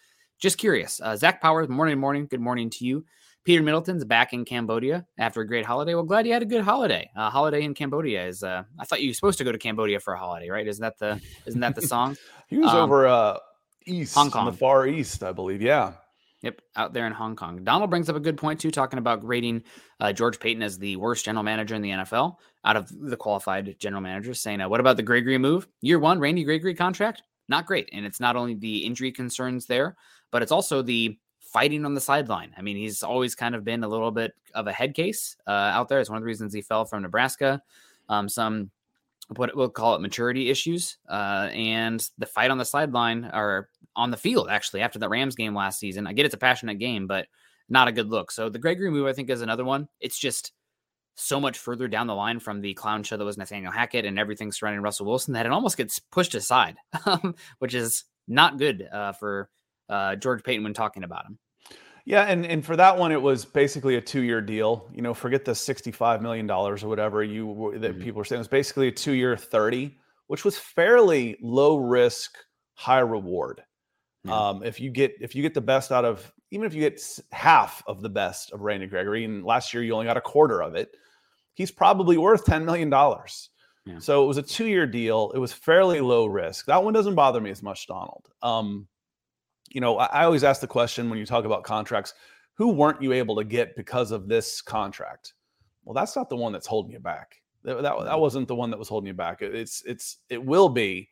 just 0.41 0.59
curious. 0.59 1.01
Uh, 1.01 1.17
Zach 1.17 1.41
Powers, 1.43 1.69
morning, 1.69 1.99
morning. 1.99 2.27
Good 2.27 2.41
morning 2.41 2.71
to 2.71 2.87
you. 2.87 3.05
Peter 3.45 3.63
Middleton's 3.63 4.05
back 4.05 4.33
in 4.33 4.45
Cambodia 4.45 5.07
after 5.19 5.43
a 5.43 5.47
great 5.47 5.67
holiday. 5.67 5.95
Well, 5.95 6.05
glad 6.05 6.27
you 6.27 6.33
had 6.33 6.43
a 6.43 6.47
good 6.47 6.63
holiday. 6.63 7.11
Uh, 7.15 7.29
holiday 7.29 7.63
in 7.63 7.75
Cambodia 7.75 8.27
is. 8.27 8.43
Uh, 8.43 8.65
I 8.79 8.85
thought 8.85 9.03
you 9.03 9.11
were 9.11 9.15
supposed 9.15 9.39
to 9.39 9.45
go 9.45 9.53
to 9.53 9.59
Cambodia 9.59 10.01
for 10.01 10.15
a 10.15 10.19
holiday, 10.19 10.49
right? 10.49 10.67
Isn't 10.67 10.83
that 10.83 10.99
the 10.99 11.21
Isn't 11.47 11.61
that 11.61 11.75
the 11.75 11.83
song? 11.87 12.17
he 12.49 12.57
was 12.59 12.71
um, 12.71 12.77
over 12.79 13.07
uh, 13.07 13.39
east, 13.87 14.15
Hong 14.15 14.31
Kong, 14.31 14.47
the 14.47 14.53
far 14.53 14.87
east, 14.87 15.23
I 15.23 15.33
believe. 15.33 15.61
Yeah. 15.61 15.93
Yep, 16.43 16.61
out 16.77 16.93
there 16.93 17.07
in 17.07 17.13
Hong 17.15 17.37
Kong. 17.37 17.65
Donald 17.65 17.89
brings 17.89 18.11
up 18.11 18.17
a 18.17 18.21
good 18.21 18.37
point 18.37 18.61
too, 18.61 18.71
talking 18.71 18.99
about 18.99 19.27
rating 19.27 19.63
uh, 19.99 20.13
George 20.13 20.39
Paton 20.39 20.63
as 20.63 20.79
the 20.79 20.97
worst 20.97 21.25
general 21.25 21.43
manager 21.43 21.75
in 21.75 21.81
the 21.81 21.89
NFL 21.89 22.37
out 22.67 22.77
of 22.77 22.91
the 23.01 23.17
qualified 23.17 23.77
general 23.79 24.03
managers. 24.03 24.41
Saying, 24.41 24.61
uh, 24.61 24.69
"What 24.69 24.81
about 24.81 24.97
the 24.99 25.03
Gregory 25.03 25.39
move? 25.39 25.67
Year 25.81 25.99
one, 25.99 26.19
Randy 26.19 26.45
Gregory 26.45 26.75
contract, 26.75 27.23
not 27.49 27.65
great." 27.65 27.89
And 27.93 28.05
it's 28.05 28.21
not 28.21 28.37
only 28.37 28.55
the 28.55 28.85
injury 28.85 29.11
concerns 29.11 29.65
there, 29.67 29.97
but 30.33 30.43
it's 30.43 30.53
also 30.53 30.83
the 30.83 31.19
fighting 31.55 31.85
on 31.85 31.95
the 31.95 32.01
sideline. 32.01 32.53
I 32.59 32.63
mean, 32.63 32.77
he's 32.77 33.05
always 33.05 33.37
kind 33.37 33.55
of 33.55 33.65
been 33.65 33.85
a 33.85 33.89
little 33.89 34.11
bit 34.11 34.35
of 34.55 34.67
a 34.67 34.73
head 34.73 34.93
case 34.93 35.37
uh, 35.47 35.53
out 35.53 35.89
there. 35.89 36.01
It's 36.01 36.11
one 36.11 36.17
of 36.17 36.23
the 36.23 36.27
reasons 36.27 36.53
he 36.53 36.61
fell 36.61 36.85
from 36.85 37.03
Nebraska. 37.03 37.63
Um, 38.09 38.29
some 38.29 38.73
what 39.37 39.57
we'll 39.57 39.71
call 39.71 39.95
it 39.95 40.03
maturity 40.03 40.51
issues, 40.51 40.99
uh, 41.09 41.49
and 41.55 42.07
the 42.19 42.27
fight 42.27 42.51
on 42.51 42.59
the 42.59 42.65
sideline 42.65 43.31
or 43.33 43.71
on 43.97 44.11
the 44.11 44.17
field 44.17 44.49
actually 44.51 44.83
after 44.83 44.99
the 44.99 45.09
Rams 45.09 45.37
game 45.37 45.55
last 45.55 45.79
season. 45.79 46.09
I 46.09 46.13
get 46.13 46.27
it's 46.27 46.35
a 46.35 46.39
passionate 46.39 46.81
game, 46.81 47.07
but 47.07 47.29
not 47.69 47.89
a 47.89 47.93
good 47.93 48.11
look. 48.11 48.33
So 48.33 48.49
the 48.49 48.59
Gregory 48.59 48.91
move, 48.91 49.07
I 49.07 49.13
think, 49.13 49.31
is 49.31 49.41
another 49.41 49.65
one. 49.65 49.89
It's 50.01 50.19
just 50.19 50.53
so 51.15 51.39
much 51.39 51.57
further 51.57 51.87
down 51.87 52.09
the 52.09 52.15
line 52.15 52.41
from 52.41 52.61
the 52.61 52.75
clown 52.75 53.05
show 53.05 53.17
that 53.17 53.25
was 53.25 53.39
Nathaniel 53.39 53.71
Hackett 53.71 54.05
and 54.05 54.19
everything 54.19 54.51
surrounding 54.51 54.83
Russell 54.83 55.07
Wilson 55.07 55.35
that 55.35 55.47
it 55.47 55.53
almost 55.53 55.77
gets 55.77 56.01
pushed 56.01 56.35
aside, 56.35 56.75
which 57.61 57.75
is 57.75 58.05
not 58.27 58.59
good 58.59 58.87
uh, 58.93 59.13
for 59.13 59.49
uh, 59.89 60.17
George 60.17 60.43
Paton 60.43 60.65
when 60.65 60.75
talking 60.75 61.05
about 61.05 61.27
him. 61.27 61.39
Yeah, 62.07 62.25
and 62.25 62.45
and 62.45 62.65
for 62.65 62.77
that 62.77 62.99
one, 62.99 63.13
it 63.13 63.23
was 63.23 63.45
basically 63.45 63.97
a 63.97 64.01
two-year 64.01 64.41
deal. 64.43 64.91
You 64.93 65.03
know, 65.03 65.15
forget 65.15 65.45
the 65.45 65.55
sixty-five 65.55 66.21
million 66.21 66.47
dollars 66.47 66.85
or 66.85 66.89
whatever 66.89 67.23
you 67.23 67.73
that 67.79 67.93
mm-hmm. 67.93 68.03
people 68.03 68.19
were 68.19 68.25
saying. 68.25 68.39
It 68.39 68.41
was 68.41 68.49
basically 68.49 68.89
a 68.89 68.93
two-year 68.93 69.37
thirty, 69.37 69.97
which 70.27 70.45
was 70.45 70.59
fairly 70.59 71.39
low 71.41 71.77
risk, 71.77 72.37
high 72.75 72.99
reward. 72.99 73.63
Um, 74.27 74.63
if 74.63 74.81
you 74.81 74.91
get 74.91 75.15
if 75.21 75.35
you 75.35 75.43
get 75.43 75.53
the 75.53 75.61
best 75.61 75.93
out 75.93 76.05
of 76.05 76.33
even 76.51 76.67
if 76.67 76.75
you 76.75 76.81
get 76.81 77.03
half 77.33 77.83
of 77.87 78.01
the 78.01 78.09
best 78.09 78.53
of 78.53 78.61
Randy 78.61 78.87
Gregory, 78.87 79.25
and 79.25 79.45
last 79.45 79.75
year 79.75 79.83
you 79.83 79.93
only 79.93 80.07
got 80.07 80.17
a 80.17 80.23
quarter 80.23 80.63
of 80.63 80.77
it, 80.77 80.97
he's 81.55 81.73
probably 81.73 82.17
worth 82.17 82.47
$10 82.47 82.65
million. 82.65 82.91
Yeah. 82.91 83.99
So 83.99 84.25
it 84.25 84.29
was 84.29 84.39
a 84.39 84.43
two 84.43 84.67
year 84.67 84.87
deal. 84.87 85.33
It 85.35 85.39
was 85.39 85.53
fairly 85.53 86.01
low 86.01 86.27
risk. 86.27 86.67
That 86.67 86.85
one 86.85 86.95
doesn't 86.95 87.17
bother 87.17 87.41
me 87.41 87.51
as 87.51 87.63
much, 87.63 87.89
Donald. 87.89 88.29
Um, 88.41 88.87
you 89.75 89.81
know, 89.81 89.99
I, 89.99 90.07
I 90.07 90.25
always 90.25 90.45
ask 90.45 90.63
the 90.63 90.67
question 90.67 91.11
when 91.11 91.19
you 91.19 91.27
talk 91.27 91.45
about 91.45 91.65
contracts 91.65 92.15
who 92.55 92.71
weren't 92.71 93.03
you 93.03 93.13
able 93.13 93.37
to 93.37 93.45
get 93.45 93.77
because 93.77 94.13
of 94.13 94.29
this 94.29 94.63
contract? 94.63 95.35
Well, 95.85 95.95
that's 95.95 96.17
not 96.17 96.31
the 96.31 96.37
one 96.37 96.53
that's 96.53 96.67
holding 96.67 96.93
you 96.93 97.01
back. 97.01 97.43
That, 97.65 97.83
that, 97.83 98.05
that 98.05 98.21
wasn't 98.21 98.49
the 98.49 98.55
one 98.55 98.71
that 98.71 98.79
was 98.79 98.89
holding 98.89 99.09
you 99.09 99.15
back. 99.15 99.43
It, 99.43 99.55
it's 99.55 99.83
it's 99.85 100.19
it 100.31 100.43
will 100.43 100.69
be 100.69 101.09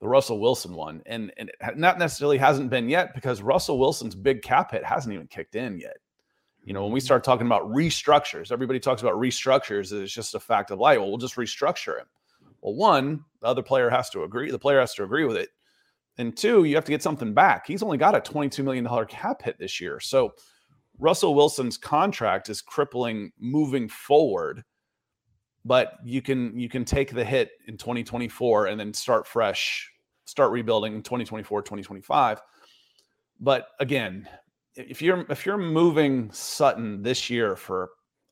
the 0.00 0.08
Russell 0.08 0.38
Wilson 0.40 0.74
one, 0.74 1.02
and 1.06 1.32
and 1.36 1.48
it 1.48 1.76
not 1.76 1.98
necessarily 1.98 2.38
hasn't 2.38 2.70
been 2.70 2.88
yet 2.88 3.14
because 3.14 3.42
Russell 3.42 3.78
Wilson's 3.78 4.14
big 4.14 4.42
cap 4.42 4.70
hit 4.70 4.84
hasn't 4.84 5.12
even 5.12 5.26
kicked 5.26 5.56
in 5.56 5.78
yet. 5.78 5.96
You 6.64 6.74
know, 6.74 6.84
when 6.84 6.92
we 6.92 7.00
mm-hmm. 7.00 7.06
start 7.06 7.24
talking 7.24 7.46
about 7.46 7.62
restructures, 7.70 8.52
everybody 8.52 8.78
talks 8.78 9.02
about 9.02 9.14
restructures. 9.14 9.92
It's 9.92 10.12
just 10.12 10.34
a 10.34 10.40
fact 10.40 10.70
of 10.70 10.78
life. 10.78 10.98
Well, 10.98 11.08
we'll 11.08 11.18
just 11.18 11.36
restructure 11.36 11.98
him. 11.98 12.06
Well, 12.60 12.74
one, 12.74 13.24
the 13.40 13.48
other 13.48 13.62
player 13.62 13.88
has 13.90 14.10
to 14.10 14.22
agree. 14.22 14.50
The 14.50 14.58
player 14.58 14.78
has 14.78 14.94
to 14.94 15.02
agree 15.02 15.24
with 15.24 15.36
it. 15.36 15.48
And 16.20 16.36
two, 16.36 16.64
you 16.64 16.74
have 16.74 16.84
to 16.84 16.92
get 16.92 17.02
something 17.02 17.32
back. 17.32 17.66
He's 17.66 17.82
only 17.82 17.96
got 17.96 18.14
a 18.14 18.20
$22 18.20 18.62
million 18.62 18.86
cap 19.06 19.40
hit 19.40 19.58
this 19.58 19.80
year. 19.80 19.98
So 20.00 20.34
Russell 20.98 21.34
Wilson's 21.34 21.78
contract 21.78 22.50
is 22.50 22.60
crippling 22.60 23.32
moving 23.38 23.88
forward. 23.88 24.62
But 25.64 25.94
you 26.04 26.20
can 26.20 26.58
you 26.58 26.68
can 26.68 26.84
take 26.84 27.14
the 27.14 27.24
hit 27.24 27.52
in 27.68 27.78
2024 27.78 28.66
and 28.66 28.78
then 28.78 28.92
start 28.92 29.26
fresh, 29.26 29.90
start 30.26 30.52
rebuilding 30.52 30.94
in 30.94 31.02
2024, 31.02 31.62
2025. 31.62 32.42
But 33.40 33.68
again, 33.78 34.28
if 34.74 35.00
you're 35.00 35.24
if 35.30 35.46
you're 35.46 35.56
moving 35.56 36.30
Sutton 36.32 37.02
this 37.02 37.30
year 37.30 37.56
for 37.56 37.90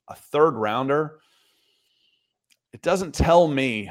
a 0.09 0.15
third 0.15 0.57
rounder, 0.57 1.21
it 2.75 2.83
doesn't 2.83 3.15
tell 3.15 3.49
me 3.49 3.91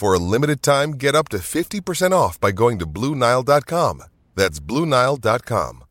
For 0.00 0.14
a 0.14 0.18
limited 0.18 0.62
time, 0.62 0.92
get 0.92 1.14
up 1.14 1.28
to 1.28 1.36
50% 1.36 2.12
off 2.12 2.40
by 2.40 2.52
going 2.52 2.78
to 2.78 2.86
Bluenile.com. 2.86 4.02
That's 4.34 4.58
Bluenile.com. 4.58 5.84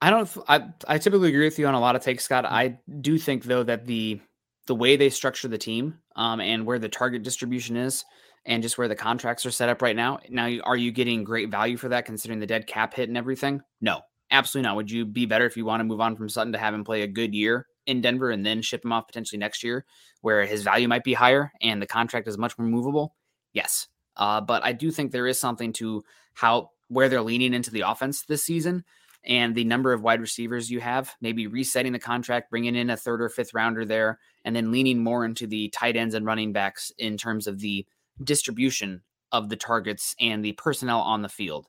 I 0.00 0.10
don't. 0.10 0.38
I 0.46 0.68
I 0.86 0.98
typically 0.98 1.30
agree 1.30 1.44
with 1.44 1.58
you 1.58 1.66
on 1.66 1.74
a 1.74 1.80
lot 1.80 1.96
of 1.96 2.02
takes, 2.02 2.22
Scott. 2.24 2.44
I 2.44 2.78
do 3.00 3.18
think 3.18 3.42
though 3.42 3.64
that 3.64 3.86
the 3.86 4.20
the 4.68 4.76
way 4.76 4.94
they 4.94 5.10
structure 5.10 5.48
the 5.48 5.58
team, 5.58 5.98
um, 6.14 6.40
and 6.40 6.64
where 6.64 6.78
the 6.78 6.88
target 6.88 7.24
distribution 7.24 7.76
is, 7.76 8.04
and 8.46 8.62
just 8.62 8.78
where 8.78 8.86
the 8.86 8.94
contracts 8.94 9.44
are 9.44 9.50
set 9.50 9.68
up 9.68 9.82
right 9.82 9.96
now. 9.96 10.20
Now, 10.30 10.48
are 10.62 10.76
you 10.76 10.92
getting 10.92 11.24
great 11.24 11.50
value 11.50 11.76
for 11.76 11.88
that 11.88 12.06
considering 12.06 12.38
the 12.38 12.46
dead 12.46 12.68
cap 12.68 12.94
hit 12.94 13.08
and 13.08 13.18
everything? 13.18 13.62
No, 13.80 14.02
absolutely 14.30 14.68
not. 14.68 14.76
Would 14.76 14.92
you 14.92 15.04
be 15.04 15.26
better 15.26 15.46
if 15.46 15.56
you 15.56 15.64
want 15.64 15.80
to 15.80 15.84
move 15.84 16.00
on 16.00 16.14
from 16.14 16.28
Sutton 16.28 16.52
to 16.52 16.58
have 16.58 16.72
him 16.72 16.84
play 16.84 17.02
a 17.02 17.08
good 17.08 17.34
year 17.34 17.66
in 17.88 18.00
Denver 18.00 18.30
and 18.30 18.46
then 18.46 18.62
ship 18.62 18.84
him 18.84 18.92
off 18.92 19.08
potentially 19.08 19.38
next 19.38 19.64
year, 19.64 19.84
where 20.20 20.44
his 20.46 20.62
value 20.62 20.86
might 20.86 21.02
be 21.02 21.14
higher 21.14 21.50
and 21.60 21.82
the 21.82 21.86
contract 21.86 22.28
is 22.28 22.38
much 22.38 22.56
more 22.58 22.68
movable? 22.68 23.16
Yes, 23.52 23.88
uh, 24.16 24.40
but 24.40 24.62
I 24.64 24.72
do 24.72 24.90
think 24.90 25.10
there 25.10 25.26
is 25.26 25.40
something 25.40 25.72
to 25.74 26.04
how 26.34 26.70
where 26.88 27.08
they're 27.08 27.22
leaning 27.22 27.54
into 27.54 27.70
the 27.70 27.80
offense 27.80 28.22
this 28.22 28.44
season 28.44 28.84
and 29.24 29.54
the 29.54 29.64
number 29.64 29.92
of 29.92 30.02
wide 30.02 30.20
receivers 30.20 30.70
you 30.70 30.80
have, 30.80 31.14
maybe 31.20 31.46
resetting 31.46 31.92
the 31.92 31.98
contract, 31.98 32.50
bringing 32.50 32.74
in 32.74 32.90
a 32.90 32.96
third 32.96 33.20
or 33.20 33.28
fifth 33.28 33.52
rounder 33.52 33.84
there, 33.84 34.18
and 34.44 34.54
then 34.54 34.70
leaning 34.70 35.02
more 35.02 35.24
into 35.24 35.46
the 35.46 35.68
tight 35.70 35.96
ends 35.96 36.14
and 36.14 36.24
running 36.24 36.52
backs 36.52 36.92
in 36.98 37.16
terms 37.16 37.46
of 37.46 37.58
the 37.58 37.86
distribution 38.22 39.02
of 39.32 39.48
the 39.48 39.56
targets 39.56 40.14
and 40.20 40.44
the 40.44 40.52
personnel 40.52 41.00
on 41.00 41.22
the 41.22 41.28
field. 41.28 41.66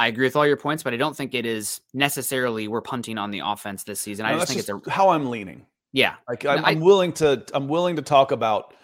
I 0.00 0.06
agree 0.06 0.24
with 0.26 0.34
all 0.36 0.46
your 0.46 0.56
points, 0.56 0.82
but 0.82 0.94
I 0.94 0.96
don't 0.96 1.16
think 1.16 1.34
it 1.34 1.44
is 1.44 1.80
necessarily 1.92 2.68
we're 2.68 2.80
punting 2.80 3.18
on 3.18 3.30
the 3.30 3.40
offense 3.40 3.84
this 3.84 4.00
season. 4.00 4.24
No, 4.24 4.30
I 4.32 4.34
just 4.38 4.48
think 4.48 4.58
just 4.58 4.70
it's 4.70 4.86
a 4.86 4.90
how 4.90 5.10
I'm 5.10 5.28
leaning. 5.30 5.66
yeah. 5.92 6.14
Like 6.28 6.44
I'm, 6.46 6.64
I- 6.64 6.70
I'm 6.70 6.80
willing 6.80 7.12
to 7.14 7.44
I'm 7.52 7.68
willing 7.68 7.96
to 7.96 8.02
talk 8.02 8.32
about 8.32 8.74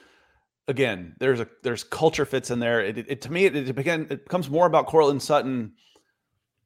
again. 0.68 1.14
There's 1.18 1.40
a 1.40 1.48
there's 1.62 1.85
culture 1.85 2.26
fits 2.26 2.50
in 2.50 2.59
there. 2.59 2.81
It, 2.83 2.98
it, 2.98 3.20
to 3.22 3.33
me 3.33 3.46
it, 3.46 3.57
it 3.57 3.74
begin 3.74 4.02
it 4.11 4.24
becomes 4.24 4.50
more 4.50 4.66
about 4.66 4.87
Courtland 4.88 5.22
Sutton, 5.22 5.72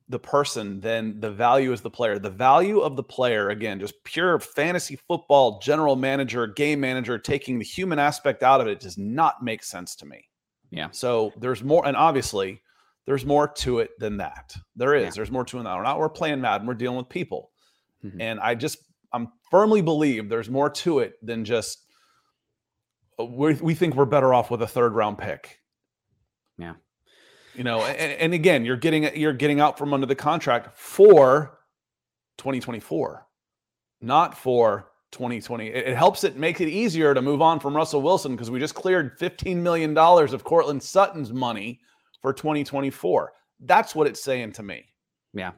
the 0.09 0.19
person, 0.19 0.81
than 0.81 1.21
the 1.21 1.31
value 1.31 1.73
as 1.73 1.81
the 1.83 1.91
player. 1.91 2.19
The 2.19 2.31
value 2.31 2.81
of 2.81 2.97
the 2.97 3.05
player 3.05 3.51
again, 3.51 3.79
just 3.79 4.03
pure 4.03 4.41
fantasy 4.41 4.99
football 5.07 5.61
general 5.61 5.95
manager, 5.95 6.49
game 6.49 6.81
manager, 6.81 7.19
taking 7.19 7.59
the 7.61 7.65
human 7.65 8.01
aspect 8.01 8.43
out 8.43 8.61
of 8.61 8.67
it 8.67 8.81
does 8.81 8.99
not 8.99 9.45
make 9.45 9.63
sense 9.63 9.95
to 9.97 10.07
me. 10.07 10.29
Yeah. 10.71 10.89
So 10.91 11.33
there's 11.39 11.63
more, 11.63 11.87
and 11.87 11.97
obviously 11.97 12.63
there's 13.11 13.27
more 13.27 13.49
to 13.49 13.81
it 13.81 13.99
than 13.99 14.19
that. 14.19 14.55
There 14.77 14.95
is. 14.95 15.03
Yeah. 15.03 15.11
There's 15.17 15.33
more 15.33 15.45
to 15.45 15.57
it 15.57 15.59
than 15.59 15.65
that. 15.65 15.77
We're 15.77 15.83
not 15.83 15.99
we're 15.99 16.09
playing 16.09 16.41
Madden. 16.41 16.65
We're 16.65 16.75
dealing 16.75 16.97
with 16.97 17.09
people. 17.09 17.51
Mhm. 18.05 18.21
And 18.21 18.39
I 18.39 18.55
just 18.55 18.79
I'm 19.13 19.33
firmly 19.51 19.83
believe 19.83 20.29
there's 20.29 20.49
more 20.49 20.71
to 20.71 21.01
it 21.01 21.15
than 21.21 21.45
just 21.45 21.85
uh, 23.19 23.25
we 23.25 23.55
we 23.55 23.75
think 23.75 23.97
we're 23.97 24.05
better 24.05 24.33
off 24.33 24.49
with 24.49 24.63
a 24.63 24.67
third 24.69 24.95
round 24.95 25.19
pick. 25.19 25.59
Yeah. 26.57 26.75
You 27.57 27.65
know, 27.65 27.81
and, 27.81 28.13
and 28.13 28.33
again, 28.33 28.65
you're 28.65 28.77
getting 28.77 29.13
you're 29.17 29.33
getting 29.33 29.59
out 29.59 29.77
from 29.77 29.93
under 29.93 30.07
the 30.07 30.15
contract 30.15 30.79
for 30.79 31.59
2024, 32.39 33.27
not 34.03 34.39
for 34.39 34.93
2020. 35.11 35.67
It, 35.67 35.89
it 35.89 35.97
helps 35.97 36.23
it 36.23 36.37
make 36.37 36.61
it 36.61 36.69
easier 36.69 37.13
to 37.13 37.21
move 37.21 37.43
on 37.43 37.59
from 37.59 37.75
Russell 37.75 38.03
Wilson 38.03 38.37
because 38.37 38.53
we 38.53 38.61
just 38.61 38.77
cleared 38.77 39.19
15 39.19 39.61
million 39.61 39.95
dollars 39.95 40.33
of 40.33 40.45
Courtland 40.45 40.81
Sutton's 40.81 41.33
money 41.33 41.81
for 42.21 42.33
2024. 42.33 43.33
That's 43.61 43.95
what 43.95 44.07
it's 44.07 44.23
saying 44.23 44.53
to 44.53 44.63
me. 44.63 44.87
Yeah. 45.33 45.53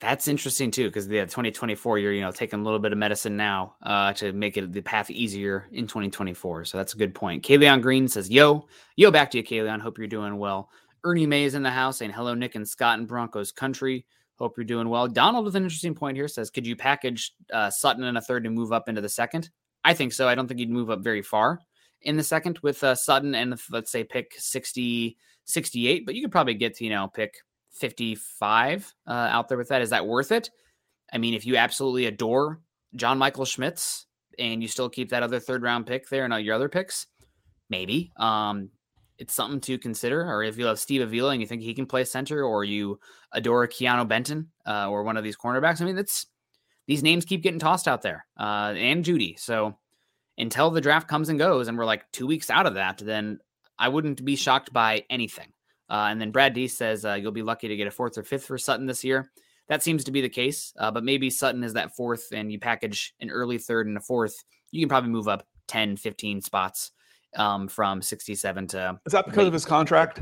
That's 0.00 0.28
interesting 0.28 0.70
too, 0.70 0.86
because 0.86 1.08
the 1.08 1.22
2024, 1.22 1.98
you're 1.98 2.12
you 2.12 2.20
know 2.20 2.30
taking 2.30 2.60
a 2.60 2.62
little 2.62 2.78
bit 2.78 2.92
of 2.92 2.98
medicine 2.98 3.36
now 3.36 3.74
uh, 3.82 4.12
to 4.14 4.32
make 4.32 4.56
it 4.56 4.72
the 4.72 4.80
path 4.80 5.10
easier 5.10 5.66
in 5.72 5.88
2024. 5.88 6.66
So 6.66 6.78
that's 6.78 6.94
a 6.94 6.96
good 6.96 7.14
point. 7.14 7.42
Kayleon 7.42 7.82
Green 7.82 8.06
says, 8.06 8.30
"Yo, 8.30 8.68
yo, 8.94 9.10
back 9.10 9.32
to 9.32 9.38
you, 9.38 9.44
Kayleon. 9.44 9.80
Hope 9.80 9.98
you're 9.98 10.06
doing 10.06 10.38
well." 10.38 10.70
Ernie 11.04 11.26
May 11.26 11.44
is 11.44 11.54
in 11.54 11.64
the 11.64 11.70
house 11.70 11.98
saying, 11.98 12.12
"Hello, 12.12 12.34
Nick 12.34 12.54
and 12.54 12.68
Scott 12.68 13.00
in 13.00 13.06
Broncos 13.06 13.50
country. 13.50 14.06
Hope 14.36 14.56
you're 14.56 14.64
doing 14.64 14.88
well." 14.88 15.08
Donald 15.08 15.44
with 15.44 15.56
an 15.56 15.64
interesting 15.64 15.96
point 15.96 16.16
here 16.16 16.28
says, 16.28 16.48
"Could 16.48 16.64
you 16.64 16.76
package 16.76 17.32
uh, 17.52 17.68
Sutton 17.68 18.04
in 18.04 18.16
a 18.16 18.20
third 18.20 18.46
and 18.46 18.54
move 18.54 18.70
up 18.70 18.88
into 18.88 19.00
the 19.00 19.08
second? 19.08 19.50
I 19.82 19.94
think 19.94 20.12
so. 20.12 20.28
I 20.28 20.36
don't 20.36 20.46
think 20.46 20.60
you'd 20.60 20.70
move 20.70 20.90
up 20.90 21.00
very 21.00 21.22
far 21.22 21.58
in 22.02 22.16
the 22.16 22.22
second 22.22 22.58
with 22.62 22.82
uh, 22.84 22.94
Sutton 22.94 23.34
and 23.34 23.58
let's 23.70 23.90
say 23.90 24.04
pick 24.04 24.34
60, 24.38 25.16
68, 25.48 26.06
but 26.06 26.14
you 26.14 26.22
could 26.22 26.32
probably 26.32 26.54
get 26.54 26.76
to 26.76 26.84
you 26.84 26.90
know 26.90 27.08
pick 27.08 27.34
55 27.72 28.94
uh, 29.06 29.10
out 29.10 29.48
there 29.48 29.58
with 29.58 29.68
that. 29.68 29.82
Is 29.82 29.90
that 29.90 30.06
worth 30.06 30.32
it? 30.32 30.50
I 31.12 31.18
mean, 31.18 31.34
if 31.34 31.46
you 31.46 31.56
absolutely 31.56 32.06
adore 32.06 32.60
John 32.94 33.18
Michael 33.18 33.44
Schmitz 33.44 34.06
and 34.38 34.62
you 34.62 34.68
still 34.68 34.88
keep 34.88 35.10
that 35.10 35.22
other 35.22 35.40
third 35.40 35.62
round 35.62 35.86
pick 35.86 36.08
there 36.08 36.24
and 36.24 36.32
all 36.32 36.38
your 36.38 36.54
other 36.54 36.68
picks, 36.68 37.06
maybe 37.70 38.12
um, 38.18 38.70
it's 39.18 39.34
something 39.34 39.60
to 39.62 39.78
consider. 39.78 40.22
Or 40.22 40.42
if 40.42 40.58
you 40.58 40.66
love 40.66 40.78
Steve 40.78 41.02
Avila 41.02 41.30
and 41.30 41.40
you 41.40 41.46
think 41.46 41.62
he 41.62 41.74
can 41.74 41.86
play 41.86 42.04
center, 42.04 42.44
or 42.44 42.64
you 42.64 43.00
adore 43.32 43.66
Keanu 43.66 44.06
Benton 44.06 44.48
uh, 44.66 44.88
or 44.88 45.02
one 45.02 45.16
of 45.16 45.24
these 45.24 45.36
cornerbacks, 45.36 45.80
I 45.80 45.86
mean, 45.86 45.98
it's 45.98 46.26
these 46.86 47.02
names 47.02 47.24
keep 47.24 47.42
getting 47.42 47.60
tossed 47.60 47.88
out 47.88 48.02
there 48.02 48.26
uh, 48.38 48.74
and 48.76 49.04
Jeudy. 49.04 49.38
So 49.38 49.76
until 50.36 50.70
the 50.70 50.80
draft 50.80 51.08
comes 51.08 51.28
and 51.28 51.38
goes, 51.38 51.68
and 51.68 51.76
we're 51.76 51.84
like 51.84 52.10
two 52.12 52.26
weeks 52.26 52.50
out 52.50 52.66
of 52.66 52.74
that, 52.74 52.98
then 52.98 53.38
I 53.78 53.88
wouldn't 53.88 54.24
be 54.24 54.36
shocked 54.36 54.72
by 54.72 55.04
anything. 55.10 55.52
Uh, 55.90 56.08
and 56.10 56.20
then 56.20 56.30
Brad 56.30 56.54
D 56.54 56.68
says 56.68 57.04
uh, 57.04 57.14
you'll 57.14 57.32
be 57.32 57.42
lucky 57.42 57.68
to 57.68 57.76
get 57.76 57.86
a 57.86 57.90
fourth 57.90 58.18
or 58.18 58.22
fifth 58.22 58.44
for 58.44 58.58
Sutton 58.58 58.86
this 58.86 59.04
year. 59.04 59.30
That 59.68 59.82
seems 59.82 60.04
to 60.04 60.10
be 60.10 60.20
the 60.20 60.28
case, 60.28 60.72
uh, 60.78 60.90
but 60.90 61.04
maybe 61.04 61.28
Sutton 61.30 61.62
is 61.62 61.74
that 61.74 61.94
fourth 61.94 62.28
and 62.32 62.50
you 62.50 62.58
package 62.58 63.14
an 63.20 63.30
early 63.30 63.58
third 63.58 63.86
and 63.86 63.96
a 63.96 64.00
fourth. 64.00 64.34
You 64.70 64.80
can 64.80 64.88
probably 64.88 65.10
move 65.10 65.28
up 65.28 65.46
10, 65.68 65.96
15 65.96 66.40
spots 66.40 66.90
um, 67.36 67.68
from 67.68 68.02
67 68.02 68.66
to. 68.68 68.98
Is 69.06 69.12
that 69.12 69.26
because 69.26 69.46
of 69.46 69.52
his 69.52 69.66
contract? 69.66 70.20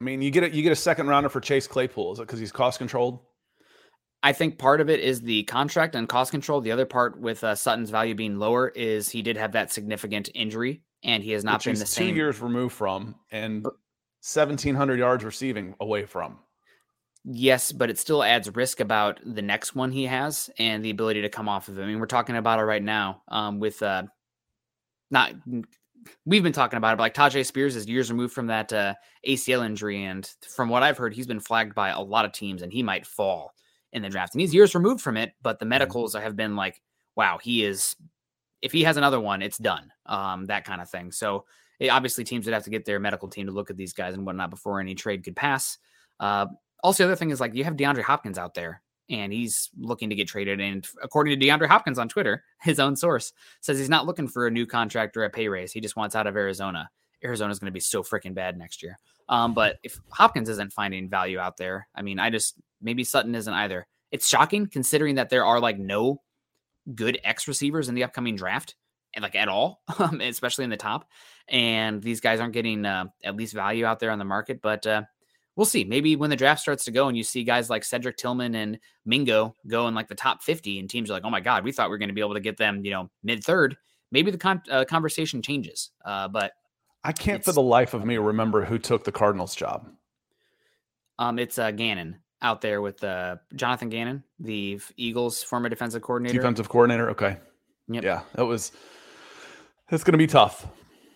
I 0.00 0.04
mean, 0.04 0.22
you 0.22 0.30
get 0.30 0.42
it. 0.42 0.52
You 0.52 0.62
get 0.62 0.72
a 0.72 0.76
second 0.76 1.08
rounder 1.08 1.28
for 1.28 1.40
Chase 1.40 1.66
Claypool. 1.66 2.12
Is 2.12 2.18
it 2.18 2.22
because 2.22 2.38
he's 2.38 2.52
cost 2.52 2.78
controlled? 2.78 3.20
I 4.22 4.32
think 4.32 4.58
part 4.58 4.80
of 4.80 4.90
it 4.90 5.00
is 5.00 5.20
the 5.20 5.44
contract 5.44 5.94
and 5.94 6.08
cost 6.08 6.30
control. 6.30 6.60
The 6.60 6.72
other 6.72 6.86
part 6.86 7.20
with 7.20 7.44
uh, 7.44 7.54
Sutton's 7.54 7.90
value 7.90 8.14
being 8.14 8.38
lower 8.38 8.68
is 8.68 9.08
he 9.08 9.22
did 9.22 9.36
have 9.36 9.52
that 9.52 9.72
significant 9.72 10.28
injury, 10.34 10.82
and 11.02 11.22
he 11.22 11.32
has 11.32 11.44
not 11.44 11.54
Which 11.54 11.64
been 11.64 11.78
the 11.78 11.86
same. 11.86 12.10
Two 12.10 12.16
years 12.16 12.40
removed 12.40 12.74
from 12.74 13.14
and 13.30 13.64
1,700 13.64 14.98
yards 14.98 15.24
receiving 15.24 15.74
away 15.80 16.04
from. 16.04 16.38
Yes, 17.24 17.72
but 17.72 17.90
it 17.90 17.98
still 17.98 18.22
adds 18.22 18.54
risk 18.54 18.80
about 18.80 19.20
the 19.24 19.42
next 19.42 19.74
one 19.74 19.92
he 19.92 20.04
has 20.04 20.48
and 20.58 20.84
the 20.84 20.90
ability 20.90 21.22
to 21.22 21.28
come 21.28 21.48
off 21.48 21.68
of 21.68 21.78
it. 21.78 21.82
I 21.82 21.86
mean, 21.86 21.98
we're 21.98 22.06
talking 22.06 22.36
about 22.36 22.58
it 22.58 22.62
right 22.62 22.82
now 22.82 23.22
um, 23.28 23.58
with 23.60 23.82
uh, 23.82 24.04
not. 25.10 25.34
We've 26.24 26.42
been 26.42 26.52
talking 26.52 26.78
about 26.78 26.94
it, 26.94 26.96
but 26.96 27.02
like 27.02 27.14
Tyjae 27.14 27.44
Spears 27.44 27.76
is 27.76 27.86
years 27.86 28.10
removed 28.10 28.32
from 28.32 28.46
that 28.46 28.72
uh, 28.72 28.94
ACL 29.26 29.66
injury, 29.66 30.04
and 30.04 30.30
from 30.54 30.70
what 30.70 30.82
I've 30.82 30.96
heard, 30.96 31.12
he's 31.12 31.26
been 31.26 31.40
flagged 31.40 31.74
by 31.74 31.90
a 31.90 32.00
lot 32.00 32.24
of 32.24 32.32
teams, 32.32 32.62
and 32.62 32.72
he 32.72 32.82
might 32.82 33.06
fall 33.06 33.52
in 33.92 34.02
the 34.02 34.08
draft. 34.08 34.34
And 34.34 34.40
he's 34.40 34.54
years 34.54 34.74
removed 34.74 35.02
from 35.02 35.16
it, 35.16 35.32
but 35.42 35.58
the 35.58 35.66
medicals 35.66 36.14
have 36.14 36.36
been 36.36 36.56
like, 36.56 36.80
wow, 37.14 37.38
he 37.42 37.64
is. 37.64 37.94
If 38.62 38.72
he 38.72 38.82
has 38.84 38.96
another 38.96 39.20
one, 39.20 39.42
it's 39.42 39.58
done. 39.58 39.92
Um, 40.06 40.46
that 40.46 40.64
kind 40.64 40.80
of 40.80 40.90
thing. 40.90 41.12
So 41.12 41.44
it, 41.78 41.88
obviously, 41.88 42.24
teams 42.24 42.46
would 42.46 42.54
have 42.54 42.64
to 42.64 42.70
get 42.70 42.84
their 42.84 42.98
medical 42.98 43.28
team 43.28 43.46
to 43.46 43.52
look 43.52 43.70
at 43.70 43.76
these 43.76 43.92
guys 43.92 44.14
and 44.14 44.26
whatnot 44.26 44.50
before 44.50 44.80
any 44.80 44.94
trade 44.94 45.24
could 45.24 45.36
pass. 45.36 45.78
Uh, 46.18 46.46
also, 46.82 47.04
the 47.04 47.12
other 47.12 47.16
thing 47.16 47.30
is 47.30 47.40
like 47.40 47.54
you 47.54 47.64
have 47.64 47.76
DeAndre 47.76 48.02
Hopkins 48.02 48.38
out 48.38 48.54
there 48.54 48.82
and 49.10 49.32
he's 49.32 49.70
looking 49.78 50.10
to 50.10 50.16
get 50.16 50.28
traded. 50.28 50.60
And 50.60 50.86
according 51.02 51.38
to 51.38 51.46
DeAndre 51.46 51.68
Hopkins 51.68 51.98
on 51.98 52.08
Twitter, 52.08 52.44
his 52.62 52.80
own 52.80 52.96
source 52.96 53.32
says 53.60 53.78
he's 53.78 53.88
not 53.88 54.06
looking 54.06 54.28
for 54.28 54.46
a 54.46 54.50
new 54.50 54.66
contract 54.66 55.16
or 55.16 55.24
a 55.24 55.30
pay 55.30 55.48
raise. 55.48 55.72
He 55.72 55.80
just 55.80 55.96
wants 55.96 56.14
out 56.14 56.26
of 56.26 56.36
Arizona. 56.36 56.90
Arizona's 57.24 57.58
going 57.58 57.66
to 57.66 57.72
be 57.72 57.80
so 57.80 58.02
freaking 58.02 58.34
bad 58.34 58.56
next 58.56 58.82
year. 58.82 58.98
Um, 59.28 59.52
but 59.52 59.78
if 59.82 60.00
Hopkins 60.10 60.48
isn't 60.48 60.72
finding 60.72 61.08
value 61.08 61.38
out 61.38 61.56
there, 61.56 61.88
I 61.94 62.02
mean, 62.02 62.18
I 62.18 62.30
just 62.30 62.54
maybe 62.80 63.04
Sutton 63.04 63.34
isn't 63.34 63.52
either. 63.52 63.86
It's 64.10 64.28
shocking 64.28 64.66
considering 64.66 65.16
that 65.16 65.28
there 65.28 65.44
are 65.44 65.60
like 65.60 65.78
no 65.78 66.22
good 66.94 67.18
X 67.24 67.48
receivers 67.48 67.88
in 67.88 67.94
the 67.94 68.04
upcoming 68.04 68.36
draft, 68.36 68.74
and 69.14 69.22
like 69.22 69.34
at 69.34 69.48
all, 69.48 69.82
um, 69.98 70.20
especially 70.20 70.64
in 70.64 70.70
the 70.70 70.76
top. 70.76 71.08
And 71.48 72.02
these 72.02 72.20
guys 72.20 72.40
aren't 72.40 72.54
getting 72.54 72.84
uh, 72.84 73.06
at 73.24 73.36
least 73.36 73.54
value 73.54 73.84
out 73.84 74.00
there 74.00 74.10
on 74.10 74.18
the 74.18 74.24
market. 74.24 74.60
But 74.62 74.86
uh, 74.86 75.02
we'll 75.56 75.64
see. 75.64 75.84
Maybe 75.84 76.14
when 76.14 76.30
the 76.30 76.36
draft 76.36 76.60
starts 76.60 76.84
to 76.84 76.90
go 76.90 77.08
and 77.08 77.16
you 77.16 77.24
see 77.24 77.42
guys 77.42 77.70
like 77.70 77.84
Cedric 77.84 78.16
Tillman 78.16 78.54
and 78.54 78.78
Mingo 79.04 79.54
go 79.66 79.88
in 79.88 79.94
like 79.94 80.08
the 80.08 80.14
top 80.14 80.42
50 80.42 80.78
and 80.78 80.88
teams 80.88 81.10
are 81.10 81.14
like, 81.14 81.24
oh 81.24 81.30
my 81.30 81.40
God, 81.40 81.64
we 81.64 81.72
thought 81.72 81.88
we 81.88 81.94
were 81.94 81.98
going 81.98 82.10
to 82.10 82.14
be 82.14 82.20
able 82.20 82.34
to 82.34 82.40
get 82.40 82.58
them, 82.58 82.84
you 82.84 82.90
know, 82.90 83.10
mid 83.22 83.42
third. 83.42 83.76
Maybe 84.12 84.30
the 84.30 84.38
con- 84.38 84.62
uh, 84.70 84.84
conversation 84.84 85.42
changes. 85.42 85.90
Uh, 86.04 86.28
but 86.28 86.52
I 87.02 87.12
can't 87.12 87.44
for 87.44 87.52
the 87.52 87.62
life 87.62 87.94
of 87.94 88.04
me 88.04 88.18
remember 88.18 88.64
who 88.64 88.78
took 88.78 89.04
the 89.04 89.12
Cardinals 89.12 89.54
job. 89.54 89.88
um, 91.18 91.38
it's 91.38 91.58
uh, 91.58 91.70
Gannon 91.70 92.18
out 92.42 92.60
there 92.60 92.80
with 92.80 93.02
uh, 93.02 93.36
Jonathan 93.54 93.88
Gannon, 93.88 94.22
the 94.38 94.80
Eagles 94.96 95.42
former 95.42 95.68
defensive 95.68 96.02
coordinator. 96.02 96.36
Defensive 96.36 96.68
coordinator. 96.68 97.10
Okay. 97.10 97.36
Yep. 97.88 98.04
Yeah, 98.04 98.22
that 98.34 98.44
was. 98.44 98.72
It's 99.90 100.04
going 100.04 100.12
to 100.12 100.18
be 100.18 100.26
tough. 100.26 100.66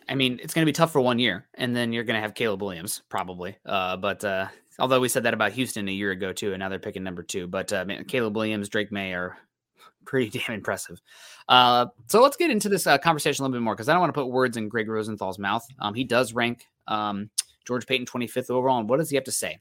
I 0.08 0.14
mean, 0.14 0.40
it's 0.42 0.54
going 0.54 0.62
to 0.62 0.68
be 0.68 0.74
tough 0.74 0.92
for 0.92 1.00
one 1.00 1.18
year, 1.18 1.46
and 1.54 1.76
then 1.76 1.92
you're 1.92 2.04
going 2.04 2.16
to 2.16 2.20
have 2.20 2.35
Caleb 2.35 2.62
Williams 2.62 3.02
probably. 3.08 3.56
Uh, 3.64 3.96
but 3.96 4.24
uh, 4.24 4.48
although 4.78 5.00
we 5.00 5.08
said 5.08 5.22
that 5.24 5.35
about 5.35 5.52
Houston 5.52 5.88
a 5.88 5.92
year 5.92 6.11
ago 6.11 6.32
too, 6.32 6.52
and 6.52 6.61
now 6.61 6.68
they're 6.68 6.78
picking 6.78 7.04
number 7.04 7.22
two. 7.22 7.46
But 7.46 7.72
uh, 7.72 7.85
man, 7.85 8.04
Caleb 8.04 8.37
Williams, 8.37 8.68
Drake 8.68 8.90
Maye 8.90 9.12
are 9.12 9.37
pretty 10.04 10.38
damn 10.38 10.56
impressive. 10.56 11.00
Uh, 11.48 11.87
so 12.08 12.22
let's 12.22 12.37
get 12.37 12.50
into 12.50 12.68
this 12.68 12.87
uh, 12.87 12.98
conversation 12.98 13.42
a 13.42 13.44
little 13.46 13.61
bit 13.61 13.64
more 13.64 13.74
because 13.74 13.88
I 13.88 13.92
don't 13.92 14.00
want 14.00 14.14
to 14.14 14.20
put 14.20 14.30
words 14.30 14.56
in 14.56 14.68
Gregg 14.68 14.88
Rosenthal's 14.88 15.38
mouth. 15.38 15.66
Um, 15.78 15.94
he 15.94 16.04
does 16.04 16.32
rank 16.32 16.66
um, 16.88 17.30
George 17.66 17.87
Paton 17.87 18.06
25th 18.06 18.50
overall, 18.50 18.78
and 18.78 18.88
what 18.88 18.98
does 18.98 19.11
he 19.11 19.16
have 19.16 19.24
to 19.24 19.32
say? 19.32 19.61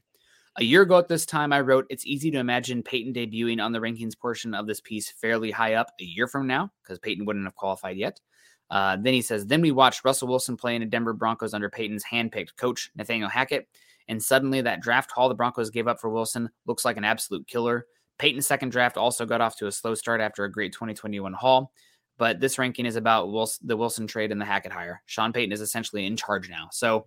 A 0.56 0.64
year 0.64 0.82
ago 0.82 0.98
at 0.98 1.08
this 1.08 1.24
time, 1.24 1.52
I 1.52 1.60
wrote, 1.60 1.86
It's 1.88 2.06
easy 2.06 2.30
to 2.30 2.38
imagine 2.38 2.82
Paton 2.82 3.14
debuting 3.14 3.62
on 3.62 3.72
the 3.72 3.78
rankings 3.78 4.18
portion 4.18 4.54
of 4.54 4.66
this 4.66 4.80
piece 4.80 5.10
fairly 5.10 5.50
high 5.50 5.74
up 5.74 5.92
a 5.98 6.04
year 6.04 6.26
from 6.26 6.46
now 6.46 6.70
because 6.82 6.98
Paton 6.98 7.24
wouldn't 7.24 7.46
have 7.46 7.54
qualified 7.54 7.96
yet. 7.96 8.20
Uh, 8.68 8.96
then 9.00 9.14
he 9.14 9.22
says, 9.22 9.46
Then 9.46 9.62
we 9.62 9.70
watched 9.70 10.04
Russell 10.04 10.28
Wilson 10.28 10.56
play 10.56 10.74
in 10.74 10.80
the 10.80 10.86
Denver 10.86 11.14
Broncos 11.14 11.54
under 11.54 11.70
Paton's 11.70 12.04
handpicked 12.04 12.56
coach, 12.56 12.90
Nathaniel 12.94 13.30
Hackett. 13.30 13.66
And 14.08 14.22
suddenly 14.22 14.60
that 14.60 14.82
draft 14.82 15.10
haul 15.10 15.28
the 15.28 15.34
Broncos 15.34 15.70
gave 15.70 15.88
up 15.88 16.00
for 16.00 16.10
Wilson 16.10 16.50
looks 16.66 16.84
like 16.84 16.96
an 16.98 17.04
absolute 17.04 17.46
killer. 17.46 17.86
Paton's 18.18 18.46
second 18.46 18.70
draft 18.70 18.96
also 18.96 19.24
got 19.24 19.40
off 19.40 19.56
to 19.56 19.66
a 19.68 19.72
slow 19.72 19.94
start 19.94 20.20
after 20.20 20.44
a 20.44 20.52
great 20.52 20.72
2021 20.72 21.32
haul. 21.32 21.72
But 22.18 22.40
this 22.40 22.58
ranking 22.58 22.84
is 22.84 22.96
about 22.96 23.32
Wilson, 23.32 23.66
the 23.66 23.76
Wilson 23.76 24.06
trade 24.06 24.32
and 24.32 24.40
the 24.40 24.44
Hackett 24.44 24.72
hire. 24.72 25.02
Sean 25.06 25.32
Payton 25.32 25.52
is 25.52 25.62
essentially 25.62 26.04
in 26.04 26.16
charge 26.16 26.50
now. 26.50 26.68
So 26.72 27.06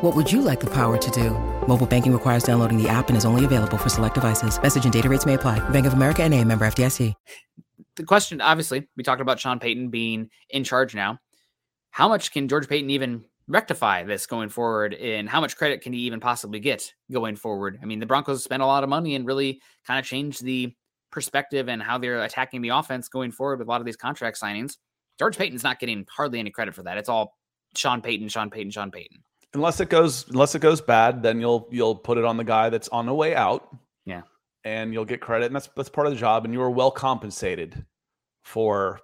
What 0.00 0.14
would 0.14 0.30
you 0.30 0.42
like 0.42 0.60
the 0.60 0.70
power 0.70 0.96
to 0.96 1.10
do? 1.10 1.30
Mobile 1.66 1.84
banking 1.84 2.12
requires 2.12 2.44
downloading 2.44 2.80
the 2.80 2.88
app 2.88 3.08
and 3.08 3.16
is 3.16 3.24
only 3.24 3.44
available 3.44 3.76
for 3.76 3.88
select 3.88 4.14
devices. 4.14 4.62
Message 4.62 4.84
and 4.84 4.92
data 4.92 5.08
rates 5.08 5.26
may 5.26 5.34
apply. 5.34 5.58
Bank 5.70 5.86
of 5.86 5.92
America 5.92 6.22
and 6.22 6.32
a 6.34 6.44
member 6.44 6.64
FDIC. 6.64 7.14
the 7.96 8.04
question, 8.04 8.40
obviously, 8.40 8.86
we 8.96 9.02
talked 9.02 9.20
about 9.20 9.40
Sean 9.40 9.58
Payton 9.58 9.90
being 9.90 10.30
in 10.50 10.62
charge 10.62 10.94
now. 10.94 11.18
How 11.90 12.08
much 12.08 12.30
can 12.30 12.46
George 12.46 12.68
Paton 12.68 12.90
even 12.90 13.24
rectify 13.48 14.04
this 14.04 14.24
going 14.26 14.50
forward? 14.50 14.94
And 14.94 15.28
how 15.28 15.40
much 15.40 15.56
credit 15.56 15.80
can 15.80 15.92
he 15.92 15.98
even 16.02 16.20
possibly 16.20 16.60
get 16.60 16.94
going 17.10 17.34
forward? 17.34 17.80
I 17.82 17.84
mean, 17.84 17.98
the 17.98 18.06
Broncos 18.06 18.44
spent 18.44 18.62
a 18.62 18.66
lot 18.66 18.84
of 18.84 18.88
money 18.88 19.16
and 19.16 19.26
really 19.26 19.60
kind 19.84 19.98
of 19.98 20.06
changed 20.06 20.44
the 20.44 20.76
perspective 21.10 21.68
and 21.68 21.82
how 21.82 21.98
they're 21.98 22.22
attacking 22.22 22.62
the 22.62 22.68
offense 22.68 23.08
going 23.08 23.32
forward 23.32 23.58
with 23.58 23.66
a 23.66 23.70
lot 23.70 23.80
of 23.80 23.84
these 23.84 23.96
contract 23.96 24.40
signings. 24.40 24.76
George 25.18 25.36
Paton's 25.36 25.64
not 25.64 25.80
getting 25.80 26.06
hardly 26.08 26.38
any 26.38 26.50
credit 26.50 26.76
for 26.76 26.84
that. 26.84 26.98
It's 26.98 27.08
all 27.08 27.36
Sean 27.74 28.00
Payton, 28.00 28.28
Sean 28.28 28.48
Payton, 28.48 28.70
Sean 28.70 28.92
Payton. 28.92 29.24
Unless 29.54 29.80
it 29.80 29.88
goes 29.88 30.28
unless 30.28 30.54
it 30.54 30.60
goes 30.60 30.80
bad, 30.80 31.22
then 31.22 31.40
you'll 31.40 31.68
you'll 31.70 31.96
put 31.96 32.18
it 32.18 32.24
on 32.24 32.36
the 32.36 32.44
guy 32.44 32.68
that's 32.68 32.88
on 32.88 33.06
the 33.06 33.14
way 33.14 33.34
out. 33.34 33.68
Yeah. 34.04 34.22
And 34.64 34.92
you'll 34.92 35.06
get 35.06 35.20
credit. 35.20 35.46
And 35.46 35.54
that's 35.54 35.68
that's 35.74 35.88
part 35.88 36.06
of 36.06 36.12
the 36.12 36.18
job. 36.18 36.44
And 36.44 36.52
you 36.52 36.60
are 36.62 36.70
well 36.70 36.90
compensated 36.90 37.84
for 38.42 39.00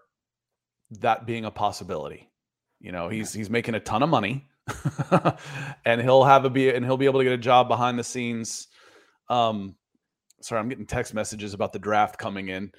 that 1.01 1.27
being 1.27 1.45
a 1.45 1.51
possibility. 1.51 2.31
You 2.81 2.93
know, 2.93 3.09
he's 3.09 3.33
he's 3.33 3.49
making 3.49 3.75
a 3.75 3.81
ton 3.81 4.03
of 4.03 4.09
money. 4.09 4.47
and 5.85 6.01
he'll 6.01 6.25
have 6.25 6.45
a 6.45 6.51
be 6.51 6.71
and 6.71 6.85
he'll 6.85 6.97
be 6.97 7.07
able 7.07 7.21
to 7.21 7.25
get 7.25 7.33
a 7.33 7.39
job 7.39 7.69
behind 7.69 7.99
the 7.99 8.05
scenes. 8.05 8.69
Um 9.29 9.77
sorry, 10.43 10.61
I'm 10.61 10.69
getting 10.69 10.87
text 10.87 11.15
messages 11.15 11.55
about 11.55 11.73
the 11.73 11.79
draft 11.79 12.19
coming 12.19 12.49
in. 12.49 12.73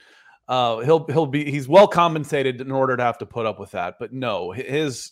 Uh 0.47 0.80
he'll 0.80 1.06
he'll 1.08 1.25
be 1.25 1.49
he's 1.49 1.67
well 1.67 1.88
compensated 1.88 2.62
in 2.62 2.71
order 2.71 2.95
to 2.95 3.04
have 3.04 3.17
to 3.19 3.25
put 3.25 3.45
up 3.47 3.60
with 3.60 3.71
that. 3.71 3.95
But 3.99 4.13
no, 4.13 4.51
his 4.51 5.12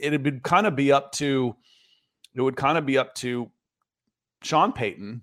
it 0.00 0.22
would 0.22 0.42
kind 0.42 0.66
of 0.66 0.76
be 0.76 0.92
up 0.92 1.12
to 1.12 1.56
it 2.36 2.42
would 2.42 2.56
kind 2.56 2.78
of 2.78 2.86
be 2.86 2.98
up 2.98 3.14
to 3.16 3.50
Sean 4.42 4.72
Payton 4.72 5.22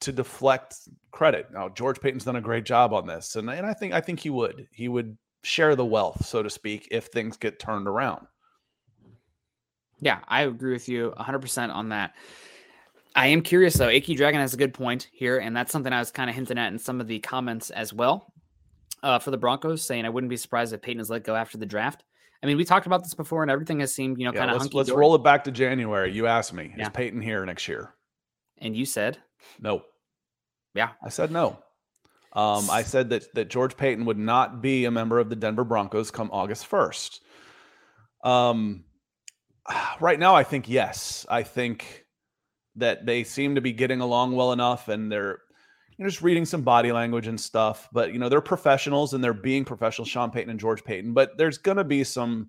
to 0.00 0.12
deflect 0.12 0.76
credit. 1.10 1.48
Now 1.52 1.68
George 1.68 2.00
Paton's 2.00 2.24
done 2.24 2.36
a 2.36 2.40
great 2.40 2.64
job 2.64 2.94
on 2.94 3.06
this, 3.06 3.36
and, 3.36 3.50
and 3.50 3.66
I 3.66 3.74
think 3.74 3.92
I 3.92 4.00
think 4.00 4.20
he 4.20 4.30
would 4.30 4.68
he 4.70 4.88
would 4.88 5.18
share 5.42 5.74
the 5.76 5.84
wealth, 5.84 6.24
so 6.24 6.42
to 6.42 6.50
speak, 6.50 6.88
if 6.90 7.06
things 7.06 7.36
get 7.36 7.58
turned 7.58 7.88
around. 7.88 8.26
Yeah, 10.00 10.20
I 10.28 10.42
agree 10.42 10.72
with 10.72 10.88
you 10.88 11.12
100% 11.18 11.74
on 11.74 11.88
that. 11.88 12.14
I 13.16 13.26
am 13.28 13.42
curious 13.42 13.74
though. 13.74 13.88
Aki 13.88 14.14
Dragon 14.14 14.40
has 14.40 14.54
a 14.54 14.58
good 14.58 14.74
point 14.74 15.08
here, 15.12 15.38
and 15.38 15.56
that's 15.56 15.72
something 15.72 15.92
I 15.92 15.98
was 15.98 16.12
kind 16.12 16.30
of 16.30 16.36
hinting 16.36 16.58
at 16.58 16.72
in 16.72 16.78
some 16.78 17.00
of 17.00 17.08
the 17.08 17.18
comments 17.18 17.70
as 17.70 17.92
well 17.92 18.32
uh, 19.02 19.18
for 19.18 19.32
the 19.32 19.38
Broncos, 19.38 19.82
saying 19.82 20.04
I 20.04 20.08
wouldn't 20.08 20.30
be 20.30 20.36
surprised 20.36 20.72
if 20.72 20.82
Paton 20.82 21.00
is 21.00 21.10
let 21.10 21.24
go 21.24 21.34
after 21.34 21.58
the 21.58 21.66
draft. 21.66 22.04
I 22.42 22.46
mean, 22.46 22.56
we 22.56 22.64
talked 22.64 22.86
about 22.86 23.02
this 23.02 23.14
before, 23.14 23.42
and 23.42 23.50
everything 23.50 23.80
has 23.80 23.92
seemed, 23.92 24.18
you 24.18 24.24
know, 24.24 24.32
Yeah, 24.32 24.40
kind 24.40 24.50
of 24.52 24.62
let's, 24.62 24.74
let's 24.74 24.90
roll 24.90 25.14
it 25.14 25.24
back 25.24 25.44
to 25.44 25.50
January. 25.50 26.12
You 26.12 26.26
asked 26.26 26.52
me, 26.52 26.72
Yeah. 26.76 26.84
is 26.84 26.88
Paton 26.90 27.20
here 27.20 27.44
next 27.44 27.66
year? 27.66 27.94
And 28.58 28.76
you 28.76 28.84
said, 28.84 29.18
No. 29.60 29.82
Yeah. 30.74 30.90
I 31.04 31.08
said 31.08 31.30
no. 31.32 31.58
Um, 32.34 32.70
I 32.70 32.82
said 32.82 33.10
that 33.10 33.32
that 33.34 33.48
George 33.48 33.76
Paton 33.76 34.04
would 34.04 34.18
not 34.18 34.60
be 34.60 34.84
a 34.84 34.90
member 34.90 35.18
of 35.18 35.30
the 35.30 35.36
Denver 35.36 35.64
Broncos 35.64 36.10
come 36.10 36.30
August 36.32 36.66
first. 36.66 37.22
Um, 38.22 38.84
right 40.00 40.18
now, 40.18 40.34
I 40.34 40.44
think 40.44 40.68
yes. 40.68 41.26
I 41.28 41.42
think 41.42 42.04
that 42.76 43.06
they 43.06 43.24
seem 43.24 43.56
to 43.56 43.60
be 43.60 43.72
getting 43.72 44.00
along 44.00 44.36
well 44.36 44.52
enough, 44.52 44.88
and 44.88 45.10
they're 45.10 45.40
you 45.98 46.04
know, 46.04 46.08
just 46.08 46.22
reading 46.22 46.44
some 46.44 46.62
body 46.62 46.92
language 46.92 47.26
and 47.26 47.40
stuff. 47.40 47.88
But 47.92 48.12
you 48.12 48.18
know, 48.18 48.28
they're 48.28 48.40
professionals 48.40 49.14
and 49.14 49.22
they're 49.22 49.34
being 49.34 49.64
professional. 49.64 50.06
Sean 50.06 50.30
Payton 50.30 50.50
and 50.50 50.60
George 50.60 50.84
Paton, 50.84 51.12
but 51.12 51.36
there's 51.36 51.58
going 51.58 51.76
to 51.76 51.84
be 51.84 52.04
some 52.04 52.48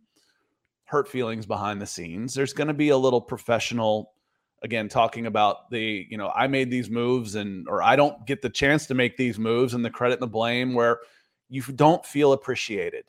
hurt 0.85 1.07
feelings 1.07 1.45
behind 1.45 1.81
the 1.81 1.87
scenes. 1.87 2.33
There's 2.33 2.53
going 2.53 2.67
to 2.67 2.73
be 2.73 2.89
a 2.89 2.97
little 2.97 3.21
professional 3.21 4.13
again 4.61 4.89
talking 4.89 5.25
about 5.25 5.69
the 5.71 6.05
you 6.09 6.17
know 6.17 6.31
I 6.35 6.47
made 6.47 6.69
these 6.69 6.89
moves 6.89 7.35
and 7.35 7.67
or 7.67 7.81
I 7.81 7.95
don't 7.95 8.25
get 8.25 8.41
the 8.41 8.49
chance 8.49 8.85
to 8.87 8.93
make 8.93 9.17
these 9.17 9.39
moves 9.39 9.73
and 9.73 9.83
the 9.83 9.89
credit 9.89 10.15
and 10.15 10.21
the 10.21 10.27
blame 10.27 10.73
where 10.73 10.99
you 11.49 11.61
don't 11.63 12.05
feel 12.05 12.33
appreciated. 12.33 13.05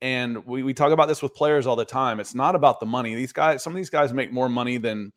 And 0.00 0.44
we, 0.44 0.62
we 0.62 0.74
talk 0.74 0.92
about 0.92 1.08
this 1.08 1.22
with 1.22 1.34
players 1.34 1.66
all 1.66 1.76
the 1.76 1.84
time. 1.84 2.20
It's 2.20 2.34
not 2.34 2.54
about 2.54 2.78
the 2.78 2.86
money. 2.86 3.14
These 3.14 3.32
guys, 3.32 3.62
some 3.62 3.72
of 3.72 3.76
these 3.76 3.90
guys 3.90 4.12
make 4.12 4.30
more 4.30 4.50
money 4.50 4.76
than 4.76 5.12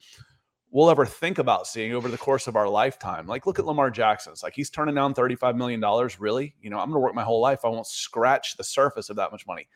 we'll 0.71 0.89
ever 0.89 1.05
think 1.05 1.37
about 1.37 1.67
seeing 1.67 1.93
over 1.93 2.09
the 2.09 2.17
course 2.17 2.47
of 2.47 2.55
our 2.55 2.67
lifetime. 2.67 3.27
Like, 3.27 3.45
look 3.45 3.59
at 3.59 3.65
Lamar 3.65 3.89
Jackson. 3.89 4.33
It's 4.33 4.43
like 4.43 4.53
he's 4.53 4.69
turning 4.69 4.95
down 4.95 5.13
$35 5.13 5.55
million. 5.55 5.81
Really? 6.19 6.55
You 6.61 6.69
know, 6.69 6.79
I'm 6.79 6.89
going 6.89 6.95
to 6.95 6.99
work 6.99 7.15
my 7.15 7.23
whole 7.23 7.41
life. 7.41 7.61
I 7.63 7.69
won't 7.69 7.87
scratch 7.87 8.57
the 8.57 8.63
surface 8.63 9.09
of 9.09 9.15
that 9.15 9.31
much 9.31 9.47
money. 9.47 9.67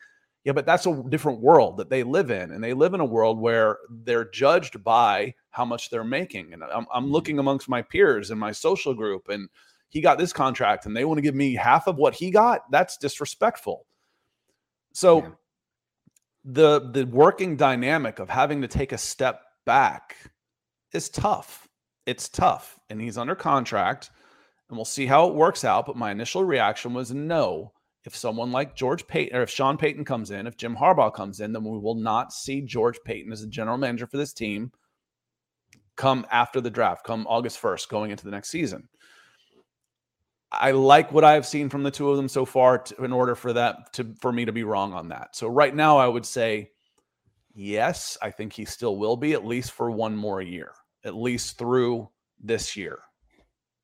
Yeah, 0.44 0.52
but 0.52 0.66
that's 0.66 0.86
a 0.86 1.02
different 1.08 1.40
world 1.40 1.76
that 1.76 1.88
they 1.88 2.02
live 2.02 2.30
in. 2.30 2.50
And 2.50 2.62
they 2.62 2.74
live 2.74 2.94
in 2.94 3.00
a 3.00 3.04
world 3.04 3.40
where 3.40 3.78
they're 3.88 4.28
judged 4.28 4.82
by 4.82 5.34
how 5.50 5.64
much 5.64 5.88
they're 5.88 6.04
making. 6.04 6.52
And 6.52 6.64
I'm, 6.64 6.86
I'm 6.92 7.04
mm-hmm. 7.04 7.12
looking 7.12 7.38
amongst 7.38 7.68
my 7.68 7.80
peers 7.80 8.30
and 8.30 8.40
my 8.40 8.52
social 8.52 8.92
group, 8.92 9.28
and 9.28 9.48
he 9.88 10.00
got 10.00 10.18
this 10.18 10.32
contract 10.32 10.86
and 10.86 10.96
they 10.96 11.04
want 11.04 11.18
to 11.18 11.22
give 11.22 11.34
me 11.34 11.54
half 11.54 11.86
of 11.86 11.96
what 11.96 12.14
he 12.14 12.30
got. 12.30 12.68
That's 12.70 12.96
disrespectful. 12.96 13.86
So, 14.94 15.18
yeah. 15.18 15.28
the 16.44 16.90
the 16.90 17.04
working 17.06 17.56
dynamic 17.56 18.18
of 18.18 18.28
having 18.28 18.62
to 18.62 18.68
take 18.68 18.92
a 18.92 18.98
step 18.98 19.42
back 19.64 20.16
is 20.94 21.08
tough. 21.08 21.68
It's 22.06 22.28
tough. 22.28 22.78
And 22.90 23.00
he's 23.00 23.18
under 23.18 23.34
contract, 23.34 24.10
and 24.68 24.76
we'll 24.76 24.84
see 24.84 25.06
how 25.06 25.28
it 25.28 25.34
works 25.34 25.64
out. 25.64 25.86
But 25.86 25.96
my 25.96 26.10
initial 26.10 26.44
reaction 26.44 26.94
was 26.94 27.12
no 27.12 27.72
if 28.04 28.16
someone 28.16 28.50
like 28.50 28.74
George 28.74 29.06
Paton 29.06 29.36
or 29.36 29.42
if 29.42 29.50
Sean 29.50 29.76
Payton 29.76 30.04
comes 30.04 30.30
in, 30.30 30.46
if 30.46 30.56
Jim 30.56 30.76
Harbaugh 30.76 31.14
comes 31.14 31.40
in, 31.40 31.52
then 31.52 31.64
we 31.64 31.78
will 31.78 31.94
not 31.94 32.32
see 32.32 32.60
George 32.60 32.98
Paton 33.04 33.32
as 33.32 33.42
the 33.42 33.46
general 33.46 33.78
manager 33.78 34.06
for 34.06 34.16
this 34.16 34.32
team 34.32 34.72
come 35.96 36.26
after 36.30 36.60
the 36.60 36.70
draft, 36.70 37.04
come 37.04 37.26
August 37.28 37.60
1st, 37.60 37.88
going 37.88 38.10
into 38.10 38.24
the 38.24 38.30
next 38.30 38.50
season. 38.50 38.88
I 40.50 40.72
like 40.72 41.12
what 41.12 41.24
I've 41.24 41.46
seen 41.46 41.68
from 41.68 41.82
the 41.82 41.90
two 41.90 42.10
of 42.10 42.16
them 42.16 42.28
so 42.28 42.44
far 42.44 42.78
to, 42.78 43.04
in 43.04 43.12
order 43.12 43.34
for 43.34 43.52
that 43.54 43.92
to 43.94 44.14
for 44.20 44.32
me 44.32 44.44
to 44.44 44.52
be 44.52 44.64
wrong 44.64 44.92
on 44.92 45.08
that. 45.08 45.34
So 45.34 45.48
right 45.48 45.74
now 45.74 45.96
I 45.96 46.06
would 46.06 46.26
say 46.26 46.72
yes, 47.54 48.18
I 48.20 48.30
think 48.30 48.52
he 48.52 48.66
still 48.66 48.96
will 48.96 49.16
be 49.16 49.32
at 49.32 49.46
least 49.46 49.72
for 49.72 49.90
one 49.90 50.14
more 50.14 50.42
year, 50.42 50.72
at 51.04 51.14
least 51.14 51.58
through 51.58 52.08
this 52.42 52.76
year. 52.76 52.98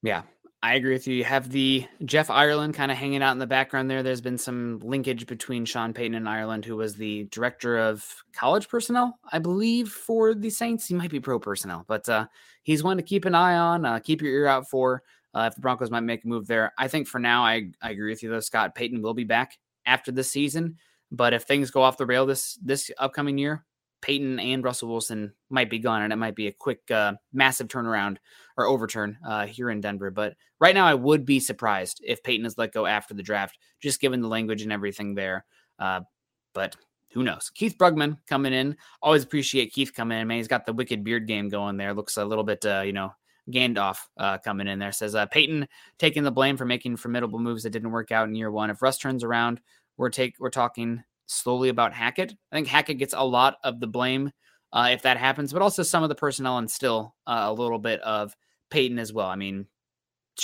Yeah, 0.03 0.23
I 0.63 0.75
agree 0.75 0.93
with 0.93 1.07
you. 1.07 1.15
You 1.15 1.25
have 1.25 1.51
the 1.51 1.87
Jeff 2.05 2.31
Ireland 2.31 2.75
kind 2.75 2.91
of 2.91 2.99
hanging 2.99 3.23
out 3.23 3.33
in 3.33 3.39
the 3.39 3.47
background 3.47 3.91
there. 3.91 4.03
There's 4.03 4.21
been 4.21 4.39
some 4.39 4.81
linkage 4.83 5.27
between 5.27 5.65
Sean 5.65 5.93
Payton 5.93 6.17
and 6.17 6.29
Ireland, 6.29 6.65
who 6.65 6.77
was 6.77 6.95
the 6.95 7.25
director 7.31 7.79
of 7.79 8.05
college 8.33 8.69
personnel, 8.69 9.19
I 9.33 9.39
believe, 9.39 9.89
for 9.89 10.35
the 10.35 10.51
Saints. 10.51 10.87
He 10.87 10.95
might 10.95 11.11
be 11.11 11.21
pro 11.21 11.39
personnel, 11.39 11.85
but 11.87 12.09
uh, 12.09 12.27
he's 12.63 12.83
one 12.83 12.97
to 12.97 13.03
keep 13.03 13.25
an 13.25 13.35
eye 13.35 13.57
on, 13.57 13.85
uh, 13.85 13.99
keep 14.01 14.21
your 14.21 14.33
ear 14.33 14.47
out 14.47 14.69
for 14.69 15.03
uh, 15.35 15.49
if 15.49 15.55
the 15.55 15.61
Broncos 15.61 15.91
might 15.91 16.01
make 16.01 16.25
a 16.25 16.29
move 16.29 16.47
there. 16.47 16.73
I 16.77 16.89
think 16.89 17.07
for 17.07 17.19
now, 17.19 17.45
I, 17.45 17.71
I 17.81 17.91
agree 17.91 18.11
with 18.11 18.23
you, 18.23 18.31
though. 18.31 18.41
Scott 18.41 18.75
Paton 18.75 19.01
will 19.01 19.15
be 19.15 19.25
back 19.25 19.59
after 19.87 20.11
this 20.11 20.31
season. 20.31 20.77
But 21.11 21.33
if 21.33 21.45
things 21.45 21.71
go 21.71 21.83
off 21.83 21.97
the 21.97 22.07
rail 22.07 22.27
this 22.27 22.59
this 22.63 22.91
upcoming 22.99 23.39
year, 23.39 23.65
Paton 24.01 24.39
and 24.39 24.63
Russell 24.63 24.89
Wilson 24.89 25.33
might 25.51 25.71
be 25.71 25.79
gone, 25.79 26.03
and 26.03 26.13
it 26.13 26.17
might 26.17 26.37
be 26.37 26.47
a 26.47 26.53
quick, 26.53 26.89
uh, 26.91 27.15
massive 27.33 27.69
turnaround 27.69 28.19
or 28.57 28.67
overturn 28.67 29.19
uh, 29.27 29.47
here 29.47 29.71
in 29.71 29.81
Denver. 29.81 30.11
But 30.11 30.35
right 30.61 30.75
now, 30.75 30.87
I 30.87 30.95
would 30.95 31.25
be 31.25 31.41
surprised 31.41 32.01
if 32.05 32.23
Paton 32.23 32.47
is 32.47 32.59
let 32.59 32.73
go 32.73 32.87
after 32.87 33.15
the 33.15 33.23
draft, 33.23 33.59
just 33.81 34.01
given 34.01 34.21
the 34.21 34.29
language 34.29 34.63
and 34.63 34.73
everything 34.73 35.15
there. 35.15 35.45
Uh, 35.79 36.01
but 36.55 36.77
who 37.13 37.23
knows? 37.23 37.51
Keith 37.55 37.77
Brugman 37.79 38.19
coming 38.27 38.53
in. 38.53 38.77
Always 39.03 39.25
appreciate 39.25 39.73
Keith 39.73 39.95
coming 39.95 40.19
in. 40.19 40.29
Man, 40.29 40.39
he's 40.39 40.49
got 40.49 40.67
the 40.67 40.73
wicked 40.73 41.05
beard 41.05 41.27
game 41.27 41.49
going 41.49 41.77
there. 41.77 41.95
Looks 41.95 42.17
a 42.17 42.25
little 42.25 42.45
bit, 42.45 42.65
uh, 42.67 42.83
you 42.85 42.93
know, 42.93 43.13
Gandalf 43.51 43.99
uh, 44.19 44.39
coming 44.39 44.69
in 44.69 44.79
there. 44.79 44.93
Says 44.93 45.15
uh, 45.15 45.27
Paton 45.27 45.67
taking 45.99 46.23
the 46.23 46.31
blame 46.31 46.57
for 46.57 46.67
making 46.67 46.97
formidable 46.97 47.39
moves 47.39 47.63
that 47.63 47.71
didn't 47.71 47.91
work 47.91 48.13
out 48.13 48.29
in 48.29 48.35
year 48.35 48.51
one. 48.51 48.71
If 48.71 48.83
Russ 48.83 48.99
turns 48.99 49.25
around, 49.25 49.61
we're 49.97 50.11
take 50.11 50.35
we're 50.39 50.51
talking 50.51 51.03
slowly 51.29 51.69
about 51.69 51.93
Hackett. 51.93 52.35
I 52.51 52.57
think 52.57 52.67
Hackett 52.67 52.99
gets 52.99 53.15
a 53.17 53.25
lot 53.25 53.57
of 53.63 53.79
the 53.79 53.87
blame 53.87 54.33
uh, 54.73 54.89
if 54.91 55.03
that 55.03 55.17
happens, 55.17 55.53
but 55.53 55.63
also 55.63 55.83
some 55.83 56.03
of 56.03 56.09
the 56.09 56.15
personnel 56.15 56.59
and 56.59 56.71
still 56.71 57.15
uh, 57.27 57.45
a 57.47 57.53
little 57.53 57.79
bit 57.79 58.01
of 58.01 58.35
Paton 58.71 58.99
as 58.99 59.13
well. 59.13 59.29
I 59.29 59.37
mean, 59.37 59.67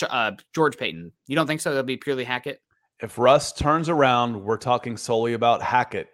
uh, 0.08 0.32
George 0.54 0.76
Paton. 0.76 1.12
You 1.26 1.36
don't 1.36 1.46
think 1.46 1.60
so? 1.60 1.70
It'll 1.70 1.82
be 1.82 1.96
purely 1.96 2.24
Hackett. 2.24 2.60
If 3.00 3.18
Russ 3.18 3.52
turns 3.52 3.88
around, 3.88 4.44
we're 4.44 4.56
talking 4.56 4.96
solely 4.96 5.32
about 5.32 5.62
Hackett 5.62 6.08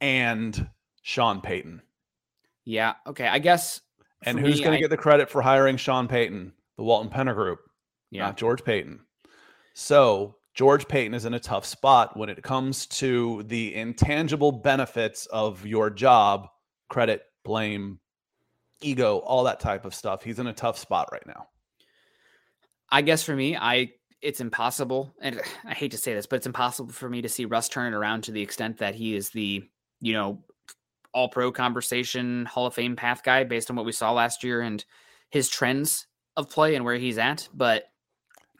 and 0.00 0.68
Sean 1.02 1.40
Payton. 1.40 1.80
Yeah. 2.64 2.94
Okay. 3.06 3.26
I 3.26 3.38
guess. 3.38 3.80
And 4.22 4.38
who's 4.38 4.60
going 4.60 4.72
to 4.72 4.80
get 4.80 4.90
the 4.90 4.96
credit 4.96 5.28
for 5.30 5.42
hiring 5.42 5.76
Sean 5.76 6.08
Payton? 6.08 6.52
The 6.76 6.82
Walton 6.82 7.10
Penner 7.10 7.34
Group. 7.34 7.60
Yeah. 8.10 8.26
Not 8.26 8.36
George 8.36 8.64
Paton. 8.64 9.00
So 9.74 10.36
George 10.54 10.86
Paton 10.86 11.14
is 11.14 11.24
in 11.24 11.34
a 11.34 11.40
tough 11.40 11.64
spot 11.64 12.16
when 12.16 12.28
it 12.28 12.42
comes 12.42 12.86
to 12.86 13.42
the 13.44 13.74
intangible 13.74 14.52
benefits 14.52 15.26
of 15.26 15.66
your 15.66 15.90
job, 15.90 16.48
credit, 16.88 17.22
blame, 17.44 17.98
ego, 18.80 19.18
all 19.18 19.44
that 19.44 19.58
type 19.58 19.84
of 19.84 19.94
stuff. 19.94 20.22
He's 20.22 20.38
in 20.38 20.46
a 20.46 20.52
tough 20.52 20.78
spot 20.78 21.08
right 21.10 21.26
now. 21.26 21.48
I 22.88 23.02
guess 23.02 23.24
for 23.24 23.34
me, 23.34 23.56
I 23.56 23.92
it's 24.22 24.40
impossible, 24.40 25.12
and 25.20 25.40
I 25.64 25.74
hate 25.74 25.90
to 25.90 25.98
say 25.98 26.14
this, 26.14 26.26
but 26.26 26.36
it's 26.36 26.46
impossible 26.46 26.92
for 26.92 27.08
me 27.08 27.22
to 27.22 27.28
see 27.28 27.44
Russ 27.44 27.68
turn 27.68 27.92
it 27.92 27.96
around 27.96 28.22
to 28.22 28.32
the 28.32 28.42
extent 28.42 28.78
that 28.78 28.94
he 28.94 29.16
is 29.16 29.30
the, 29.30 29.62
you 30.00 30.12
know, 30.12 30.44
all 31.12 31.28
pro 31.28 31.50
conversation 31.50 32.44
Hall 32.46 32.66
of 32.66 32.74
Fame 32.74 32.96
path 32.96 33.22
guy 33.22 33.44
based 33.44 33.70
on 33.70 33.76
what 33.76 33.86
we 33.86 33.92
saw 33.92 34.12
last 34.12 34.44
year 34.44 34.60
and 34.60 34.84
his 35.30 35.48
trends 35.48 36.06
of 36.36 36.50
play 36.50 36.74
and 36.74 36.84
where 36.84 36.96
he's 36.96 37.18
at. 37.18 37.48
But 37.54 37.84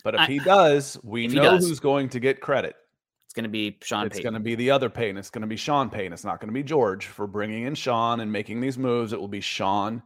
but 0.05 0.15
if 0.15 0.21
I, 0.21 0.27
he 0.27 0.39
does, 0.39 0.99
we 1.03 1.27
know 1.27 1.43
does, 1.43 1.67
who's 1.67 1.81
going 1.81 2.11
to 2.11 2.21
get 2.21 2.41
credit. 2.41 2.77
It's 3.25 3.35
going 3.35 3.45
to 3.45 3.51
be 3.51 3.77
Sean 3.83 4.07
It's 4.07 4.21
going 4.21 4.35
to 4.35 4.41
be 4.41 4.55
the 4.55 4.71
other 4.71 4.89
Payton. 4.89 5.17
It's 5.17 5.31
going 5.31 5.43
to 5.43 5.49
be 5.49 5.57
Sean 5.57 5.91
Payton. 5.91 6.13
It's 6.13 6.25
not 6.25 6.39
going 6.39 6.49
to 6.49 6.55
be 6.55 6.63
George 6.63 7.07
for 7.07 7.27
bringing 7.27 7.65
in 7.65 7.75
Sean 7.75 8.21
and 8.21 8.31
making 8.31 8.61
these 8.61 8.79
moves. 8.79 9.13
It 9.13 9.19
will 9.19 9.27
be 9.27 9.41
Sean 9.41 10.03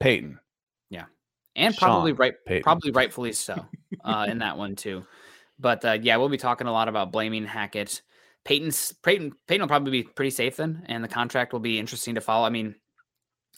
Payton. 0.00 0.40
Yeah. 0.90 1.04
And 1.54 1.76
probably 1.76 2.10
Sean 2.12 2.18
right 2.18 2.34
Payton. 2.44 2.64
probably 2.64 2.90
rightfully 2.90 3.32
so 3.32 3.64
uh, 4.04 4.26
in 4.28 4.38
that 4.38 4.56
one 4.56 4.74
too. 4.74 5.04
But 5.60 5.84
uh, 5.84 5.98
yeah, 6.02 6.16
we'll 6.16 6.30
be 6.30 6.38
talking 6.38 6.66
a 6.66 6.72
lot 6.72 6.88
about 6.88 7.12
blaming 7.12 7.44
Hackett. 7.44 8.02
Paton's 8.44 8.92
Paton 8.92 9.32
Paton 9.46 9.62
will 9.62 9.68
probably 9.68 9.92
be 9.92 10.02
pretty 10.02 10.30
safe 10.30 10.56
then, 10.56 10.84
and 10.86 11.04
the 11.04 11.08
contract 11.08 11.52
will 11.52 11.60
be 11.60 11.78
interesting 11.78 12.16
to 12.16 12.20
follow. 12.20 12.44
I 12.44 12.50
mean, 12.50 12.74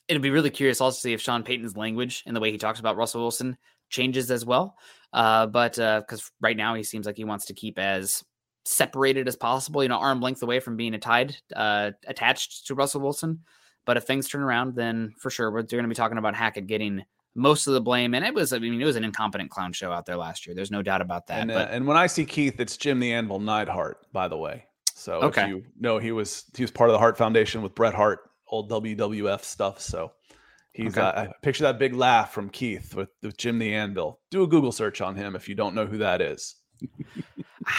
it'll 0.08 0.22
be 0.22 0.30
really 0.30 0.50
curious 0.50 0.80
also 0.80 0.96
to 0.96 1.00
see 1.00 1.12
if 1.12 1.20
Sean 1.20 1.42
Payton's 1.42 1.76
language 1.76 2.22
and 2.26 2.34
the 2.34 2.40
way 2.40 2.50
he 2.50 2.58
talks 2.58 2.80
about 2.80 2.96
Russell 2.96 3.22
Wilson 3.22 3.56
changes 3.88 4.30
as 4.30 4.44
well. 4.44 4.76
Uh, 5.12 5.46
but 5.46 5.72
because 5.72 6.20
uh, 6.20 6.30
right 6.40 6.56
now 6.56 6.74
he 6.74 6.82
seems 6.82 7.06
like 7.06 7.16
he 7.16 7.24
wants 7.24 7.46
to 7.46 7.54
keep 7.54 7.78
as 7.78 8.24
separated 8.64 9.28
as 9.28 9.36
possible, 9.36 9.82
you 9.82 9.88
know, 9.88 9.98
arm 9.98 10.20
length 10.20 10.42
away 10.42 10.60
from 10.60 10.76
being 10.76 10.94
a 10.94 10.98
tied 10.98 11.36
uh, 11.54 11.92
attached 12.06 12.66
to 12.66 12.74
Russell 12.74 13.00
Wilson. 13.00 13.40
But 13.84 13.96
if 13.96 14.04
things 14.04 14.28
turn 14.28 14.42
around, 14.42 14.74
then 14.74 15.14
for 15.18 15.30
sure 15.30 15.50
we're 15.50 15.62
going 15.62 15.84
to 15.84 15.88
be 15.88 15.94
talking 15.94 16.18
about 16.18 16.34
Hackett 16.34 16.66
getting 16.66 17.04
most 17.36 17.68
of 17.68 17.74
the 17.74 17.80
blame. 17.80 18.14
And 18.14 18.24
it 18.24 18.34
was, 18.34 18.52
I 18.52 18.58
mean, 18.58 18.80
it 18.80 18.84
was 18.84 18.96
an 18.96 19.04
incompetent 19.04 19.50
clown 19.50 19.72
show 19.72 19.92
out 19.92 20.06
there 20.06 20.16
last 20.16 20.46
year. 20.46 20.56
There's 20.56 20.72
no 20.72 20.82
doubt 20.82 21.02
about 21.02 21.28
that. 21.28 21.42
And, 21.42 21.50
but, 21.50 21.68
uh, 21.68 21.70
and 21.70 21.86
when 21.86 21.96
I 21.96 22.08
see 22.08 22.24
Keith, 22.24 22.58
it's 22.58 22.76
Jim 22.76 22.98
the 22.98 23.12
Anvil 23.12 23.38
Neidhart, 23.38 23.98
by 24.12 24.26
the 24.26 24.36
way. 24.36 24.64
So 24.94 25.20
okay. 25.22 25.42
if 25.42 25.48
you 25.48 25.64
know, 25.78 25.98
he 25.98 26.10
was 26.10 26.44
he 26.56 26.64
was 26.64 26.70
part 26.70 26.90
of 26.90 26.94
the 26.94 26.98
Hart 26.98 27.18
Foundation 27.18 27.62
with 27.62 27.74
Bret 27.74 27.94
Hart, 27.94 28.30
old 28.48 28.70
WWF 28.70 29.42
stuff. 29.42 29.80
So 29.80 30.12
He's 30.76 30.98
okay. 30.98 31.00
uh, 31.00 31.26
picture 31.40 31.64
that 31.64 31.78
big 31.78 31.94
laugh 31.94 32.32
from 32.32 32.50
Keith 32.50 32.94
with, 32.94 33.08
with 33.22 33.38
Jim 33.38 33.58
the 33.58 33.74
Anvil. 33.74 34.20
Do 34.30 34.42
a 34.42 34.46
Google 34.46 34.72
search 34.72 35.00
on 35.00 35.16
him 35.16 35.34
if 35.34 35.48
you 35.48 35.54
don't 35.54 35.74
know 35.74 35.86
who 35.86 35.98
that 35.98 36.20
is. 36.20 36.56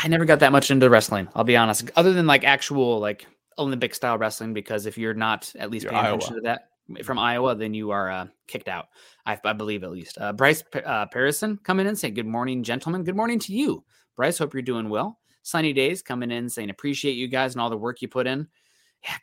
I 0.04 0.08
never 0.08 0.26
got 0.26 0.40
that 0.40 0.52
much 0.52 0.72
into 0.72 0.90
wrestling. 0.90 1.28
I'll 1.36 1.44
be 1.44 1.56
honest. 1.56 1.92
Other 1.96 2.12
than 2.12 2.26
like 2.26 2.44
actual 2.44 3.00
like 3.00 3.28
Olympic 3.60 3.94
style 3.94 4.18
wrestling, 4.18 4.56
because 4.56 4.88
if 4.88 4.98
you're 4.98 5.14
not 5.14 5.54
at 5.60 5.70
least 5.70 5.84
you're 5.84 5.92
paying 5.92 6.06
Iowa. 6.06 6.16
attention 6.16 6.36
to 6.38 6.42
that 6.42 6.70
from 7.06 7.20
Iowa, 7.20 7.54
then 7.54 7.76
you 7.76 7.92
are 7.92 8.10
uh, 8.10 8.26
kicked 8.48 8.68
out. 8.68 8.88
I, 9.28 9.40
I, 9.46 9.54
believe 9.54 9.84
at 9.84 9.92
least. 9.92 10.18
Uh, 10.20 10.34
Bryce 10.34 10.64
uh, 10.74 11.06
Parison 11.14 11.64
coming 11.64 11.86
in 11.86 11.96
saying, 11.96 12.16
"Good 12.16 12.26
morning, 12.26 12.64
gentlemen. 12.64 13.04
Good 13.04 13.16
morning 13.16 13.38
to 13.40 13.54
you, 13.54 13.84
Bryce. 14.16 14.40
Hope 14.40 14.56
you're 14.56 14.64
doing 14.64 14.90
well. 14.90 15.20
Sunny 15.44 15.72
days 15.72 16.02
coming 16.02 16.32
in 16.32 16.50
saying 16.50 16.72
appreciate 16.72 17.14
you 17.14 17.28
guys 17.28 17.54
and 17.54 17.62
all 17.62 17.70
the 17.70 17.78
work 17.78 18.02
you 18.02 18.08
put 18.08 18.26
in 18.26 18.48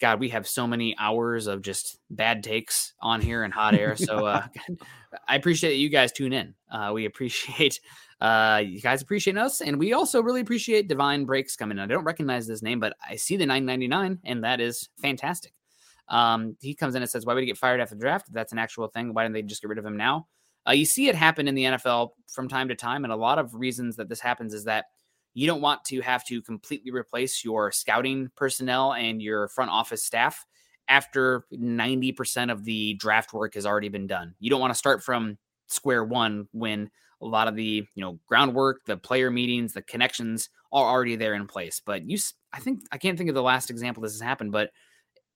God, 0.00 0.20
we 0.20 0.30
have 0.30 0.46
so 0.46 0.66
many 0.66 0.96
hours 0.98 1.46
of 1.46 1.62
just 1.62 1.98
bad 2.10 2.42
takes 2.42 2.94
on 3.00 3.20
here 3.20 3.42
and 3.42 3.52
hot 3.52 3.74
air. 3.74 3.96
So 4.04 4.26
uh, 4.26 4.46
I 5.28 5.36
appreciate 5.36 5.70
that 5.70 5.76
you 5.76 5.88
guys 5.88 6.12
tune 6.12 6.32
in. 6.32 6.54
Uh, 6.70 6.90
we 6.92 7.06
appreciate 7.06 7.80
uh, 8.20 8.60
you 8.64 8.80
guys 8.80 9.00
appreciate 9.00 9.38
us, 9.38 9.60
and 9.60 9.78
we 9.78 9.92
also 9.92 10.22
really 10.22 10.40
appreciate 10.40 10.88
Divine 10.88 11.24
Breaks 11.24 11.56
coming 11.56 11.78
in. 11.78 11.84
I 11.84 11.86
don't 11.86 12.04
recognize 12.04 12.46
this 12.46 12.62
name, 12.62 12.80
but 12.80 12.94
I 13.08 13.16
see 13.16 13.36
the 13.36 13.46
999, 13.46 14.18
and 14.24 14.44
that 14.44 14.60
is 14.60 14.88
fantastic. 15.00 15.52
Um, 16.08 16.56
he 16.60 16.74
comes 16.74 16.94
in 16.94 17.02
and 17.02 17.10
says, 17.10 17.24
"Why 17.24 17.32
would 17.34 17.40
he 17.40 17.46
get 17.46 17.56
fired 17.56 17.80
after 17.80 17.94
the 17.94 18.00
draft? 18.00 18.28
If 18.28 18.34
that's 18.34 18.52
an 18.52 18.58
actual 18.58 18.88
thing, 18.88 19.14
why 19.14 19.22
didn't 19.22 19.34
they 19.34 19.42
just 19.42 19.62
get 19.62 19.68
rid 19.68 19.78
of 19.78 19.86
him 19.86 19.96
now?" 19.96 20.26
Uh, 20.66 20.72
you 20.72 20.84
see 20.84 21.08
it 21.08 21.14
happen 21.14 21.48
in 21.48 21.54
the 21.54 21.64
NFL 21.64 22.10
from 22.32 22.48
time 22.48 22.68
to 22.68 22.74
time, 22.74 23.04
and 23.04 23.12
a 23.12 23.16
lot 23.16 23.38
of 23.38 23.54
reasons 23.54 23.96
that 23.96 24.08
this 24.08 24.20
happens 24.20 24.52
is 24.52 24.64
that 24.64 24.86
you 25.34 25.46
don't 25.46 25.60
want 25.60 25.84
to 25.84 26.00
have 26.00 26.24
to 26.26 26.40
completely 26.42 26.90
replace 26.90 27.44
your 27.44 27.72
scouting 27.72 28.30
personnel 28.36 28.94
and 28.94 29.20
your 29.20 29.48
front 29.48 29.70
office 29.70 30.04
staff 30.04 30.46
after 30.88 31.44
90% 31.52 32.52
of 32.52 32.64
the 32.64 32.94
draft 32.94 33.32
work 33.32 33.54
has 33.54 33.66
already 33.66 33.88
been 33.88 34.06
done. 34.06 34.34
You 34.38 34.50
don't 34.50 34.60
want 34.60 34.72
to 34.72 34.78
start 34.78 35.02
from 35.02 35.38
square 35.66 36.04
one 36.04 36.46
when 36.52 36.90
a 37.20 37.26
lot 37.26 37.48
of 37.48 37.56
the 37.56 37.86
you 37.94 38.02
know 38.02 38.18
groundwork, 38.26 38.84
the 38.86 38.96
player 38.96 39.30
meetings, 39.30 39.72
the 39.72 39.82
connections 39.82 40.50
are 40.72 40.84
already 40.84 41.16
there 41.16 41.34
in 41.34 41.46
place. 41.46 41.80
But 41.84 42.08
you, 42.08 42.18
I 42.52 42.60
think 42.60 42.82
I 42.92 42.98
can't 42.98 43.16
think 43.16 43.30
of 43.30 43.34
the 43.34 43.42
last 43.42 43.70
example 43.70 44.02
this 44.02 44.12
has 44.12 44.20
happened, 44.20 44.52
but 44.52 44.70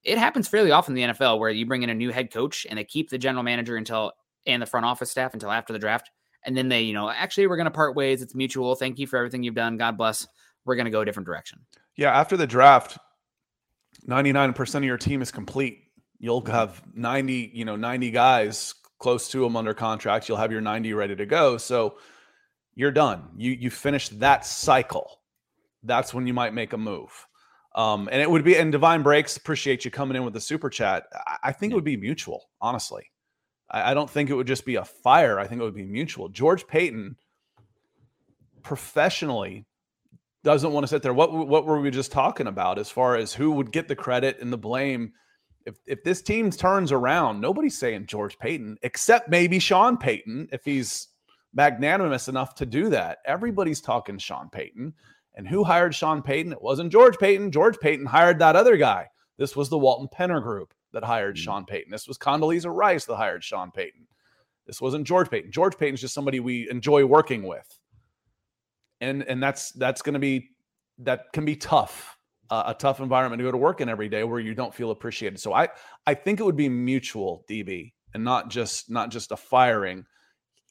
it 0.04 0.18
happens 0.18 0.48
fairly 0.48 0.70
often 0.70 0.96
in 0.96 1.08
the 1.08 1.14
NFL 1.14 1.38
where 1.38 1.50
you 1.50 1.66
bring 1.66 1.82
in 1.82 1.90
a 1.90 1.94
new 1.94 2.10
head 2.10 2.32
coach 2.32 2.66
and 2.68 2.78
they 2.78 2.84
keep 2.84 3.10
the 3.10 3.18
general 3.18 3.42
manager 3.42 3.76
until 3.76 4.12
and 4.46 4.62
the 4.62 4.66
front 4.66 4.86
office 4.86 5.10
staff 5.10 5.34
until 5.34 5.50
after 5.50 5.72
the 5.72 5.78
draft, 5.78 6.10
and 6.44 6.56
then 6.56 6.68
they 6.68 6.82
you 6.82 6.94
know 6.94 7.10
actually 7.10 7.46
we're 7.46 7.56
going 7.56 7.66
to 7.66 7.70
part 7.70 7.96
ways. 7.96 8.22
It's 8.22 8.34
mutual. 8.34 8.74
Thank 8.74 8.98
you 8.98 9.06
for 9.06 9.16
everything 9.16 9.42
you've 9.42 9.54
done. 9.54 9.76
God 9.76 9.96
bless. 9.96 10.26
We're 10.64 10.76
going 10.76 10.86
to 10.86 10.90
go 10.90 11.00
a 11.00 11.04
different 11.04 11.26
direction. 11.26 11.60
Yeah, 11.96 12.18
after 12.18 12.36
the 12.36 12.46
draft, 12.46 12.98
99% 14.06 14.74
of 14.74 14.84
your 14.84 14.98
team 14.98 15.22
is 15.22 15.30
complete. 15.30 15.84
You'll 16.18 16.44
have 16.46 16.82
90, 16.94 17.52
you 17.54 17.64
know, 17.64 17.76
90 17.76 18.10
guys 18.10 18.74
close 18.98 19.28
to 19.30 19.40
them 19.40 19.56
under 19.56 19.74
contract. 19.74 20.28
You'll 20.28 20.38
have 20.38 20.52
your 20.52 20.60
90 20.60 20.92
ready 20.92 21.16
to 21.16 21.26
go. 21.26 21.56
So 21.56 21.98
you're 22.74 22.92
done. 22.92 23.30
You 23.36 23.52
you 23.52 23.70
finished 23.70 24.20
that 24.20 24.46
cycle. 24.46 25.20
That's 25.82 26.14
when 26.14 26.26
you 26.26 26.34
might 26.34 26.54
make 26.54 26.72
a 26.72 26.78
move. 26.78 27.10
Um, 27.74 28.08
and 28.10 28.20
it 28.20 28.30
would 28.30 28.44
be 28.44 28.56
and 28.56 28.72
Divine 28.72 29.02
Breaks, 29.02 29.36
appreciate 29.36 29.84
you 29.84 29.90
coming 29.90 30.16
in 30.16 30.24
with 30.24 30.34
the 30.34 30.40
super 30.40 30.70
chat. 30.70 31.04
I, 31.26 31.36
I 31.44 31.52
think 31.52 31.72
it 31.72 31.74
would 31.74 31.84
be 31.84 31.96
mutual, 31.96 32.50
honestly. 32.60 33.10
I, 33.70 33.90
I 33.90 33.94
don't 33.94 34.10
think 34.10 34.30
it 34.30 34.34
would 34.34 34.46
just 34.46 34.64
be 34.64 34.76
a 34.76 34.84
fire. 34.84 35.38
I 35.38 35.46
think 35.46 35.60
it 35.60 35.64
would 35.64 35.74
be 35.74 35.84
mutual. 35.84 36.28
George 36.28 36.66
Paton 36.66 37.16
professionally 38.62 39.66
doesn't 40.44 40.72
want 40.72 40.84
to 40.84 40.88
sit 40.88 41.02
there. 41.02 41.14
What 41.14 41.32
what 41.32 41.66
were 41.66 41.80
we 41.80 41.90
just 41.90 42.12
talking 42.12 42.46
about 42.46 42.78
as 42.78 42.90
far 42.90 43.16
as 43.16 43.34
who 43.34 43.50
would 43.52 43.72
get 43.72 43.88
the 43.88 43.96
credit 43.96 44.40
and 44.40 44.52
the 44.52 44.58
blame? 44.58 45.12
If 45.66 45.76
if 45.86 46.04
this 46.04 46.22
team 46.22 46.50
turns 46.50 46.92
around, 46.92 47.40
nobody's 47.40 47.78
saying 47.78 48.06
George 48.06 48.38
Paton, 48.38 48.78
except 48.82 49.28
maybe 49.28 49.58
Sean 49.58 49.96
Payton, 49.96 50.48
if 50.52 50.64
he's 50.64 51.08
magnanimous 51.54 52.28
enough 52.28 52.54
to 52.56 52.66
do 52.66 52.88
that. 52.90 53.18
Everybody's 53.24 53.80
talking 53.80 54.18
Sean 54.18 54.48
Payton. 54.50 54.94
And 55.34 55.46
who 55.46 55.62
hired 55.62 55.94
Sean 55.94 56.20
Payton? 56.20 56.52
It 56.52 56.62
wasn't 56.62 56.92
George 56.92 57.16
Paton. 57.18 57.52
George 57.52 57.78
Paton 57.78 58.06
hired 58.06 58.38
that 58.40 58.56
other 58.56 58.76
guy. 58.76 59.06
This 59.38 59.54
was 59.54 59.68
the 59.68 59.78
Walton 59.78 60.08
Penner 60.08 60.42
group 60.42 60.74
that 60.92 61.04
hired 61.04 61.36
mm-hmm. 61.36 61.42
Sean 61.42 61.64
Payton. 61.64 61.90
This 61.90 62.08
was 62.08 62.18
Condoleezza 62.18 62.74
Rice 62.74 63.04
that 63.06 63.16
hired 63.16 63.44
Sean 63.44 63.70
Payton. 63.70 64.06
This 64.66 64.80
wasn't 64.80 65.06
George 65.06 65.30
Paton. 65.30 65.50
George 65.50 65.78
Paton's 65.78 66.00
just 66.00 66.14
somebody 66.14 66.40
we 66.40 66.68
enjoy 66.70 67.04
working 67.04 67.42
with 67.44 67.78
and 69.00 69.22
and 69.22 69.42
that's 69.42 69.72
that's 69.72 70.02
going 70.02 70.14
to 70.14 70.18
be 70.18 70.50
that 70.98 71.32
can 71.32 71.44
be 71.44 71.56
tough 71.56 72.16
uh, 72.50 72.64
a 72.66 72.74
tough 72.74 73.00
environment 73.00 73.38
to 73.38 73.44
go 73.44 73.50
to 73.50 73.58
work 73.58 73.80
in 73.80 73.88
every 73.88 74.08
day 74.08 74.24
where 74.24 74.40
you 74.40 74.54
don't 74.54 74.74
feel 74.74 74.90
appreciated 74.90 75.38
so 75.38 75.52
i 75.52 75.68
i 76.06 76.14
think 76.14 76.40
it 76.40 76.42
would 76.42 76.56
be 76.56 76.68
mutual 76.68 77.44
db 77.48 77.92
and 78.14 78.24
not 78.24 78.50
just 78.50 78.90
not 78.90 79.10
just 79.10 79.32
a 79.32 79.36
firing 79.36 80.04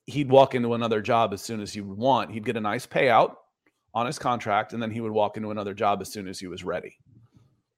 he'd 0.06 0.30
walk 0.30 0.56
into 0.56 0.74
another 0.74 1.02
job 1.02 1.34
as 1.34 1.42
soon 1.42 1.62
as 1.62 1.74
he 1.74 1.82
would 1.82 1.98
want 1.98 2.32
he'd 2.32 2.46
get 2.46 2.58
a 2.58 2.62
nice 2.62 2.86
payout 2.86 3.36
on 3.94 4.06
his 4.06 4.20
contract 4.20 4.74
and 4.74 4.82
then 4.82 4.92
he 4.92 5.02
would 5.02 5.12
walk 5.12 5.38
into 5.38 5.52
another 5.52 5.74
job 5.74 6.02
as 6.02 6.12
soon 6.12 6.28
as 6.28 6.40
he 6.40 6.48
was 6.48 6.64
ready 6.64 6.98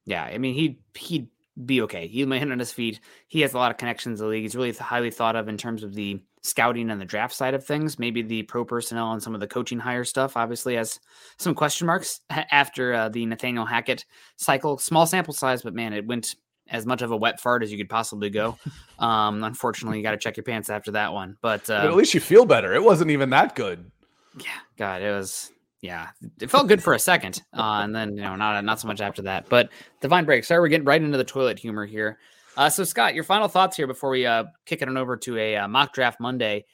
yeah 0.06 0.24
i 0.24 0.38
mean 0.38 0.56
he'd 0.56 0.78
he'd 0.96 1.30
be 1.66 1.82
okay 1.82 2.08
he'd 2.08 2.26
land 2.26 2.52
on 2.52 2.60
his 2.60 2.72
feet 2.72 3.00
he 3.28 3.42
has 3.42 3.54
a 3.54 3.58
lot 3.58 3.72
of 3.72 3.78
connections 3.78 4.20
in 4.20 4.26
the 4.26 4.30
league 4.30 4.44
he's 4.44 4.56
really 4.56 4.72
highly 4.72 5.12
thought 5.12 5.36
of 5.36 5.48
in 5.48 5.58
terms 5.58 5.84
of 5.84 5.94
the 5.94 6.22
scouting 6.42 6.90
and 6.90 7.00
the 7.00 7.06
draft 7.06 7.34
side 7.34 7.54
of 7.54 7.66
things. 7.66 8.00
Maybe 8.00 8.22
the 8.22 8.44
pro 8.44 8.64
personnel 8.64 9.12
and 9.12 9.22
some 9.22 9.34
of 9.34 9.42
the 9.42 9.48
coaching 9.48 9.80
hire 9.80 10.04
stuff 10.04 10.38
obviously 10.38 10.76
has 10.76 11.00
some 11.38 11.56
question 11.56 11.88
marks 11.88 12.22
after 12.30 12.94
uh, 12.94 13.10
the 13.10 13.26
Nathaniel 13.26 13.66
Hackett 13.66 14.06
cycle. 14.36 14.78
Small 14.78 15.06
sample 15.06 15.34
size, 15.34 15.62
but 15.62 15.74
man, 15.74 15.94
it 15.94 16.06
went 16.06 16.36
as 16.70 16.86
much 16.86 17.02
of 17.02 17.12
a 17.12 17.18
wet 17.18 17.40
fart 17.40 17.64
as 17.64 17.72
you 17.72 17.78
could 17.78 17.90
possibly 17.90 18.30
go. 18.30 18.58
Um, 19.00 19.46
unfortunately, 19.46 19.98
you 19.98 20.04
got 20.04 20.12
to 20.12 20.18
check 20.18 20.36
your 20.36 20.44
pants 20.44 20.70
after 20.70 20.92
that 20.92 21.14
one. 21.14 21.38
But, 21.42 21.70
uh, 21.70 21.84
but, 21.84 21.92
at 21.92 21.96
least 21.96 22.14
you 22.14 22.20
feel 22.20 22.44
better. 22.44 22.74
It 22.74 22.84
wasn't 22.84 23.12
even 23.12 23.30
that 23.30 23.56
good. 23.56 23.90
Yeah, 24.38 24.60
God, 24.76 25.02
it 25.02 25.10
was. 25.10 25.54
Yeah, 25.82 26.10
it 26.42 26.50
felt 26.50 26.68
good 26.68 26.84
for 26.84 26.94
a 26.94 27.00
second, 27.00 27.42
uh, 27.54 27.82
and 27.84 27.96
then 27.96 28.18
you 28.18 28.24
know 28.24 28.36
not 28.36 28.64
not 28.66 28.82
so 28.82 28.88
much 28.88 29.00
after 29.00 29.22
that. 29.22 29.48
But 29.48 29.70
divine 30.02 30.26
break. 30.26 30.44
Sorry, 30.44 30.60
we're 30.60 30.68
getting 30.68 30.86
right 30.86 31.02
into 31.02 31.18
the 31.18 31.24
toilet 31.24 31.58
humor 31.58 31.86
here. 31.86 32.20
Uh, 32.58 32.70
so, 32.70 32.84
Scott, 32.84 33.16
your 33.16 33.24
final 33.24 33.48
thoughts 33.48 33.78
here 33.78 33.88
before 33.88 34.10
we 34.10 34.26
uh, 34.26 34.44
kick 34.66 34.82
it 34.82 34.90
on 34.90 34.98
over 34.98 35.16
to 35.16 35.38
a 35.38 35.56
uh, 35.56 35.68
mock 35.70 35.94
draft 35.94 36.20
Monday. 36.20 36.66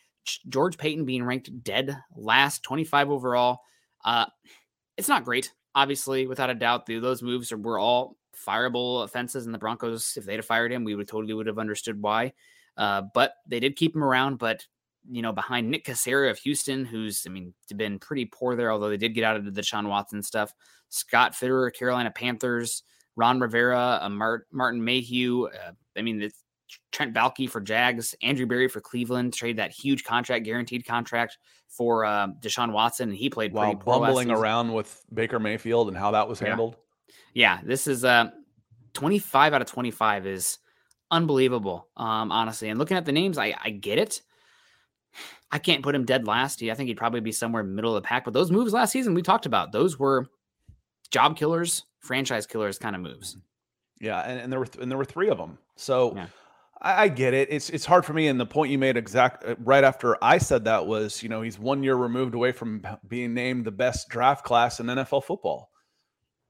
George 0.50 0.78
Paton 0.78 1.06
being 1.06 1.24
ranked 1.24 1.64
dead 1.64 1.96
last, 2.16 2.64
25 2.64 3.12
overall. 3.12 3.60
Uh, 4.04 4.26
it's 4.98 5.08
not 5.08 5.26
great, 5.26 5.52
obviously, 5.76 6.26
without 6.26 6.50
a 6.50 6.56
doubt. 6.56 6.88
Those 6.88 7.22
moves 7.22 7.54
were 7.54 7.78
all 7.78 8.18
fireable 8.36 9.04
offenses, 9.04 9.46
and 9.46 9.54
the 9.54 9.60
Broncos, 9.60 10.18
if 10.18 10.26
they'd 10.26 10.38
have 10.38 10.46
fired 10.46 10.72
him, 10.72 10.84
we 10.84 10.96
would 10.96 11.08
totally 11.08 11.36
would 11.36 11.46
have 11.46 11.60
understood 11.60 12.02
why. 12.02 12.34
Uh, 12.76 13.04
but 13.14 13.36
they 13.48 13.60
did 13.60 13.76
keep 13.76 13.96
him 13.96 14.04
around. 14.04 14.40
But 14.40 14.66
you 15.10 15.22
know, 15.22 15.32
behind 15.32 15.70
Nick 15.70 15.86
Caserio 15.86 16.32
of 16.32 16.38
Houston, 16.40 16.86
who's 16.86 17.26
I 17.26 17.30
mean 17.30 17.54
been 17.76 18.00
pretty 18.00 18.26
poor 18.26 18.56
there, 18.56 18.72
although 18.72 18.90
they 18.90 18.98
did 18.98 19.14
get 19.14 19.24
out 19.24 19.36
of 19.36 19.46
the 19.46 19.62
Deshaun 19.62 19.88
Watson 19.88 20.24
stuff. 20.24 20.54
Scott 20.90 21.34
Fitterer, 21.34 21.74
Carolina 21.74 22.12
Panthers. 22.12 22.84
Ron 23.16 23.40
Rivera, 23.40 24.00
uh, 24.02 24.10
Mart, 24.10 24.48
Martin 24.52 24.84
Mayhew. 24.84 25.46
Uh, 25.46 25.72
I 25.98 26.02
mean, 26.02 26.22
it's 26.22 26.44
Trent 26.92 27.14
Baalke 27.14 27.50
for 27.50 27.62
Jags, 27.62 28.16
Andrew 28.22 28.46
Berry 28.46 28.68
for 28.68 28.82
Cleveland, 28.82 29.34
trade 29.34 29.58
that 29.58 29.72
huge 29.72 30.04
contract, 30.04 30.46
guaranteed 30.46 30.86
contract 30.86 31.38
for 31.70 32.06
uh, 32.06 32.28
Deshaun 32.42 32.72
Watson, 32.72 33.10
and 33.10 33.18
he 33.18 33.30
played 33.30 33.54
while 33.54 33.76
bumbling 33.76 34.32
around 34.32 34.74
with 34.74 35.02
Baker 35.14 35.40
Mayfield 35.40 35.88
and 35.88 35.98
how 35.98 36.12
that 36.12 36.28
was 36.28 36.40
handled. 36.40 36.76
Yeah, 37.34 37.58
yeah 37.58 37.62
this 37.64 37.88
is 37.88 38.04
uh, 38.04 38.32
25 38.94 39.54
out 39.54 39.62
of 39.62 39.68
25 39.68 40.28
is 40.28 40.58
unbelievable, 41.12 41.88
um, 41.98 42.32
honestly. 42.32 42.70
And 42.70 42.80
looking 42.80 42.98
at 42.98 43.06
the 43.06 43.12
names, 43.12 43.38
I, 43.38 43.56
I 43.64 43.70
get 43.70 43.98
it. 43.98 44.22
I 45.52 45.60
can't 45.60 45.84
put 45.84 45.96
him 45.96 46.06
dead 46.06 46.28
last. 46.28 46.62
I 46.64 46.74
think 46.74 46.88
he'd 46.88 46.98
probably 46.98 47.22
be 47.22 47.32
somewhere 47.32 47.64
middle 47.64 47.96
of 47.96 48.02
the 48.02 48.08
pack. 48.08 48.26
But 48.26 48.34
those 48.34 48.52
moves 48.52 48.74
last 48.74 48.92
season 48.92 49.14
we 49.14 49.22
talked 49.22 49.46
about, 49.46 49.72
those 49.72 50.00
were 50.00 50.28
job 51.12 51.38
killers 51.38 51.84
franchise 52.06 52.46
killers 52.46 52.78
kind 52.78 52.96
of 52.96 53.02
moves. 53.02 53.38
Yeah, 54.00 54.22
and, 54.22 54.40
and 54.40 54.52
there 54.52 54.60
were 54.60 54.66
th- 54.66 54.82
and 54.82 54.92
there 54.92 54.98
were 54.98 55.06
three 55.06 55.30
of 55.30 55.38
them. 55.38 55.58
So 55.76 56.14
yeah. 56.16 56.28
I, 56.82 57.04
I, 57.04 57.08
get 57.08 57.34
it. 57.34 57.50
It's 57.52 57.70
it's 57.70 57.86
hard 57.86 58.06
for 58.06 58.14
me. 58.14 58.28
And 58.28 58.40
the 58.40 58.46
point 58.46 58.72
you 58.72 58.78
made 58.78 58.98
exact 58.98 59.44
uh, 59.44 59.56
right 59.60 59.84
after 59.84 60.24
I 60.24 60.38
said 60.38 60.66
that 60.66 60.86
was, 60.86 61.24
you 61.24 61.30
know, 61.30 61.42
he's 61.42 61.58
one 61.58 61.84
year 61.84 61.96
removed 61.96 62.36
away 62.36 62.52
from 62.52 62.86
being 63.08 63.34
named 63.34 63.66
the 63.66 63.72
best 63.72 64.10
draft 64.10 64.46
class 64.46 64.80
in 64.80 64.86
NFL 64.88 65.24
football. 65.24 65.72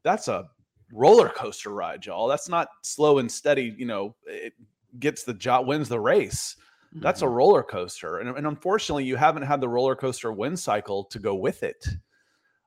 That's 0.03 0.27
a 0.27 0.45
roller 0.91 1.29
coaster 1.29 1.69
ride, 1.71 2.05
y'all. 2.05 2.27
That's 2.27 2.49
not 2.49 2.67
slow 2.81 3.19
and 3.19 3.31
steady. 3.31 3.73
You 3.77 3.85
know, 3.85 4.15
it 4.25 4.53
gets 4.99 5.23
the 5.23 5.33
job, 5.33 5.67
wins 5.67 5.89
the 5.89 5.99
race. 5.99 6.55
That's 7.01 7.21
a 7.21 7.25
mm-hmm. 7.25 7.33
roller 7.33 7.63
coaster, 7.63 8.19
and, 8.19 8.29
and 8.29 8.47
unfortunately, 8.47 9.03
you 9.03 9.17
haven't 9.17 9.43
had 9.43 9.59
the 9.59 9.67
roller 9.67 9.95
coaster 9.95 10.31
win 10.31 10.55
cycle 10.55 11.03
to 11.05 11.19
go 11.19 11.35
with 11.35 11.61
it. 11.63 11.85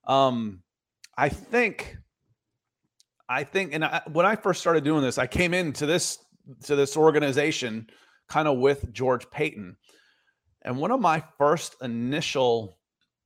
Um, 0.06 0.62
I 1.16 1.28
think 1.28 1.96
I 3.28 3.44
think, 3.44 3.74
and 3.74 3.84
I, 3.84 4.02
when 4.12 4.26
I 4.26 4.36
first 4.36 4.60
started 4.60 4.84
doing 4.84 5.02
this, 5.02 5.18
I 5.18 5.26
came 5.26 5.54
into 5.54 5.86
this 5.86 6.18
to 6.64 6.76
this 6.76 6.96
organization 6.96 7.88
kind 8.28 8.48
of 8.48 8.58
with 8.58 8.92
George 8.92 9.30
Paton, 9.30 9.76
and 10.62 10.76
one 10.76 10.90
of 10.90 11.00
my 11.00 11.22
first 11.38 11.76
initial 11.82 12.78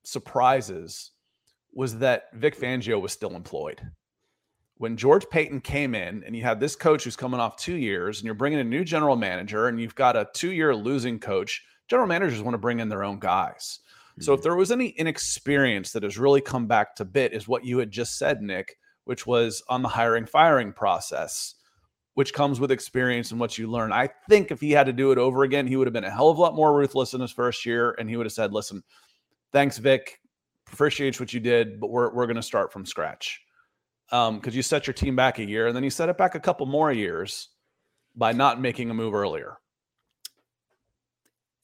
surprises 0.04 1.10
was 1.72 1.98
that 1.98 2.24
Vic 2.34 2.58
Fangio 2.58 3.00
was 3.00 3.12
still 3.12 3.34
employed. 3.34 3.80
When 4.82 4.96
George 4.96 5.30
Paton 5.30 5.60
came 5.60 5.94
in, 5.94 6.24
and 6.26 6.34
you 6.34 6.42
had 6.42 6.58
this 6.58 6.74
coach 6.74 7.04
who's 7.04 7.14
coming 7.14 7.38
off 7.38 7.56
two 7.56 7.76
years, 7.76 8.18
and 8.18 8.24
you're 8.24 8.34
bringing 8.34 8.58
a 8.58 8.64
new 8.64 8.84
general 8.84 9.14
manager, 9.14 9.68
and 9.68 9.80
you've 9.80 9.94
got 9.94 10.16
a 10.16 10.28
two-year 10.34 10.74
losing 10.74 11.20
coach. 11.20 11.64
General 11.86 12.08
managers 12.08 12.42
want 12.42 12.54
to 12.54 12.58
bring 12.58 12.80
in 12.80 12.88
their 12.88 13.04
own 13.04 13.20
guys. 13.20 13.78
So 14.18 14.32
if 14.32 14.40
mm-hmm. 14.40 14.42
there 14.42 14.56
was 14.56 14.72
any 14.72 14.88
inexperience 14.88 15.92
that 15.92 16.02
has 16.02 16.18
really 16.18 16.40
come 16.40 16.66
back 16.66 16.96
to 16.96 17.04
bit, 17.04 17.32
is 17.32 17.46
what 17.46 17.64
you 17.64 17.78
had 17.78 17.92
just 17.92 18.18
said, 18.18 18.42
Nick 18.42 18.76
which 19.04 19.24
was 19.24 19.62
on 19.68 19.82
the 19.82 19.88
hiring 19.88 20.26
firing 20.26 20.72
process, 20.72 21.54
which 22.14 22.34
comes 22.34 22.58
with 22.58 22.72
experience 22.72 23.30
and 23.30 23.40
what 23.40 23.58
you 23.58 23.70
learn. 23.70 23.92
I 23.92 24.08
think 24.28 24.50
if 24.50 24.60
he 24.60 24.72
had 24.72 24.86
to 24.86 24.92
do 24.92 25.12
it 25.12 25.18
over 25.18 25.44
again, 25.44 25.66
he 25.66 25.76
would 25.76 25.86
have 25.86 25.94
been 25.94 26.04
a 26.04 26.10
hell 26.10 26.28
of 26.28 26.38
a 26.38 26.40
lot 26.40 26.54
more 26.54 26.76
ruthless 26.76 27.14
in 27.14 27.20
his 27.20 27.32
first 27.32 27.64
year, 27.64 27.94
and 27.98 28.08
he 28.08 28.16
would 28.16 28.26
have 28.26 28.32
said, 28.32 28.52
"Listen, 28.52 28.82
thanks, 29.52 29.78
Vic, 29.78 30.18
appreciate 30.72 31.20
what 31.20 31.32
you 31.32 31.38
did, 31.40 31.78
but 31.78 31.90
we're 31.90 32.12
we're 32.12 32.26
going 32.26 32.36
to 32.36 32.42
start 32.42 32.72
from 32.72 32.84
scratch." 32.84 33.41
Um, 34.12 34.36
because 34.36 34.54
you 34.54 34.62
set 34.62 34.86
your 34.86 34.94
team 34.94 35.16
back 35.16 35.38
a 35.38 35.44
year, 35.44 35.66
and 35.66 35.74
then 35.74 35.82
you 35.82 35.90
set 35.90 36.08
it 36.10 36.18
back 36.18 36.34
a 36.34 36.40
couple 36.40 36.66
more 36.66 36.92
years 36.92 37.48
by 38.14 38.32
not 38.32 38.60
making 38.60 38.90
a 38.90 38.94
move 38.94 39.14
earlier. 39.14 39.58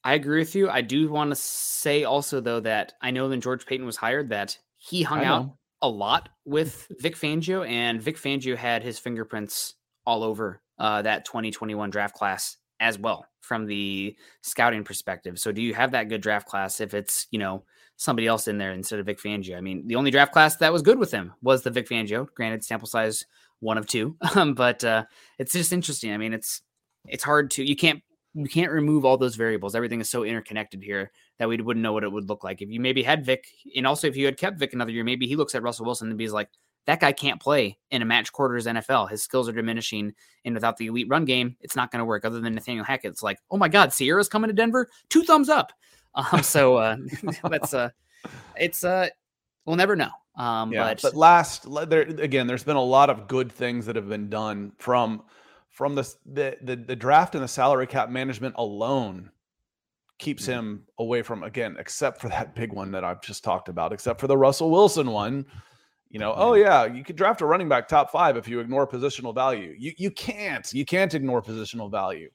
I 0.03 0.15
agree 0.15 0.39
with 0.39 0.55
you. 0.55 0.71
I 0.71 0.81
do 0.81 1.11
want 1.11 1.31
to 1.31 1.37
say 1.37 2.05
also 2.05 2.41
though 2.41 2.61
that 2.61 2.95
I 3.03 3.11
know 3.11 3.29
when 3.29 3.41
George 3.41 3.67
Paton 3.67 3.85
was 3.85 3.97
hired 3.97 4.31
that 4.31 4.57
he 4.79 5.03
hung 5.03 5.25
out 5.25 5.57
a 5.83 5.89
lot 5.89 6.31
with 6.45 6.91
Vic 7.01 7.17
Fangio, 7.17 7.69
and 7.69 8.01
Vic 8.01 8.17
Fangio 8.17 8.57
had 8.57 8.83
his 8.83 8.99
fingerprints 8.99 9.75
all 10.07 10.25
over 10.25 10.63
uh, 10.79 11.03
that 11.03 11.25
2021 11.25 11.91
draft 11.91 12.15
class 12.15 12.57
as 12.81 12.99
well 12.99 13.27
from 13.41 13.67
the 13.67 14.17
scouting 14.43 14.85
perspective. 14.85 15.39
So, 15.39 15.53
do 15.53 15.61
you 15.61 15.75
have 15.75 15.93
that 15.93 16.09
good 16.09 16.21
draft 16.21 16.47
class 16.47 16.81
if 16.81 16.95
it's 16.95 17.27
you 17.31 17.39
know 17.39 17.65
somebody 17.99 18.27
else 18.27 18.49
in 18.49 18.57
there 18.57 18.73
instead 18.73 18.99
of 18.99 19.07
Vic 19.07 19.21
Fangio? 19.21 19.59
I 19.59 19.61
mean, 19.61 19.87
the 19.87 19.97
only 19.97 20.11
draft 20.11 20.33
class 20.33 20.57
that 20.57 20.73
was 20.73 20.81
good 20.81 20.99
with 20.99 21.11
him 21.11 21.35
was 21.43 21.63
the 21.63 21.71
Vic 21.71 21.87
Fangio. 21.87 22.27
Granted, 22.35 22.65
sample 22.65 22.89
size 22.89 23.27
one 23.61 23.77
of 23.77 23.87
two. 23.87 24.17
Um, 24.35 24.55
but 24.55 24.83
uh, 24.85 25.05
it's 25.39 25.53
just 25.53 25.73
interesting. 25.73 26.13
I 26.13 26.17
mean, 26.17 26.33
it's 26.33 26.63
it's 27.07 27.25
hard 27.25 27.51
to 27.53 27.65
you 27.65 27.77
can't 27.77 28.03
you 28.35 28.49
can't 28.49 28.71
remove 28.71 29.05
all 29.05 29.17
those 29.17 29.37
variables. 29.37 29.75
Everything 29.75 30.01
is 30.01 30.09
so 30.09 30.25
interconnected 30.25 30.83
here 30.83 31.11
that 31.39 31.49
we 31.49 31.57
wouldn't 31.57 31.83
know 31.83 31.93
what 31.93 32.05
it 32.05 32.13
would 32.13 32.29
look 32.29 32.45
like 32.45 32.63
if 32.63 32.71
you 32.71 32.81
maybe 32.81 33.03
had 33.03 33.25
Vic, 33.25 33.47
and 33.77 33.87
also 33.87 34.07
if 34.07 34.17
you 34.17 34.27
had 34.27 34.39
kept 34.39 34.59
Vic 34.59 34.73
another 34.73 34.93
year, 34.93 35.05
maybe 35.05 35.27
he 35.27 35.37
looks 35.37 35.55
at 35.55 35.63
Russell 35.63 35.87
Wilson 35.87 36.09
and 36.09 36.19
be 36.19 36.29
like, 36.29 36.49
that 36.87 37.01
guy 37.01 37.13
can't 37.13 37.41
play 37.41 37.79
in 37.91 38.01
a 38.01 38.05
match 38.07 38.33
quarters 38.33 38.67
NFL. 38.67 39.11
His 39.11 39.23
skills 39.23 39.47
are 39.49 39.53
diminishing, 39.53 40.15
and 40.45 40.55
without 40.55 40.79
the 40.79 40.87
elite 40.87 41.09
run 41.09 41.27
game, 41.27 41.55
it's 41.61 41.77
not 41.77 41.91
going 41.91 41.99
to 41.99 42.05
work. 42.05 42.25
Other 42.25 42.41
than 42.41 42.55
Nathaniel 42.55 42.85
Hackett, 42.85 43.13
it's 43.13 43.23
like, 43.23 43.39
oh 43.51 43.59
my 43.59 43.69
God, 43.69 43.93
Sierra's 43.93 44.29
coming 44.29 44.49
to 44.49 44.55
Denver. 44.55 44.89
Two 45.11 45.23
thumbs 45.23 45.51
up. 45.51 45.73
Um, 46.19 46.43
so 46.43 46.77
uh, 46.77 46.97
that's 47.51 47.75
uh, 47.75 47.91
it's 48.57 48.85
uh, 48.85 49.09
we'll 49.65 49.77
never 49.77 49.97
know. 49.97 50.11
Um, 50.37 50.73
yeah, 50.73 50.85
but, 50.85 51.03
but 51.03 51.15
last 51.15 51.67
there 51.89 52.03
again, 52.03 52.47
there's 52.47 52.65
been 52.65 52.77
a 52.77 52.83
lot 52.83 53.11
of 53.11 53.29
good 53.29 53.51
things 53.51 53.87
that 53.87 53.97
have 53.97 54.09
been 54.09 54.29
done 54.29 54.73
from 54.79 55.23
from 55.71 55.95
the 55.95 56.15
the 56.27 56.57
the, 56.63 56.77
the 56.77 56.97
draft 56.97 57.35
and 57.35 57.43
the 57.43 57.49
salary 57.49 57.87
cap 57.87 58.11
management 58.11 58.55
alone 58.59 59.31
keeps 60.19 60.45
Mm-hmm. 60.45 60.53
him 60.53 60.83
away 60.99 61.23
from 61.23 61.45
again, 61.45 61.77
except 61.79 62.21
for 62.21 62.29
that 62.29 62.55
big 62.55 62.73
one 62.73 62.91
that 62.91 63.05
I've 63.05 63.23
just 63.23 63.45
talked 63.45 63.69
about, 63.69 63.93
except 63.93 64.21
for 64.21 64.27
the 64.27 64.37
Russell 64.37 64.71
Wilson 64.71 65.11
one. 65.11 65.47
You 66.11 66.19
know, 66.19 66.33
oh 66.37 66.55
yeah, 66.55 66.87
you 66.87 67.05
could 67.05 67.17
draft 67.17 67.43
a 67.43 67.47
running 67.47 67.69
back 67.69 67.87
top 67.87 68.11
five 68.11 68.37
if 68.37 68.49
you 68.49 68.61
ignore 68.61 68.87
positional 68.87 69.35
value. 69.35 69.75
You 69.79 69.93
you 69.97 70.11
can't. 70.11 70.73
You 70.73 70.85
can't 70.85 71.15
ignore 71.15 71.43
positional 71.43 71.91
value. 71.91 72.31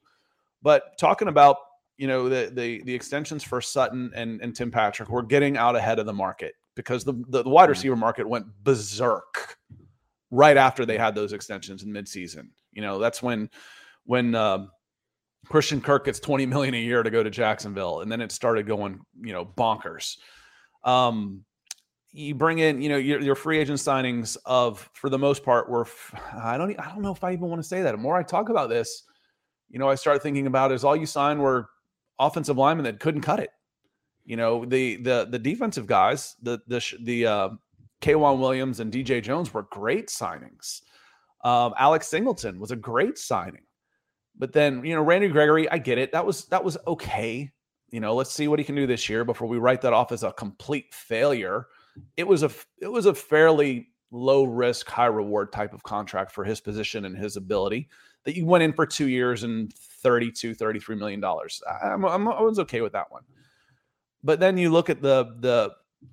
But 0.62 0.96
talking 0.98 1.28
about 1.28 1.56
you 1.96 2.06
know 2.06 2.28
the 2.28 2.50
the 2.52 2.82
the 2.82 2.94
extensions 2.94 3.42
for 3.42 3.60
Sutton 3.60 4.10
and 4.14 4.40
and 4.40 4.54
Tim 4.54 4.70
Patrick, 4.70 5.08
we're 5.08 5.22
getting 5.22 5.56
out 5.56 5.76
ahead 5.76 5.98
of 5.98 6.06
the 6.06 6.12
market 6.12 6.54
because 6.74 7.04
the 7.04 7.14
the, 7.28 7.42
the 7.42 7.50
wide 7.50 7.68
receiver 7.68 7.96
market 7.96 8.28
went 8.28 8.46
berserk 8.62 9.58
right 10.30 10.56
after 10.56 10.84
they 10.84 10.98
had 10.98 11.14
those 11.14 11.32
extensions 11.32 11.82
in 11.82 11.92
midseason. 11.92 12.48
You 12.72 12.82
know, 12.82 12.98
that's 12.98 13.22
when 13.22 13.48
when 14.04 14.34
um, 14.34 14.70
Christian 15.48 15.80
Kirk 15.80 16.06
gets 16.06 16.20
20 16.20 16.46
million 16.46 16.74
a 16.74 16.80
year 16.80 17.02
to 17.02 17.10
go 17.10 17.22
to 17.22 17.30
Jacksonville, 17.30 18.00
and 18.00 18.10
then 18.10 18.20
it 18.20 18.32
started 18.32 18.66
going, 18.66 19.00
you 19.20 19.32
know, 19.32 19.44
bonkers. 19.44 20.16
Um, 20.82 21.44
you 22.10 22.34
bring 22.34 22.60
in, 22.60 22.80
you 22.80 22.88
know, 22.88 22.96
your, 22.96 23.20
your 23.20 23.34
free 23.34 23.58
agent 23.58 23.78
signings 23.78 24.36
of, 24.44 24.88
for 24.92 25.10
the 25.10 25.18
most 25.18 25.42
part, 25.42 25.68
were 25.68 25.86
I 26.32 26.56
don't, 26.56 26.78
I 26.78 26.90
don't 26.90 27.02
know 27.02 27.12
if 27.12 27.24
I 27.24 27.32
even 27.32 27.48
want 27.48 27.60
to 27.60 27.66
say 27.66 27.82
that. 27.82 27.92
The 27.92 27.98
more 27.98 28.16
I 28.16 28.22
talk 28.22 28.50
about 28.50 28.68
this, 28.68 29.02
you 29.68 29.78
know, 29.78 29.88
I 29.88 29.96
start 29.96 30.22
thinking 30.22 30.46
about 30.46 30.70
is 30.70 30.84
all 30.84 30.94
you 30.94 31.06
signed 31.06 31.40
were 31.40 31.68
offensive 32.18 32.56
linemen 32.56 32.84
that 32.84 33.00
couldn't 33.00 33.22
cut 33.22 33.40
it. 33.40 33.50
You 34.24 34.36
know, 34.36 34.64
the 34.64 34.96
the 34.96 35.26
the 35.30 35.38
defensive 35.38 35.86
guys, 35.86 36.36
the 36.42 36.60
the 36.66 36.82
the 37.02 37.26
uh, 37.26 37.48
K'Waun 38.00 38.38
Williams 38.38 38.80
and 38.80 38.92
DJ 38.92 39.22
Jones 39.22 39.52
were 39.52 39.62
great 39.70 40.08
signings. 40.08 40.80
Um, 41.44 41.74
Alex 41.78 42.08
Singleton 42.08 42.58
was 42.58 42.70
a 42.70 42.76
great 42.76 43.18
signing. 43.18 43.64
But 44.36 44.52
then, 44.52 44.84
you 44.84 44.94
know, 44.94 45.02
Randy 45.02 45.28
Gregory, 45.28 45.70
I 45.70 45.78
get 45.78 45.98
it. 45.98 46.12
That 46.12 46.26
was 46.26 46.46
that 46.46 46.64
was 46.64 46.76
okay. 46.86 47.50
You 47.90 48.00
know, 48.00 48.14
let's 48.14 48.32
see 48.32 48.48
what 48.48 48.58
he 48.58 48.64
can 48.64 48.74
do 48.74 48.86
this 48.86 49.08
year 49.08 49.24
before 49.24 49.46
we 49.46 49.58
write 49.58 49.82
that 49.82 49.92
off 49.92 50.10
as 50.10 50.24
a 50.24 50.32
complete 50.32 50.92
failure. 50.92 51.68
It 52.16 52.26
was 52.26 52.42
a 52.42 52.50
it 52.80 52.90
was 52.90 53.06
a 53.06 53.14
fairly 53.14 53.88
low 54.14 54.44
risk, 54.44 54.88
high 54.88 55.06
reward 55.06 55.52
type 55.52 55.74
of 55.74 55.82
contract 55.82 56.30
for 56.30 56.44
his 56.44 56.60
position 56.60 57.04
and 57.04 57.16
his 57.16 57.36
ability 57.36 57.88
that 58.24 58.36
you 58.36 58.46
went 58.46 58.62
in 58.62 58.72
for 58.72 58.86
two 58.86 59.08
years 59.08 59.42
and 59.42 59.72
32, 59.74 60.54
33 60.54 60.96
million 60.96 61.20
dollars. 61.20 61.62
I'm, 61.82 62.04
I'm, 62.04 62.28
I 62.28 62.40
was 62.40 62.58
okay 62.60 62.80
with 62.80 62.92
that 62.92 63.10
one. 63.10 63.22
But 64.22 64.40
then 64.40 64.56
you 64.56 64.70
look 64.70 64.88
at 64.88 65.02
the 65.02 65.36
the 65.40 65.72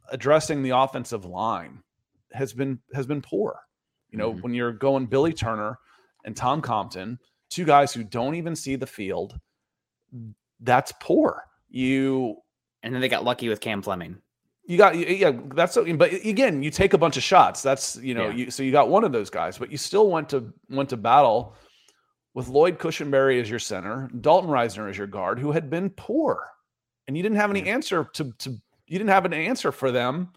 addressing 0.10 0.64
the 0.64 0.72
offensive 0.72 1.26
line 1.26 1.82
has 2.34 2.54
been 2.54 2.80
has 2.93 3.06
been 3.06 3.22
poor. 3.22 3.62
You 4.10 4.18
know, 4.18 4.32
mm-hmm. 4.32 4.41
when 4.41 4.54
you're 4.54 4.74
going 4.74 5.06
Billy 5.06 5.32
Turner 5.32 5.80
and 6.26 6.36
Tom 6.36 6.62
Compton, 6.62 7.20
two 7.49 7.66
guys 7.66 7.93
who 7.93 8.04
don't 8.04 8.36
even 8.36 8.56
see 8.56 8.76
the 8.76 8.88
field, 8.88 9.39
that's 10.60 10.91
poor. 10.99 11.45
You 11.70 12.38
and 12.84 12.93
then 12.93 13.02
they 13.02 13.10
got 13.10 13.24
lucky 13.24 13.47
with 13.47 13.62
Cam 13.62 13.82
Fleming. 13.82 14.18
You 14.72 14.78
got 14.78 14.95
yeah 14.97 15.32
that's 15.53 15.74
so- 15.74 15.84
but 15.97 16.13
again 16.13 16.63
you 16.63 16.72
take 16.72 16.93
a 16.93 16.97
bunch 16.97 17.17
of 17.17 17.24
shots 17.24 17.61
that's 17.61 17.97
you 17.97 18.13
know 18.13 18.28
Yeah. 18.30 18.36
you 18.36 18.51
so 18.51 18.63
you 18.63 18.72
got 18.72 18.88
one 18.88 19.03
of 19.03 19.11
those 19.11 19.30
guys 19.30 19.57
but 19.57 19.69
you 19.69 19.78
still 19.78 20.09
went 20.09 20.30
to 20.30 20.53
went 20.69 20.88
to 20.89 20.97
battle 20.97 21.55
with 22.34 22.47
Lloyd 22.47 22.80
Cushenberry 22.80 23.41
as 23.41 23.49
your 23.49 23.59
center 23.59 24.09
Dalton 24.22 24.49
Risner 24.49 24.89
as 24.89 24.97
your 24.97 25.07
guard 25.07 25.39
who 25.39 25.51
had 25.51 25.69
been 25.69 25.89
poor 25.89 26.47
and 27.05 27.17
you 27.17 27.24
didn't 27.24 27.36
have 27.38 27.49
any 27.49 27.67
answer 27.67 28.05
to 28.13 28.32
to 28.39 28.49
you 28.88 28.97
didn't 28.97 29.09
have 29.09 29.26
an 29.26 29.34
answer 29.34 29.74
for 29.74 29.91
them 29.91 30.30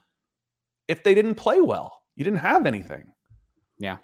if 0.88 1.04
they 1.04 1.14
didn't 1.14 1.36
play 1.36 1.60
well 1.60 2.02
you 2.16 2.24
didn't 2.24 2.40
have 2.40 2.66
anything 2.66 3.12
Yeah. 3.78 3.98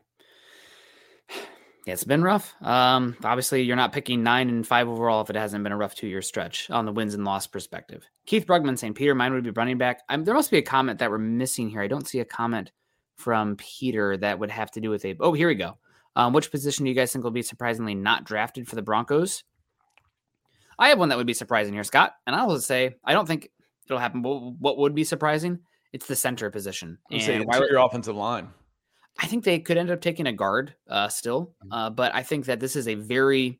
Yeah, 1.86 1.94
it's 1.94 2.04
been 2.04 2.22
rough. 2.22 2.54
Um, 2.60 3.16
obviously, 3.24 3.62
you're 3.62 3.74
not 3.74 3.92
picking 3.92 4.22
nine 4.22 4.50
and 4.50 4.66
five 4.66 4.86
overall 4.86 5.22
if 5.22 5.30
it 5.30 5.34
hasn't 5.36 5.64
been 5.64 5.72
a 5.72 5.76
rough 5.78 5.94
two 5.94 6.06
year 6.06 6.20
stretch 6.20 6.68
on 6.70 6.84
the 6.84 6.92
wins 6.92 7.14
and 7.14 7.24
loss 7.24 7.46
perspective. 7.46 8.04
Keith 8.30 8.46
Brugman 8.46 8.78
saying 8.78 8.94
Peter, 8.94 9.12
mine 9.12 9.32
would 9.32 9.42
be 9.42 9.50
running 9.50 9.76
back. 9.76 10.02
i 10.08 10.16
there 10.16 10.34
must 10.34 10.52
be 10.52 10.58
a 10.58 10.62
comment 10.62 11.00
that 11.00 11.10
we're 11.10 11.18
missing 11.18 11.68
here. 11.68 11.80
I 11.80 11.88
don't 11.88 12.06
see 12.06 12.20
a 12.20 12.24
comment 12.24 12.70
from 13.16 13.56
Peter 13.56 14.16
that 14.18 14.38
would 14.38 14.52
have 14.52 14.70
to 14.70 14.80
do 14.80 14.88
with 14.88 15.04
a. 15.04 15.16
Oh, 15.18 15.32
here 15.32 15.48
we 15.48 15.56
go. 15.56 15.78
Um, 16.14 16.32
which 16.32 16.52
position 16.52 16.84
do 16.84 16.90
you 16.90 16.94
guys 16.94 17.12
think 17.12 17.24
will 17.24 17.32
be 17.32 17.42
surprisingly 17.42 17.96
not 17.96 18.22
drafted 18.22 18.68
for 18.68 18.76
the 18.76 18.82
Broncos? 18.82 19.42
I 20.78 20.90
have 20.90 20.98
one 21.00 21.08
that 21.08 21.18
would 21.18 21.26
be 21.26 21.34
surprising 21.34 21.74
here, 21.74 21.82
Scott, 21.82 22.12
and 22.24 22.36
I 22.36 22.44
will 22.44 22.60
say 22.60 22.94
I 23.04 23.14
don't 23.14 23.26
think 23.26 23.50
it'll 23.86 23.98
happen. 23.98 24.22
But 24.22 24.38
what 24.60 24.78
would 24.78 24.94
be 24.94 25.02
surprising? 25.02 25.58
It's 25.92 26.06
the 26.06 26.14
center 26.14 26.52
position. 26.52 26.98
I 27.10 27.14
would 27.14 27.22
say 27.22 27.38
why 27.40 27.58
would- 27.58 27.64
interior 27.64 27.84
offensive 27.84 28.14
line 28.14 28.50
I 29.18 29.26
think 29.26 29.42
they 29.42 29.58
could 29.58 29.76
end 29.76 29.90
up 29.90 30.00
taking 30.00 30.28
a 30.28 30.32
guard 30.32 30.76
uh, 30.88 31.08
still, 31.08 31.56
uh, 31.72 31.90
but 31.90 32.14
I 32.14 32.22
think 32.22 32.44
that 32.44 32.60
this 32.60 32.76
is 32.76 32.86
a 32.86 32.94
very 32.94 33.58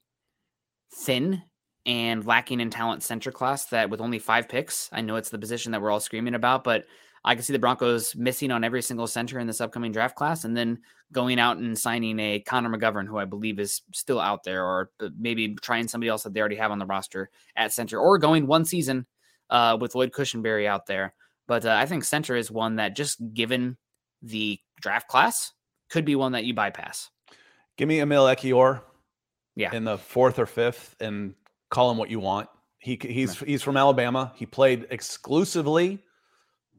thin 0.95 1.43
and 1.87 2.24
lacking 2.26 2.61
in 2.61 2.70
talent 2.70 3.03
center 3.03 3.31
class 3.33 3.66
that 3.66 3.91
with 3.91 4.01
only 4.01 4.18
five 4.18 4.49
picks, 4.49 4.89
I 4.93 5.01
know 5.01 5.16
it's 5.16 5.31
the 5.31 5.39
position 5.39 5.72
that 5.72 5.81
we're 5.83 5.91
all 5.91 6.01
screaming 6.01 6.35
about, 6.35 6.62
but 6.64 6.85
I 7.24 7.35
can 7.35 7.43
see 7.45 7.53
the 7.53 7.59
Broncos 7.59 8.14
missing 8.16 8.51
on 8.51 8.64
every 8.64 8.81
single 8.83 9.07
center 9.07 9.39
in 9.39 9.47
this 9.47 9.61
upcoming 9.61 9.93
draft 9.93 10.16
class 10.16 10.45
and 10.45 10.57
then 10.57 10.78
going 11.12 11.39
out 11.39 11.59
and 11.59 11.78
signing 11.78 12.18
a 12.18 12.41
Connor 12.41 12.70
McGovern, 12.70 13.07
who 13.07 13.18
I 13.18 13.24
believe 13.26 13.59
is 13.59 13.83
still 13.93 14.20
out 14.20 14.43
there, 14.45 14.64
or 14.64 14.91
uh, 15.01 15.09
maybe 15.18 15.55
trying 15.57 15.87
somebody 15.89 16.09
else 16.09 16.22
that 16.22 16.33
they 16.33 16.41
already 16.41 16.57
have 16.57 16.70
on 16.70 16.78
the 16.78 16.87
roster 16.87 17.28
at 17.57 17.72
center, 17.72 17.99
or 17.99 18.16
going 18.18 18.47
one 18.47 18.64
season 18.64 19.07
uh, 19.51 19.76
with 19.81 19.95
Lloyd 19.95 20.12
Cushenberry 20.12 20.66
out 20.66 20.87
there. 20.87 21.12
But 21.47 21.66
uh, 21.66 21.72
I 21.78 21.85
think 21.87 22.05
center 22.05 22.37
is 22.37 22.51
one 22.51 22.76
that 22.76 22.97
just 22.97 23.18
given 23.35 23.76
the 24.22 24.59
draft 24.81 25.09
class 25.09 25.53
could 25.91 26.05
be 26.05 26.14
one 26.14 26.33
that 26.33 26.45
you 26.45 26.55
bypass. 26.55 27.11
give 27.76 27.89
me 27.89 28.01
Emil 28.01 28.24
Ekiyor 28.26 28.81
Yeah. 29.57 29.74
in 29.74 29.85
the 29.85 29.99
fourth 29.99 30.39
or 30.39 30.47
fifth 30.47 30.95
and 31.01 31.35
call 31.71 31.91
him 31.91 31.97
what 31.97 32.11
you 32.11 32.21
want. 32.21 32.49
He 32.79 32.99
he's 33.01 33.39
he's 33.39 33.62
from 33.62 33.77
Alabama. 33.77 34.33
He 34.37 34.47
played 34.47 34.87
exclusively 34.91 36.03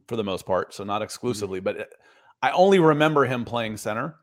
for 0.08 0.16
the 0.16 0.24
most 0.24 0.46
part, 0.46 0.74
so 0.74 0.84
not 0.84 1.02
exclusively, 1.02 1.60
but 1.60 1.80
uh, 1.80 1.84
I 2.42 2.52
only 2.52 2.80
remember 2.80 3.26
him 3.26 3.46
playing 3.46 3.78
center 3.78 4.16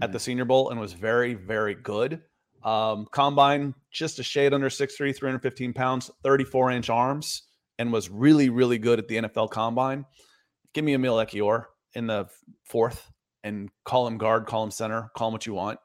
at 0.00 0.12
the 0.12 0.18
Senior 0.18 0.44
Bowl 0.44 0.70
and 0.70 0.80
was 0.80 0.92
very 0.92 1.34
very 1.34 1.74
good. 1.74 2.22
Um, 2.64 3.06
combine 3.12 3.74
just 3.92 4.18
a 4.18 4.22
shade 4.22 4.52
under 4.52 4.68
6'3", 4.68 5.14
315 5.16 5.72
pounds, 5.72 6.10
34 6.24 6.72
inch 6.72 6.90
arms, 6.90 7.44
and 7.78 7.92
was 7.92 8.08
really 8.08 8.48
really 8.48 8.78
good 8.78 8.98
at 8.98 9.06
the 9.06 9.16
NFL 9.16 9.50
Combine. 9.50 10.06
Give 10.72 10.84
me 10.84 10.94
Emil 10.94 11.16
Ekiyor 11.16 11.66
in 11.94 12.06
the 12.06 12.26
fourth 12.64 13.10
and 13.44 13.68
call 13.84 14.06
him 14.06 14.18
guard, 14.18 14.46
call 14.46 14.64
him 14.64 14.70
center, 14.70 15.10
call 15.16 15.28
him 15.28 15.32
what 15.32 15.46
you 15.46 15.54
want. 15.54 15.78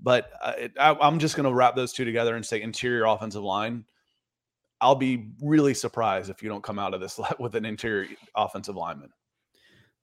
But 0.00 0.30
uh, 0.42 0.52
I, 0.78 0.96
I'm 1.00 1.18
just 1.18 1.36
going 1.36 1.48
to 1.48 1.52
wrap 1.52 1.74
those 1.74 1.92
two 1.92 2.04
together 2.04 2.36
and 2.36 2.44
say 2.44 2.62
interior 2.62 3.04
offensive 3.04 3.42
line. 3.42 3.84
I'll 4.80 4.94
be 4.94 5.30
really 5.42 5.74
surprised 5.74 6.30
if 6.30 6.42
you 6.42 6.48
don't 6.48 6.62
come 6.62 6.78
out 6.78 6.94
of 6.94 7.00
this 7.00 7.18
with 7.38 7.54
an 7.54 7.64
interior 7.64 8.08
offensive 8.34 8.76
lineman. 8.76 9.10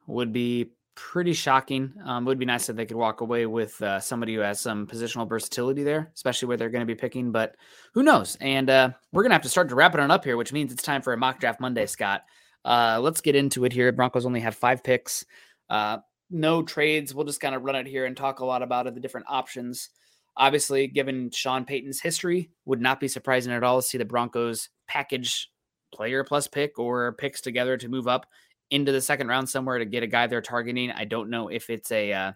Would 0.07 0.33
be 0.33 0.71
pretty 0.95 1.33
shocking. 1.33 1.93
Um, 2.03 2.23
it 2.23 2.27
would 2.27 2.39
be 2.39 2.45
nice 2.45 2.69
if 2.69 2.75
they 2.75 2.85
could 2.85 2.97
walk 2.97 3.21
away 3.21 3.45
with 3.45 3.81
uh, 3.81 3.99
somebody 3.99 4.33
who 4.33 4.41
has 4.41 4.59
some 4.59 4.87
positional 4.87 5.27
versatility 5.27 5.83
there, 5.83 6.11
especially 6.15 6.47
where 6.47 6.57
they're 6.57 6.69
going 6.69 6.85
to 6.85 6.93
be 6.93 6.99
picking. 6.99 7.31
But 7.31 7.55
who 7.93 8.03
knows? 8.03 8.37
And 8.41 8.69
uh, 8.69 8.89
we're 9.11 9.23
going 9.23 9.31
to 9.31 9.35
have 9.35 9.43
to 9.43 9.49
start 9.49 9.69
to 9.69 9.75
wrap 9.75 9.93
it 9.93 9.99
on 9.99 10.11
up 10.11 10.23
here, 10.23 10.37
which 10.37 10.53
means 10.53 10.71
it's 10.71 10.83
time 10.83 11.01
for 11.01 11.13
a 11.13 11.17
mock 11.17 11.39
draft 11.39 11.59
Monday, 11.59 11.85
Scott. 11.85 12.23
Uh, 12.63 12.99
let's 13.01 13.21
get 13.21 13.35
into 13.35 13.65
it 13.65 13.73
here. 13.73 13.91
Broncos 13.91 14.25
only 14.25 14.39
have 14.39 14.55
five 14.55 14.83
picks, 14.83 15.25
uh, 15.69 15.97
no 16.29 16.63
trades. 16.63 17.13
We'll 17.13 17.25
just 17.25 17.41
kind 17.41 17.55
of 17.55 17.63
run 17.63 17.75
it 17.75 17.87
here 17.87 18.05
and 18.05 18.15
talk 18.15 18.39
a 18.39 18.45
lot 18.45 18.61
about 18.61 18.87
it, 18.87 18.95
the 18.95 19.01
different 19.01 19.27
options. 19.29 19.89
Obviously, 20.37 20.87
given 20.87 21.31
Sean 21.31 21.65
Payton's 21.65 22.01
history, 22.01 22.51
would 22.65 22.81
not 22.81 22.99
be 22.99 23.07
surprising 23.07 23.53
at 23.53 23.63
all 23.63 23.81
to 23.81 23.87
see 23.87 23.97
the 23.97 24.05
Broncos 24.05 24.69
package 24.87 25.49
player 25.93 26.23
plus 26.23 26.47
pick 26.47 26.77
or 26.77 27.13
picks 27.13 27.41
together 27.41 27.77
to 27.77 27.87
move 27.87 28.07
up 28.07 28.25
into 28.71 28.91
the 28.91 29.01
second 29.01 29.27
round 29.27 29.47
somewhere 29.47 29.77
to 29.77 29.85
get 29.85 30.03
a 30.03 30.07
guy 30.07 30.27
they're 30.27 30.41
targeting. 30.41 30.91
I 30.91 31.05
don't 31.05 31.29
know 31.29 31.47
if 31.47 31.69
it's 31.69 31.91
a 31.91 32.11
uh, 32.11 32.31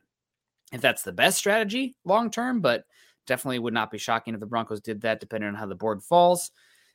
if 0.71 0.81
that's 0.81 1.01
the 1.03 1.11
best 1.11 1.37
strategy 1.37 1.95
long 2.05 2.31
term, 2.31 2.61
but 2.61 2.85
definitely 3.27 3.59
would 3.59 3.73
not 3.73 3.91
be 3.91 3.97
shocking 3.97 4.33
if 4.33 4.39
the 4.39 4.45
Broncos 4.45 4.81
did 4.81 5.01
that, 5.01 5.19
depending 5.19 5.49
on 5.49 5.55
how 5.55 5.65
the 5.65 5.75
board 5.75 6.01
falls. 6.01 6.51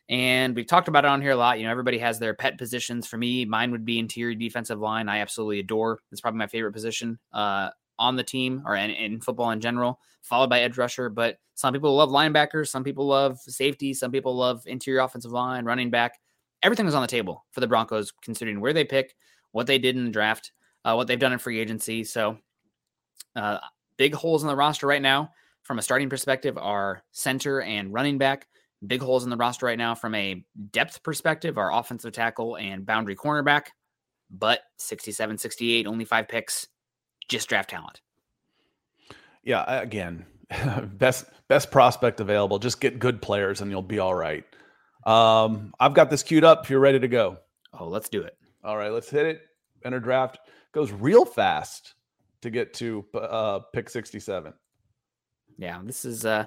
And 0.08 0.54
we've 0.54 0.66
talked 0.66 0.88
about 0.88 1.04
it 1.04 1.08
on 1.08 1.22
here 1.22 1.30
a 1.30 1.36
lot. 1.36 1.58
You 1.58 1.64
know, 1.64 1.70
everybody 1.70 1.98
has 1.98 2.18
their 2.18 2.34
pet 2.34 2.58
positions. 2.58 3.06
For 3.06 3.16
me, 3.16 3.44
mine 3.44 3.70
would 3.70 3.84
be 3.84 3.98
interior 3.98 4.34
defensive 4.34 4.78
line. 4.78 5.08
I 5.08 5.18
absolutely 5.18 5.60
adore. 5.60 6.00
It's 6.12 6.20
probably 6.20 6.38
my 6.38 6.46
favorite 6.46 6.72
position 6.72 7.18
uh, 7.32 7.70
on 7.98 8.16
the 8.16 8.22
team 8.22 8.62
or 8.66 8.76
in, 8.76 8.90
in 8.90 9.20
football 9.20 9.50
in 9.50 9.60
general, 9.60 10.00
followed 10.22 10.50
by 10.50 10.60
edge 10.60 10.76
rusher. 10.76 11.08
But 11.08 11.38
some 11.54 11.72
people 11.72 11.94
love 11.94 12.10
linebackers, 12.10 12.68
some 12.68 12.84
people 12.84 13.06
love 13.06 13.38
safety, 13.40 13.94
some 13.94 14.10
people 14.10 14.36
love 14.36 14.62
interior 14.66 15.00
offensive 15.00 15.32
line, 15.32 15.64
running 15.64 15.90
back. 15.90 16.18
Everything 16.62 16.86
was 16.86 16.94
on 16.94 17.02
the 17.02 17.08
table 17.08 17.44
for 17.52 17.60
the 17.60 17.66
Broncos, 17.66 18.12
considering 18.22 18.60
where 18.60 18.72
they 18.72 18.84
pick, 18.84 19.14
what 19.52 19.66
they 19.66 19.78
did 19.78 19.96
in 19.96 20.04
the 20.04 20.10
draft, 20.10 20.52
uh, 20.84 20.94
what 20.94 21.06
they've 21.06 21.18
done 21.18 21.32
in 21.32 21.38
free 21.38 21.60
agency. 21.60 22.04
So, 22.04 22.38
uh, 23.36 23.58
big 23.96 24.14
holes 24.14 24.42
in 24.42 24.48
the 24.48 24.56
roster 24.56 24.86
right 24.86 25.02
now 25.02 25.30
from 25.62 25.78
a 25.78 25.82
starting 25.82 26.10
perspective 26.10 26.58
are 26.58 27.02
center 27.12 27.62
and 27.62 27.92
running 27.92 28.18
back. 28.18 28.48
Big 28.86 29.02
holes 29.02 29.24
in 29.24 29.30
the 29.30 29.36
roster 29.36 29.66
right 29.66 29.78
now 29.78 29.94
from 29.94 30.14
a 30.14 30.44
depth 30.72 31.02
perspective 31.02 31.58
are 31.58 31.72
offensive 31.72 32.12
tackle 32.12 32.56
and 32.56 32.84
boundary 32.84 33.16
cornerback. 33.16 33.66
But 34.30 34.60
67, 34.78 35.38
68, 35.38 35.86
only 35.86 36.04
five 36.04 36.28
picks, 36.28 36.66
just 37.28 37.48
draft 37.48 37.70
talent. 37.70 38.00
Yeah, 39.42 39.64
again, 39.80 40.26
best 40.94 41.26
best 41.48 41.70
prospect 41.70 42.20
available. 42.20 42.58
Just 42.58 42.80
get 42.80 42.98
good 42.98 43.20
players 43.20 43.60
and 43.60 43.70
you'll 43.70 43.82
be 43.82 43.98
all 43.98 44.14
right. 44.14 44.44
Um, 45.06 45.74
I've 45.78 45.94
got 45.94 46.10
this 46.10 46.22
queued 46.22 46.44
up. 46.44 46.64
If 46.64 46.70
you're 46.70 46.80
ready 46.80 46.98
to 46.98 47.08
go. 47.08 47.38
Oh, 47.78 47.86
let's 47.86 48.08
do 48.08 48.22
it. 48.22 48.36
All 48.62 48.76
right, 48.76 48.90
let's 48.90 49.10
hit 49.10 49.26
it. 49.26 49.42
Enter 49.84 50.00
draft 50.00 50.38
goes 50.72 50.90
real 50.92 51.24
fast 51.24 51.94
to 52.42 52.50
get 52.50 52.74
to 52.74 53.04
uh, 53.14 53.60
pick 53.72 53.88
67. 53.88 54.52
Yeah, 55.56 55.80
this 55.84 56.04
is 56.04 56.26
uh 56.26 56.46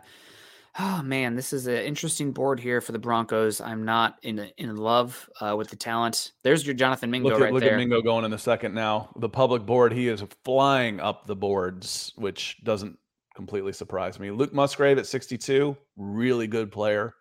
oh 0.79 1.01
man, 1.03 1.35
this 1.35 1.53
is 1.53 1.67
an 1.67 1.77
interesting 1.77 2.31
board 2.31 2.59
here 2.59 2.81
for 2.81 2.91
the 2.91 2.99
Broncos. 2.99 3.61
I'm 3.61 3.85
not 3.85 4.17
in 4.23 4.39
in 4.57 4.75
love 4.75 5.29
uh, 5.41 5.55
with 5.57 5.69
the 5.69 5.75
talent. 5.75 6.33
There's 6.43 6.65
your 6.65 6.75
Jonathan 6.75 7.11
Mingo 7.11 7.29
look 7.29 7.39
at, 7.39 7.43
right 7.43 7.53
look 7.53 7.63
there. 7.63 7.73
at 7.73 7.77
Mingo 7.77 8.01
going 8.01 8.25
in 8.25 8.31
the 8.31 8.37
second 8.37 8.73
now. 8.73 9.09
The 9.17 9.29
public 9.29 9.65
board, 9.65 9.93
he 9.93 10.07
is 10.07 10.23
flying 10.43 10.99
up 10.99 11.25
the 11.25 11.35
boards, 11.35 12.13
which 12.15 12.57
doesn't 12.63 12.97
completely 13.35 13.73
surprise 13.73 14.19
me. 14.19 14.31
Luke 14.31 14.53
Musgrave 14.53 14.97
at 14.97 15.07
62, 15.07 15.77
really 15.95 16.47
good 16.47 16.71
player. 16.71 17.13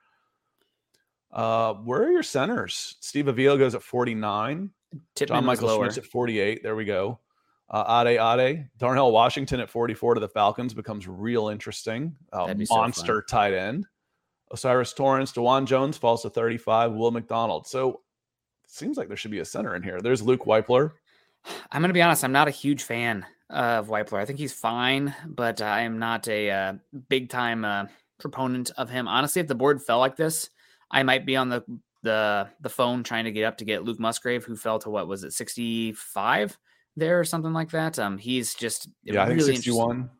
Uh, 1.32 1.74
where 1.74 2.04
are 2.04 2.10
your 2.10 2.22
centers? 2.22 2.96
Steve 3.00 3.28
Avila 3.28 3.58
goes 3.58 3.74
at 3.74 3.82
49. 3.82 4.70
Tippmann 5.14 5.38
John 5.38 5.44
Michael. 5.44 5.76
Schmitz 5.76 5.98
at 5.98 6.06
48. 6.06 6.62
There 6.62 6.76
we 6.76 6.84
go. 6.84 7.20
Uh, 7.68 8.04
Ade 8.06 8.18
Ade. 8.20 8.68
Darnell 8.78 9.10
Washington 9.10 9.60
at 9.60 9.68
44 9.68 10.14
to 10.14 10.20
the 10.20 10.28
Falcons 10.28 10.72
becomes 10.72 11.08
real 11.08 11.48
interesting. 11.48 12.14
Uh, 12.32 12.46
That'd 12.46 12.68
so 12.68 12.76
monster 12.76 13.22
tight 13.22 13.54
end. 13.54 13.86
O'Cyrus 14.52 14.92
Torrence, 14.92 15.32
Dawand 15.32 15.66
Jones 15.66 15.96
falls 15.96 16.22
to 16.22 16.30
35. 16.30 16.92
Will 16.92 17.10
McDonald. 17.10 17.66
So 17.66 18.02
seems 18.68 18.96
like 18.96 19.08
there 19.08 19.16
should 19.16 19.32
be 19.32 19.40
a 19.40 19.44
center 19.44 19.74
in 19.74 19.82
here. 19.82 20.00
There's 20.00 20.22
Luke 20.22 20.44
Wypler. 20.44 20.92
I'm 21.72 21.82
going 21.82 21.88
to 21.88 21.94
be 21.94 22.02
honest. 22.02 22.24
I'm 22.24 22.32
not 22.32 22.48
a 22.48 22.52
huge 22.52 22.84
fan 22.84 23.26
of 23.50 23.88
Wypler. 23.88 24.20
I 24.20 24.24
think 24.24 24.38
he's 24.38 24.52
fine, 24.52 25.14
but 25.26 25.60
I 25.60 25.82
am 25.82 25.98
not 25.98 26.28
a 26.28 26.50
uh, 26.50 26.72
big 27.08 27.28
time 27.28 27.64
uh, 27.64 27.86
proponent 28.18 28.70
of 28.76 28.90
him. 28.90 29.08
Honestly, 29.08 29.40
if 29.40 29.48
the 29.48 29.54
board 29.54 29.82
fell 29.82 29.98
like 29.98 30.16
this, 30.16 30.50
I 30.90 31.02
might 31.02 31.26
be 31.26 31.36
on 31.36 31.48
the 31.48 31.64
the 32.02 32.48
the 32.60 32.68
phone 32.68 33.02
trying 33.02 33.24
to 33.24 33.32
get 33.32 33.44
up 33.44 33.58
to 33.58 33.64
get 33.64 33.82
Luke 33.82 33.98
Musgrave, 33.98 34.44
who 34.44 34.56
fell 34.56 34.78
to 34.80 34.90
what 34.90 35.08
was 35.08 35.24
it, 35.24 35.32
65 35.32 36.56
there 36.96 37.20
or 37.20 37.24
something 37.24 37.52
like 37.52 37.70
that. 37.70 37.98
Um, 37.98 38.18
he's 38.18 38.54
just 38.54 38.88
Yeah, 39.02 39.22
I 39.22 39.26
think 39.26 39.40
really 39.40 39.54
interesting. 39.54 39.74
61. 39.74 40.10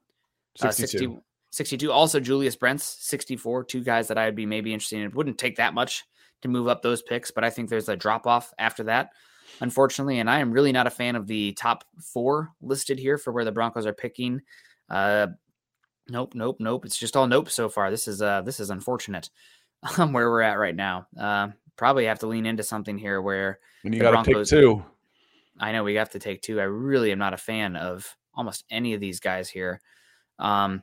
Uh, 0.61 0.71
62. 0.71 0.99
60 0.99 1.21
62. 1.57 1.91
Also, 1.91 2.21
Julius 2.21 2.55
Brents, 2.55 2.85
64. 3.01 3.65
Two 3.65 3.83
guys 3.83 4.09
that 4.09 4.19
I'd 4.19 4.37
be 4.37 4.47
maybe 4.47 4.75
interested 4.75 4.99
in. 4.99 5.07
It 5.07 5.15
wouldn't 5.15 5.39
take 5.39 5.57
that 5.57 5.75
much 5.75 6.05
to 6.43 6.49
move 6.49 6.69
up 6.69 6.83
those 6.83 7.03
picks, 7.03 7.31
but 7.31 7.45
I 7.45 7.51
think 7.51 7.71
there's 7.71 7.89
a 7.89 7.97
drop 7.97 8.27
off 8.27 8.53
after 8.59 8.85
that, 8.85 9.11
unfortunately. 9.61 10.19
And 10.19 10.29
I 10.29 10.41
am 10.41 10.53
really 10.53 10.73
not 10.73 10.87
a 10.87 10.91
fan 10.91 11.17
of 11.17 11.27
the 11.27 11.53
top 11.55 11.85
four 11.99 12.51
listed 12.61 12.99
here 12.99 13.17
for 13.17 13.33
where 13.33 13.45
the 13.45 13.53
Broncos 13.53 13.87
are 13.87 13.95
picking. 13.95 14.43
Uh, 14.91 15.29
nope, 16.09 16.35
nope, 16.35 16.57
nope. 16.61 16.85
It's 16.85 16.99
just 16.99 17.17
all 17.17 17.27
nope 17.27 17.49
so 17.49 17.71
far. 17.71 17.91
This 17.91 18.07
is 18.07 18.21
uh, 18.21 18.43
this 18.43 18.61
is 18.61 18.69
unfortunate 18.69 19.31
um, 19.99 20.13
where 20.13 20.31
we're 20.31 20.43
at 20.43 20.59
right 20.59 20.77
now. 20.77 21.07
Uh, 21.19 21.49
probably 21.77 22.05
have 22.05 22.19
to 22.19 22.27
lean 22.27 22.45
into 22.45 22.63
something 22.63 22.99
here 22.99 23.23
where 23.23 23.61
and 23.83 23.95
you 23.95 24.01
got 24.01 24.25
to 24.25 24.31
pick 24.31 24.47
two. 24.47 24.85
I 25.59 25.73
know 25.73 25.85
we 25.85 25.95
have 25.95 26.11
to 26.11 26.19
take 26.19 26.43
two. 26.43 26.61
I 26.61 26.65
really 26.65 27.13
am 27.13 27.19
not 27.19 27.35
a 27.35 27.39
fan 27.39 27.77
of 27.77 28.17
almost 28.35 28.65
any 28.71 28.95
of 28.95 29.01
these 29.01 29.21
guys 29.21 29.49
here. 29.49 29.81
Um, 30.39 30.83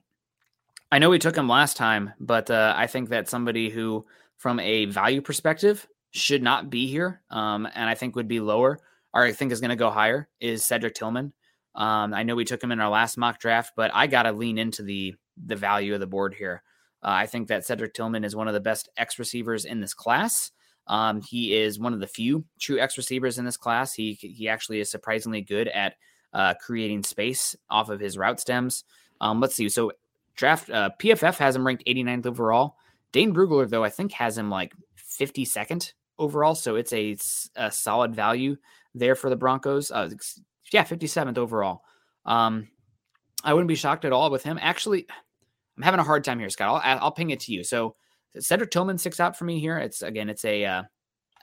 I 0.91 0.99
know 0.99 1.09
we 1.09 1.19
took 1.19 1.35
him 1.35 1.47
last 1.47 1.77
time, 1.77 2.13
but 2.19 2.49
uh, 2.49 2.73
I 2.75 2.87
think 2.87 3.09
that 3.09 3.29
somebody 3.29 3.69
who, 3.69 4.05
from 4.37 4.59
a 4.59 4.85
value 4.85 5.21
perspective, 5.21 5.87
should 6.11 6.43
not 6.43 6.69
be 6.69 6.87
here, 6.87 7.21
um, 7.29 7.67
and 7.73 7.89
I 7.89 7.95
think 7.95 8.15
would 8.15 8.27
be 8.27 8.39
lower, 8.39 8.79
or 9.13 9.23
I 9.23 9.31
think 9.31 9.51
is 9.51 9.59
going 9.59 9.69
to 9.69 9.75
go 9.75 9.89
higher, 9.89 10.29
is 10.39 10.65
Cedric 10.65 10.93
Tillman. 10.93 11.33
Um, 11.75 12.13
I 12.13 12.23
know 12.23 12.35
we 12.35 12.45
took 12.45 12.63
him 12.63 12.71
in 12.71 12.79
our 12.79 12.89
last 12.89 13.17
mock 13.17 13.39
draft, 13.39 13.73
but 13.75 13.89
I 13.93 14.05
got 14.05 14.23
to 14.23 14.31
lean 14.31 14.57
into 14.57 14.83
the 14.83 15.15
the 15.43 15.55
value 15.55 15.95
of 15.95 15.99
the 15.99 16.05
board 16.05 16.35
here. 16.35 16.61
Uh, 17.01 17.09
I 17.09 17.25
think 17.25 17.47
that 17.47 17.65
Cedric 17.65 17.95
Tillman 17.95 18.23
is 18.23 18.35
one 18.35 18.47
of 18.47 18.53
the 18.53 18.59
best 18.59 18.89
X 18.95 19.17
receivers 19.17 19.65
in 19.65 19.81
this 19.81 19.95
class. 19.95 20.51
Um, 20.87 21.21
he 21.21 21.55
is 21.55 21.79
one 21.79 21.93
of 21.93 21.99
the 21.99 22.07
few 22.07 22.45
true 22.59 22.79
X 22.79 22.97
receivers 22.97 23.37
in 23.37 23.45
this 23.45 23.57
class. 23.57 23.93
He 23.93 24.13
he 24.13 24.47
actually 24.47 24.79
is 24.79 24.89
surprisingly 24.89 25.41
good 25.41 25.67
at 25.69 25.95
uh, 26.33 26.53
creating 26.55 27.03
space 27.03 27.55
off 27.69 27.89
of 27.89 27.99
his 27.99 28.17
route 28.17 28.39
stems. 28.39 28.83
Um, 29.21 29.39
let's 29.39 29.55
see. 29.55 29.69
So 29.69 29.91
draft 30.35 30.69
uh, 30.69 30.89
PFF 30.99 31.37
has 31.37 31.55
him 31.55 31.65
ranked 31.65 31.85
89th 31.85 32.25
overall. 32.25 32.75
Dane 33.11 33.33
Brugler 33.33 33.69
though 33.69 33.83
I 33.83 33.89
think 33.89 34.11
has 34.13 34.37
him 34.37 34.49
like 34.49 34.73
52nd 34.97 35.93
overall. 36.17 36.55
So 36.55 36.75
it's 36.75 36.93
a 36.93 37.71
solid 37.71 38.15
value 38.15 38.57
there 38.95 39.15
for 39.15 39.29
the 39.29 39.35
Broncos. 39.35 39.91
Uh, 39.91 40.09
yeah, 40.71 40.83
57th 40.83 41.37
overall. 41.37 41.83
Um, 42.25 42.67
I 43.43 43.53
wouldn't 43.53 43.67
be 43.67 43.75
shocked 43.75 44.05
at 44.05 44.13
all 44.13 44.31
with 44.31 44.43
him. 44.43 44.57
Actually, 44.61 45.05
I'm 45.77 45.83
having 45.83 45.99
a 45.99 46.03
hard 46.03 46.23
time 46.23 46.39
here, 46.39 46.49
Scott. 46.49 46.81
I'll, 46.83 46.99
I'll 46.99 47.11
ping 47.11 47.31
it 47.31 47.41
to 47.41 47.53
you. 47.53 47.63
So 47.63 47.95
Cedric 48.39 48.71
Tillman 48.71 48.97
sticks 48.97 49.19
out 49.19 49.37
for 49.37 49.45
me 49.45 49.59
here. 49.59 49.77
It's 49.77 50.01
again, 50.01 50.29
it's 50.29 50.45
a, 50.45 50.65
uh, 50.65 50.83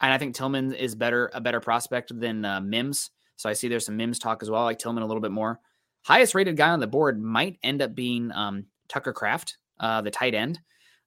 and 0.01 0.13
I 0.13 0.19
think 0.19 0.35
Tillman 0.35 0.73
is 0.73 0.95
better, 0.95 1.31
a 1.35 1.41
better 1.41 1.61
prospect 1.61 2.19
than 2.19 2.45
uh, 2.45 2.61
Mims. 2.61 3.11
So 3.37 3.49
I 3.49 3.53
see 3.53 3.69
there's 3.69 3.87
some 3.87 3.97
Mims 3.97 4.19
talk 4.19 4.43
as 4.43 4.51
well. 4.51 4.63
I 4.63 4.65
like 4.65 4.79
Tillman 4.79 5.03
a 5.03 5.07
little 5.07 5.21
bit 5.23 5.31
more. 5.31 5.61
Highest 6.03 6.35
rated 6.35 6.57
guy 6.57 6.71
on 6.71 6.81
the 6.81 6.87
board 6.87 7.21
might 7.23 7.59
end 7.63 7.83
up 7.83 7.95
being 7.95 8.33
um, 8.33 8.67
Tucker 8.89 9.13
Kraft, 9.13 9.59
uh, 9.79 10.01
the 10.01 10.11
tight 10.11 10.35
end, 10.35 10.61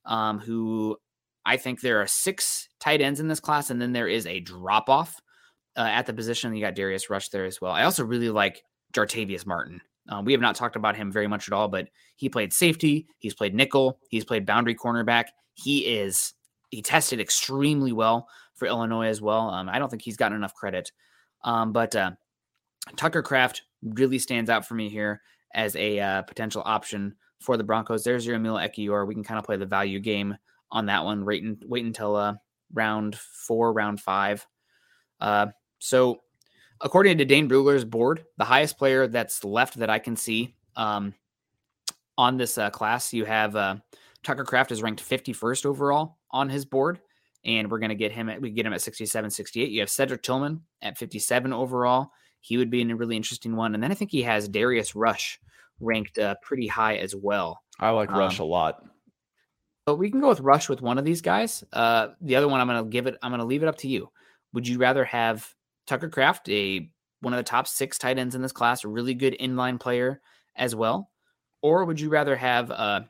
um, 0.05 0.39
who 0.39 0.97
I 1.45 1.57
think 1.57 1.81
there 1.81 2.01
are 2.01 2.07
six 2.07 2.69
tight 2.79 3.01
ends 3.01 3.19
in 3.19 3.27
this 3.27 3.39
class, 3.39 3.69
and 3.69 3.81
then 3.81 3.91
there 3.93 4.07
is 4.07 4.25
a 4.25 4.39
drop 4.39 4.89
off 4.89 5.19
uh, 5.75 5.81
at 5.81 6.05
the 6.05 6.13
position. 6.13 6.55
You 6.55 6.61
got 6.61 6.75
Darius 6.75 7.09
Rush 7.09 7.29
there 7.29 7.45
as 7.45 7.59
well. 7.59 7.71
I 7.71 7.83
also 7.83 8.05
really 8.05 8.29
like 8.29 8.63
Jartavius 8.93 9.45
Martin. 9.45 9.81
Uh, 10.09 10.21
we 10.23 10.33
have 10.33 10.41
not 10.41 10.55
talked 10.55 10.75
about 10.75 10.95
him 10.95 11.11
very 11.11 11.27
much 11.27 11.47
at 11.47 11.53
all, 11.53 11.67
but 11.67 11.87
he 12.15 12.29
played 12.29 12.53
safety, 12.53 13.07
he's 13.19 13.33
played 13.33 13.55
nickel, 13.55 13.99
he's 14.09 14.25
played 14.25 14.45
boundary 14.45 14.75
cornerback. 14.75 15.25
He 15.53 15.85
is 15.85 16.33
he 16.69 16.81
tested 16.81 17.19
extremely 17.19 17.91
well 17.91 18.27
for 18.55 18.67
Illinois 18.67 19.07
as 19.07 19.21
well. 19.21 19.49
Um, 19.49 19.69
I 19.69 19.79
don't 19.79 19.89
think 19.89 20.01
he's 20.01 20.17
gotten 20.17 20.35
enough 20.35 20.55
credit, 20.55 20.91
um, 21.43 21.71
but 21.71 21.95
uh, 21.95 22.11
Tucker 22.95 23.21
Kraft 23.21 23.63
really 23.83 24.19
stands 24.19 24.49
out 24.49 24.65
for 24.65 24.73
me 24.73 24.89
here 24.89 25.21
as 25.53 25.75
a 25.75 25.99
uh, 25.99 26.21
potential 26.23 26.63
option 26.65 27.15
for 27.39 27.57
the 27.57 27.63
Broncos. 27.63 28.03
There's 28.03 28.25
your 28.25 28.35
Emil 28.35 28.55
Ekiyor. 28.55 29.05
We 29.05 29.13
can 29.13 29.23
kind 29.23 29.37
of 29.37 29.45
play 29.45 29.57
the 29.57 29.65
value 29.65 29.99
game 29.99 30.35
on 30.71 30.87
that 30.87 31.03
one. 31.03 31.25
Wait, 31.25 31.43
and, 31.43 31.61
wait 31.67 31.85
until 31.85 32.15
uh, 32.15 32.35
round 32.73 33.15
four, 33.15 33.73
round 33.73 34.01
five. 34.01 34.45
Uh, 35.19 35.47
so, 35.79 36.21
according 36.81 37.17
to 37.17 37.25
Dane 37.25 37.49
Brugler's 37.49 37.85
board, 37.85 38.25
the 38.37 38.45
highest 38.45 38.77
player 38.77 39.07
that's 39.07 39.43
left 39.43 39.77
that 39.77 39.89
I 39.89 39.99
can 39.99 40.15
see 40.15 40.55
um, 40.75 41.13
on 42.17 42.37
this 42.37 42.57
uh, 42.57 42.69
class, 42.69 43.13
you 43.13 43.25
have 43.25 43.55
uh, 43.55 43.75
Tucker 44.23 44.43
Kraft 44.43 44.71
is 44.71 44.81
ranked 44.81 45.07
51st 45.07 45.65
overall 45.65 46.17
on 46.31 46.49
his 46.49 46.65
board, 46.65 46.99
and 47.45 47.69
we're 47.69 47.79
going 47.79 47.89
to 47.89 47.95
get 47.95 48.11
him 48.11 48.29
at 48.29 48.41
we 48.41 48.51
get 48.51 48.65
him 48.65 48.73
at 48.73 48.81
67, 48.81 49.29
68. 49.29 49.69
You 49.69 49.79
have 49.81 49.89
Cedric 49.89 50.23
Tillman 50.23 50.61
at 50.81 50.97
57 50.97 51.53
overall. 51.53 52.11
He 52.39 52.57
would 52.57 52.69
be 52.69 52.81
a 52.81 52.95
really 52.95 53.15
interesting 53.15 53.55
one, 53.55 53.73
and 53.73 53.83
then 53.83 53.91
I 53.91 53.95
think 53.95 54.11
he 54.11 54.23
has 54.23 54.47
Darius 54.47 54.95
Rush 54.95 55.39
ranked 55.79 56.17
uh, 56.17 56.35
pretty 56.41 56.67
high 56.67 56.97
as 56.97 57.15
well. 57.15 57.61
I 57.79 57.89
like 57.91 58.11
Rush 58.11 58.39
Um, 58.39 58.45
a 58.45 58.49
lot. 58.49 58.83
But 59.85 59.95
we 59.97 60.09
can 60.09 60.21
go 60.21 60.29
with 60.29 60.39
Rush 60.39 60.69
with 60.69 60.81
one 60.81 60.97
of 60.97 61.03
these 61.03 61.21
guys. 61.21 61.63
Uh, 61.73 62.09
the 62.21 62.37
other 62.37 62.47
one, 62.47 62.61
I'm 62.61 62.67
going 62.67 62.83
to 62.83 62.89
give 62.89 63.07
it. 63.07 63.17
I'm 63.21 63.31
going 63.31 63.39
to 63.39 63.45
leave 63.45 63.63
it 63.63 63.67
up 63.69 63.77
to 63.79 63.87
you. 63.87 64.09
Would 64.53 64.67
you 64.67 64.77
rather 64.77 65.03
have 65.03 65.53
Tucker 65.87 66.09
Kraft, 66.09 66.47
a 66.49 66.89
one 67.21 67.33
of 67.33 67.37
the 67.37 67.43
top 67.43 67.67
six 67.67 67.97
tight 67.97 68.17
ends 68.17 68.35
in 68.35 68.41
this 68.41 68.51
class, 68.51 68.83
a 68.83 68.87
really 68.87 69.13
good 69.13 69.35
inline 69.39 69.79
player 69.79 70.21
as 70.55 70.75
well, 70.75 71.09
or 71.61 71.85
would 71.85 71.99
you 71.99 72.09
rather 72.09 72.35
have 72.35 72.69
uh, 72.71 73.01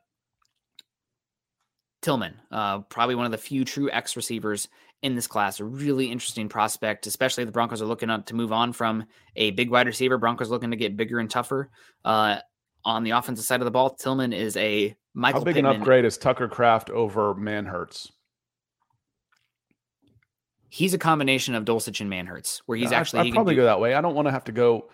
Tillman, 2.04 2.36
uh, 2.51 2.80
probably 2.82 3.16
one 3.16 3.26
of 3.26 3.32
the 3.32 3.38
few 3.38 3.66
true 3.66 3.89
X 3.89 4.16
receivers 4.16 4.68
in 5.01 5.16
this 5.16 5.26
class, 5.28 5.60
a 5.60 5.66
really 5.66 6.12
interesting 6.12 6.47
prospect, 6.47 7.08
especially 7.08 7.41
if 7.43 7.47
the 7.47 7.51
Broncos 7.51 7.82
are 7.82 7.86
looking 7.86 8.10
to 8.24 8.36
move 8.36 8.51
on 8.51 8.72
from 8.74 9.06
a 9.36 9.51
big 9.51 9.70
wide 9.72 9.88
receiver. 9.88 10.18
Broncos 10.18 10.49
looking 10.49 10.72
to 10.72 10.78
get 10.78 10.95
bigger 10.95 11.20
and 11.20 11.30
tougher 11.30 11.72
uh, 12.06 12.38
on 12.86 13.04
the 13.04 13.12
offensive 13.12 13.45
side 13.45 13.60
of 13.62 13.66
the 13.66 13.72
ball. 13.72 13.89
Tillman 13.89 14.32
is 14.34 14.56
a 14.58 14.95
Michael 15.14 15.41
How 15.41 15.45
big 15.45 15.56
Pittman. 15.56 15.76
an 15.76 15.82
upgrade 15.82 16.06
is 16.06 16.18
Tucker 16.18 16.47
Kraft 16.47 16.89
over 16.89 17.34
Manhertz? 17.36 18.12
he's 20.70 20.95
a 20.95 20.97
combination 20.97 21.54
of 21.54 21.66
Dulcich 21.66 22.01
and 22.01 22.10
Manhertz, 22.12 22.62
where 22.66 22.76
he's 22.76 22.91
I- 22.91 22.95
actually 22.95 23.20
I'd 23.20 23.26
he 23.28 23.32
probably 23.32 23.54
do- 23.54 23.62
go 23.62 23.66
that 23.66 23.80
way. 23.80 23.93
I 23.93 24.01
don't 24.01 24.16
want 24.16 24.28
to 24.28 24.32
have 24.32 24.45
to 24.45 24.51
go. 24.51 24.89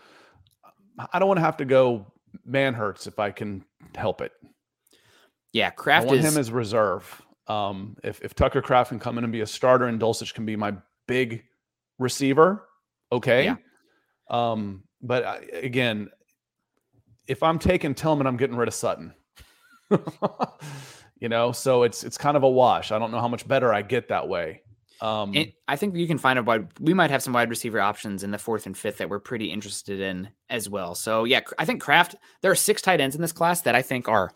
I 1.14 1.20
don't 1.20 1.30
want 1.30 1.38
to 1.38 1.42
have 1.44 1.56
to 1.58 1.66
go 1.66 2.06
Manhertz 2.46 3.08
if 3.08 3.18
I 3.18 3.32
can 3.32 3.64
help 3.96 4.20
it. 4.20 4.34
Yeah, 5.54 5.68
I 5.68 5.72
Kraft 5.72 6.08
want 6.08 6.20
is 6.20 6.26
him 6.26 6.40
as 6.40 6.52
reserve. 6.52 7.22
Um, 7.48 7.98
if 8.04 8.22
if 8.22 8.36
Tucker 8.36 8.62
Kraft 8.62 8.90
can 8.90 9.00
come 9.00 9.18
in 9.18 9.24
and 9.24 9.34
be 9.34 9.42
a 9.42 9.48
starter 9.48 9.86
and 9.86 10.00
Dulcich 10.00 10.34
can 10.34 10.46
be 10.46 10.56
my 10.56 10.76
big 11.08 11.44
receiver, 11.98 12.68
okay. 13.12 13.46
Yeah. 13.46 13.56
Um, 14.30 14.84
but 15.02 15.26
I, 15.26 15.38
again, 15.54 16.10
if 17.28 17.42
I'm 17.42 17.60
taking 17.60 17.96
Tillman, 17.96 18.28
I'm 18.28 18.38
getting 18.38 18.56
rid 18.56 18.68
of 18.68 18.74
Sutton. 18.74 19.14
you 21.20 21.30
know, 21.30 21.52
so 21.52 21.84
it's 21.84 22.04
it's 22.04 22.18
kind 22.18 22.38
of 22.38 22.44
a 22.44 22.50
wash. 22.50 22.92
I 22.92 23.00
don't 23.00 23.12
know 23.12 23.20
how 23.20 23.28
much 23.28 23.48
better 23.48 23.74
I 23.74 23.82
get 23.82 24.10
that 24.10 24.28
way. 24.28 24.62
Um, 25.02 25.32
And 25.34 25.52
I 25.68 25.76
think 25.78 25.96
you 25.96 26.08
can 26.08 26.18
find 26.18 26.38
a 26.38 26.44
wide. 26.44 26.68
We 26.80 26.94
might 26.94 27.10
have 27.10 27.24
some 27.24 27.34
wide 27.34 27.50
receiver 27.50 27.80
options 27.80 28.24
in 28.24 28.32
the 28.32 28.38
fourth 28.38 28.66
and 28.66 28.78
fifth 28.78 28.98
that 28.98 29.10
we're 29.10 29.20
pretty 29.20 29.52
interested 29.52 30.00
in 30.02 30.30
as 30.50 30.70
well. 30.70 30.94
So 30.94 31.24
yeah, 31.24 31.42
I 31.58 31.66
think 31.66 31.82
Kraft. 31.82 32.16
There 32.42 32.52
are 32.52 32.56
six 32.56 32.82
tight 32.82 33.02
ends 33.02 33.16
in 33.16 33.22
this 33.22 33.32
class 33.32 33.62
that 33.62 33.76
I 33.76 33.82
think 33.82 34.08
are 34.08 34.32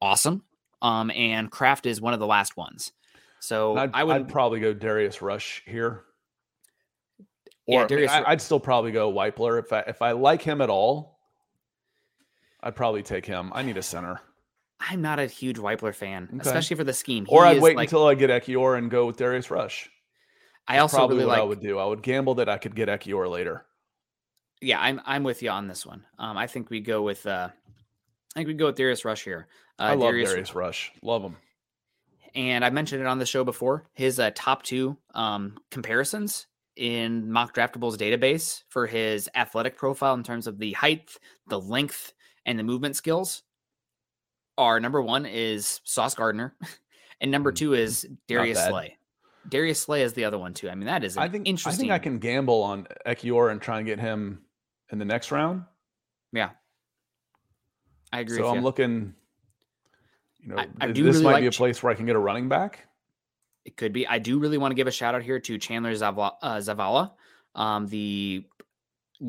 awesome. 0.00 0.42
Um, 0.82 1.10
and 1.10 1.50
Kraft 1.50 1.86
is 1.86 2.00
one 2.00 2.12
of 2.14 2.20
the 2.20 2.26
last 2.26 2.56
ones. 2.56 2.92
So 3.40 3.76
I'd, 3.76 3.90
I 3.94 4.04
would 4.04 4.16
I'd 4.16 4.28
probably 4.28 4.60
go 4.60 4.72
Darius 4.74 5.22
Rush 5.22 5.62
here. 5.66 6.02
Yeah, 7.66 7.82
Or 7.82 7.86
Darius 7.86 8.12
I, 8.12 8.24
I'd 8.26 8.40
still 8.42 8.60
probably 8.60 8.92
go 8.92 9.12
Wypler 9.12 9.58
if 9.58 9.72
I 9.72 9.80
if 9.80 10.02
I 10.02 10.12
like 10.12 10.42
him 10.42 10.60
at 10.60 10.70
all. 10.70 11.18
I'd 12.62 12.76
probably 12.76 13.02
take 13.02 13.26
him. 13.26 13.52
I 13.54 13.62
need 13.62 13.76
a 13.76 13.82
center, 13.82 14.20
I'm 14.80 15.00
not 15.02 15.18
a 15.18 15.26
huge 15.26 15.56
Wypler 15.56 15.94
fan, 15.94 16.28
Okay. 16.30 16.40
especially 16.48 16.76
for 16.76 16.84
the 16.84 16.92
scheme. 16.92 17.26
or 17.28 17.44
I'd 17.44 17.60
wait 17.60 17.76
like- 17.76 17.88
until 17.88 18.06
I 18.06 18.14
get 18.14 18.30
Ekiyor 18.30 18.76
and 18.78 18.90
go 18.90 19.06
with 19.06 19.16
Darius 19.16 19.50
Rush. 19.50 19.88
I 20.68 20.78
also 20.78 20.96
probably 20.96 21.16
really 21.18 21.28
what 21.28 21.32
like. 21.34 21.42
I 21.42 21.44
would 21.44 21.60
do. 21.60 21.78
I 21.78 21.84
would 21.86 22.02
gamble 22.02 22.34
that 22.36 22.48
I 22.48 22.58
could 22.58 22.74
get 22.74 22.88
Ekiyor 22.88 23.30
later. 23.30 23.64
Yeah, 24.60 24.80
I'm 24.80 25.00
I'm 25.04 25.22
with 25.22 25.42
you 25.42 25.50
on 25.50 25.68
this 25.68 25.86
one. 25.86 26.04
Um, 26.18 26.36
I 26.36 26.46
think 26.48 26.70
we 26.70 26.80
go 26.80 27.02
with 27.02 27.24
uh, 27.26 27.50
I 28.36 28.40
think 28.40 28.48
we 28.48 28.54
go 28.54 28.66
with 28.66 28.76
Darius 28.76 29.04
Rush 29.04 29.24
here. 29.24 29.48
Uh, 29.78 29.82
I 29.84 29.94
love 29.94 30.10
Darius, 30.10 30.30
Darius 30.30 30.54
Rush. 30.54 30.92
Love 31.02 31.22
him. 31.22 31.36
and 32.34 32.62
I 32.64 32.70
mentioned 32.70 33.00
it 33.00 33.06
on 33.06 33.18
the 33.18 33.24
show 33.26 33.44
before. 33.44 33.86
His 33.94 34.20
uh, 34.20 34.30
top 34.34 34.62
two 34.62 34.98
um, 35.14 35.56
comparisons 35.70 36.46
in 36.76 37.32
Mock 37.32 37.54
Draftable's 37.54 37.96
database 37.96 38.62
for 38.68 38.86
his 38.86 39.30
athletic 39.34 39.78
profile 39.78 40.12
in 40.12 40.22
terms 40.22 40.46
of 40.46 40.58
the 40.58 40.72
height, 40.72 41.16
the 41.48 41.58
length, 41.58 42.12
and 42.44 42.58
the 42.58 42.62
movement 42.62 42.94
skills 42.94 43.42
are 44.58 44.80
number 44.80 45.00
one 45.00 45.24
is 45.24 45.80
Sauce 45.84 46.14
Gardner, 46.14 46.54
and 47.22 47.30
number 47.30 47.52
two 47.52 47.72
is 47.72 48.06
Darius. 48.28 48.62
Slay. 48.62 48.98
Darius 49.48 49.80
Slay 49.80 50.02
is 50.02 50.12
the 50.12 50.24
other 50.26 50.38
one 50.38 50.52
too. 50.52 50.68
I 50.68 50.74
mean, 50.74 50.86
that 50.86 51.04
is 51.04 51.16
I 51.16 51.28
think 51.30 51.48
interesting. 51.48 51.72
I 51.72 51.76
think 51.76 51.92
I 51.92 51.98
can 51.98 52.18
gamble 52.18 52.62
on 52.62 52.86
Ekiyor 53.06 53.50
and 53.50 53.62
try 53.62 53.78
and 53.78 53.86
get 53.86 53.98
him 53.98 54.42
in 54.92 54.98
the 54.98 55.04
next 55.06 55.30
round. 55.30 55.62
Yeah, 56.32 56.50
I 58.16 58.20
agree. 58.20 58.38
So 58.38 58.48
I'm 58.48 58.56
you. 58.56 58.60
looking. 58.62 59.14
You 60.40 60.48
know, 60.48 60.58
I- 60.58 60.68
I 60.80 60.86
this 60.88 60.98
really 60.98 61.22
might 61.22 61.32
like 61.32 61.42
be 61.42 61.48
a 61.48 61.52
place 61.52 61.82
where 61.82 61.92
I 61.92 61.94
can 61.94 62.06
get 62.06 62.16
a 62.16 62.20
running 62.20 62.48
back. 62.48 62.86
It 63.64 63.76
could 63.76 63.92
be. 63.92 64.06
I 64.06 64.18
do 64.18 64.38
really 64.38 64.58
want 64.58 64.70
to 64.70 64.76
give 64.76 64.86
a 64.86 64.92
shout 64.92 65.14
out 65.14 65.22
here 65.22 65.40
to 65.40 65.58
Chandler 65.58 65.92
Zavala, 65.92 66.32
uh, 66.40 66.56
Zavala 66.56 67.12
um, 67.56 67.88
the 67.88 68.44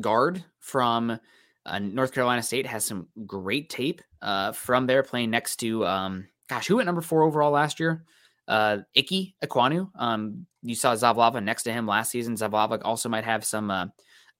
guard 0.00 0.44
from 0.60 1.18
uh, 1.66 1.78
North 1.80 2.12
Carolina 2.12 2.42
State, 2.42 2.66
has 2.66 2.84
some 2.84 3.08
great 3.26 3.68
tape 3.70 4.02
uh, 4.22 4.52
from 4.52 4.86
there 4.86 5.02
playing 5.02 5.30
next 5.30 5.56
to, 5.56 5.84
um, 5.84 6.28
gosh, 6.48 6.68
who 6.68 6.76
went 6.76 6.86
number 6.86 7.00
four 7.00 7.22
overall 7.24 7.50
last 7.50 7.80
year? 7.80 8.04
Uh, 8.46 8.78
Ickey 8.94 9.34
Ekwonu. 9.44 9.90
Um, 9.96 10.46
you 10.62 10.74
saw 10.74 10.94
Zavalava 10.94 11.42
next 11.42 11.64
to 11.64 11.72
him 11.72 11.86
last 11.86 12.10
season. 12.10 12.36
Zavalava 12.36 12.80
also 12.84 13.08
might 13.08 13.24
have 13.24 13.44
some 13.44 13.70
uh, 13.70 13.86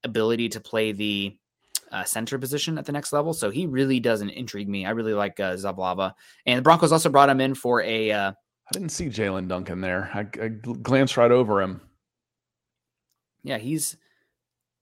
ability 0.05 0.51
to 0.51 0.61
play 0.61 0.93
the 0.93 1.37
uh, 1.93 2.05
center 2.05 2.39
position 2.39 2.79
at 2.79 2.85
the 2.87 2.93
next 2.93 3.13
level. 3.13 3.33
So 3.33 3.51
he 3.51 3.67
really 3.67 4.01
doesn't 4.01 4.31
intrigue 4.31 4.69
me. 4.69 4.87
I 4.87 4.91
really 4.91 5.15
like 5.15 5.39
uh, 5.41 5.55
Zavalava. 5.55 6.15
And 6.47 6.59
the 6.59 6.63
Broncos 6.63 6.93
also 6.93 7.09
brought 7.09 7.29
him 7.31 7.41
in 7.41 7.55
for 7.55 7.83
a. 7.83 8.11
Uh, 8.13 8.31
I 8.33 8.71
didn't 8.73 8.91
see 8.91 9.07
Jalen 9.07 9.49
Duncan 9.49 9.81
there. 9.81 10.11
I, 10.13 10.21
I 10.45 10.49
glanced 10.49 11.17
right 11.17 11.31
over 11.31 11.63
him. 11.63 11.81
yeah, 13.43 13.59
he's 13.59 13.97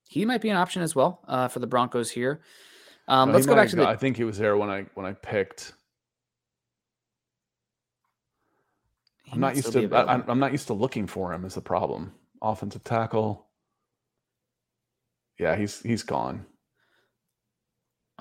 he 0.09 0.25
might 0.25 0.41
be 0.41 0.49
an 0.51 0.57
option 0.57 0.83
as 0.83 0.95
well 0.95 1.21
uh, 1.29 1.49
for 1.49 1.59
the 1.61 1.67
Broncos 1.67 2.11
here. 2.11 2.41
Um, 3.09 3.29
No, 3.29 3.35
let's 3.35 3.47
go 3.47 3.55
back 3.55 3.69
to 3.69 3.77
got- 3.77 3.83
the. 3.85 3.89
I 3.89 3.97
think 3.97 4.17
he 4.17 4.25
was 4.25 4.39
there 4.39 4.57
when 4.57 4.71
I 4.71 4.87
when 4.95 5.07
I 5.07 5.13
picked. 5.13 5.73
I'm 9.33 9.41
not 9.41 9.57
used 9.57 9.73
to. 9.73 9.93
I, 9.95 10.15
I'm 10.29 10.39
not 10.39 10.53
used 10.53 10.69
to 10.69 10.75
looking 10.75 11.07
for 11.07 11.33
him. 11.33 11.45
Is 11.45 11.55
the 11.55 11.61
problem? 11.61 12.13
Offensive 12.43 12.85
tackle. 12.85 13.47
Yeah, 15.39 15.57
he's 15.57 15.83
he's 15.83 16.03
gone. 16.03 16.47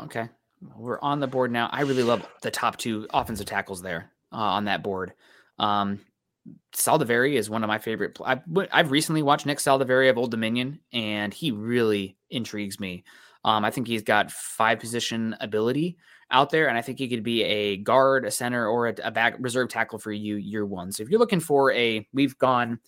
Okay, 0.02 0.28
we're 0.76 1.00
on 1.02 1.20
the 1.20 1.28
board 1.28 1.52
now. 1.52 1.70
I 1.72 1.82
really 1.82 2.04
love 2.04 2.28
the 2.42 2.52
top 2.52 2.78
two 2.78 3.08
offensive 3.14 3.46
tackles 3.46 3.82
there 3.82 4.12
uh, 4.32 4.36
on 4.36 4.66
that 4.66 4.84
board. 4.84 5.14
Um, 5.58 6.02
Saldiveri 6.76 7.34
is 7.34 7.50
one 7.50 7.64
of 7.64 7.68
my 7.68 7.78
favorite. 7.78 8.16
pl- 8.16 8.26
I've, 8.26 8.42
I've 8.72 8.92
recently 8.92 9.24
watched 9.24 9.46
Nick 9.46 9.58
Saldiveri 9.58 10.10
of 10.10 10.18
Old 10.18 10.32
Dominion, 10.32 10.80
and 10.92 11.34
he 11.34 11.52
really 11.52 12.18
intrigues 12.30 12.80
me. 12.80 13.04
Um, 13.44 13.64
I 13.64 13.72
think 13.72 13.88
he's 13.88 14.04
got 14.04 14.32
five 14.32 14.80
position 14.80 15.36
ability 15.40 15.98
out 16.32 16.50
there, 16.50 16.68
and 16.68 16.78
I 16.78 16.82
think 16.82 17.00
he 17.00 17.08
could 17.08 17.24
be 17.24 17.44
a 17.44 17.78
guard, 17.78 18.26
a 18.26 18.32
center, 18.32 18.68
or 18.68 18.88
a, 18.88 18.96
a 19.04 19.12
back 19.12 19.36
reserve 19.40 19.70
tackle 19.70 20.00
for 20.00 20.12
you 20.12 20.36
year 20.36 20.66
one. 20.66 20.92
So 20.92 21.04
if 21.04 21.10
you're 21.10 21.20
looking 21.20 21.40
for 21.40 21.72
a, 21.72 22.08
we've 22.12 22.38
gone 22.38 22.80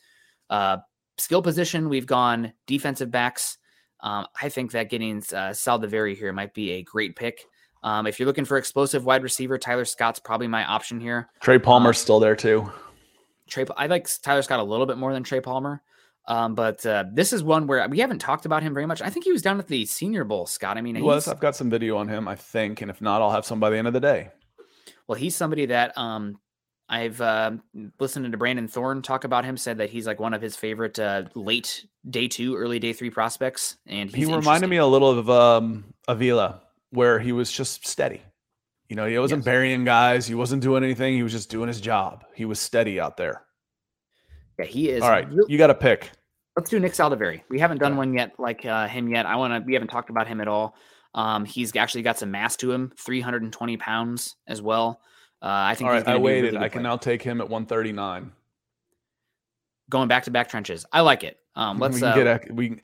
uh, 0.50 0.78
skill 1.18 1.42
position, 1.42 1.90
we've 1.90 2.08
gone 2.08 2.54
defensive 2.66 3.12
backs. 3.12 3.58
Um, 4.02 4.28
I 4.42 4.50
think 4.50 4.72
that 4.72 4.90
getting 4.90 5.18
uh, 5.18 5.52
Saldiveri 5.54 6.16
here 6.16 6.32
might 6.34 6.54
be 6.54 6.72
a 6.72 6.84
great 6.84 7.16
pick. 7.16 7.46
Um, 7.84 8.08
if 8.08 8.20
you're 8.20 8.28
looking 8.28 8.46
for 8.46 8.58
explosive 8.58 9.06
wide 9.06 9.24
receiver, 9.24 9.58
Tyler 9.58 9.86
Scott's 9.86 10.20
probably 10.20 10.48
my 10.48 10.66
option 10.66 11.00
here. 11.00 11.30
Trey 11.42 11.60
Palmer's 11.60 11.98
still 11.98 12.20
there 12.20 12.36
too. 12.36 12.72
Trey, 13.48 13.66
I 13.78 13.88
like 13.88 14.08
Tyler 14.22 14.42
Scott 14.42 14.60
a 14.60 14.64
little 14.64 14.86
bit 14.86 14.98
more 14.98 15.14
than 15.14 15.24
Trey 15.24 15.40
Palmer. 15.42 15.82
Um, 16.28 16.56
but 16.56 16.86
uh, 16.86 17.06
this 17.14 17.32
is 17.32 17.42
one 17.42 17.68
where 17.68 17.88
we 17.88 18.00
haven't 18.00 18.20
talked 18.20 18.46
about 18.46 18.62
him 18.62 18.74
very 18.74 18.86
much. 18.86 19.02
I 19.02 19.10
think 19.10 19.24
he 19.24 19.32
was 19.32 19.42
down 19.42 19.60
at 19.60 19.68
the 19.68 19.86
Senior 19.86 20.26
Bowl, 20.26 20.46
Scott. 20.46 20.78
I 20.78 20.82
mean, 20.82 20.96
He 20.96 21.02
was. 21.02 21.28
I've 21.28 21.40
got 21.40 21.56
some 21.56 21.70
video 21.70 21.96
on 21.98 22.10
him, 22.10 22.28
I 22.28 22.36
think, 22.36 22.82
and 22.82 22.92
if 22.92 23.00
not, 23.00 23.22
I'll 23.22 23.32
have 23.32 23.46
some 23.46 23.62
by 23.62 23.70
the 23.70 23.78
end 23.78 23.88
of 23.88 23.94
the 23.94 24.02
day. 24.02 24.32
well, 25.08 25.18
he's 25.18 25.36
somebody 25.38 25.68
that 25.68 25.98
um, 25.98 26.40
I've 26.90 27.20
uh, 27.20 27.52
listened 28.00 28.32
to 28.32 28.38
Brandon 28.38 28.68
Thorn 28.68 29.02
talk 29.02 29.24
about 29.26 29.44
him. 29.44 29.58
Said 29.58 29.80
that 29.80 29.90
he's 29.90 30.08
like 30.08 30.20
one 30.20 30.34
of 30.34 30.42
his 30.42 30.56
favorite 30.56 30.98
uh, 31.00 31.24
late 31.36 31.86
day 32.10 32.28
two, 32.28 32.56
early 32.56 32.80
day 32.80 32.94
three 32.94 33.10
prospects, 33.10 33.78
and 33.86 34.10
He 34.10 34.26
reminded 34.26 34.70
me 34.70 34.78
a 34.78 34.86
little 34.86 35.12
of 35.20 35.30
um, 35.30 35.86
Avila, 36.08 36.62
where 36.92 37.20
he 37.20 37.32
was 37.34 37.52
just 37.52 37.86
steady. 37.86 38.22
You 38.88 38.96
know, 38.96 39.06
he 39.06 39.18
wasn't 39.20 39.40
Yes. 39.40 39.46
burying 39.46 39.84
guys. 39.84 40.26
He 40.28 40.34
wasn't 40.36 40.62
doing 40.64 40.82
anything. 40.84 41.14
He 41.16 41.24
was 41.24 41.34
just 41.34 41.50
doing 41.50 41.68
his 41.68 41.82
job. 41.82 42.24
He 42.34 42.46
was 42.46 42.58
steady 42.60 43.02
out 43.02 43.18
there. 43.18 43.42
Yeah, 44.58 44.66
he 44.66 44.90
is. 44.90 45.02
All 45.04 45.10
right, 45.10 45.30
real- 45.30 45.46
you 45.50 45.58
got 45.58 45.68
to 45.68 45.76
pick. 45.76 46.10
Let's 46.56 46.70
do 46.70 46.80
Nick 46.80 46.94
Saldiveri. 46.94 47.42
We 47.50 47.60
haven't 47.60 47.78
done 47.80 47.98
one 47.98 48.14
yet 48.14 48.32
like 48.40 48.66
uh, 48.66 48.88
him 48.88 49.10
yet. 49.10 49.26
I 49.26 49.36
want 49.36 49.54
to. 49.54 49.68
We 49.68 49.74
haven't 49.74 49.90
talked 49.90 50.10
about 50.10 50.28
him 50.28 50.40
at 50.42 50.48
all. 50.48 50.76
Um, 51.14 51.46
he's 51.46 51.76
actually 51.76 52.02
got 52.04 52.18
some 52.18 52.32
mass 52.32 52.56
to 52.58 52.72
him, 52.72 52.94
320 52.98 53.76
pounds 53.78 54.36
as 54.48 54.62
well. 54.62 55.02
Uh, 55.42 55.46
I 55.46 55.76
think. 55.76 55.88
All 55.88 55.96
he's 55.96 56.04
right, 56.04 56.10
I 56.10 56.14
gonna 56.14 56.20
be 56.20 56.22
a 56.22 56.26
waited. 56.26 56.54
really 56.54 56.66
I 56.66 56.70
can 56.70 56.84
now 56.84 56.98
take 56.98 57.22
him 57.22 57.42
at 57.42 57.50
139. 57.50 58.32
going 59.90 60.08
back 60.08 60.24
to 60.26 60.32
back 60.32 60.50
trenches. 60.50 60.86
I 60.92 61.02
like 61.02 61.24
it. 61.24 61.40
Um, 61.56 61.80
let's 61.80 61.96
we 61.96 62.02
can 62.02 62.10
uh, 62.28 62.38
get 62.38 62.54
we. 62.54 62.82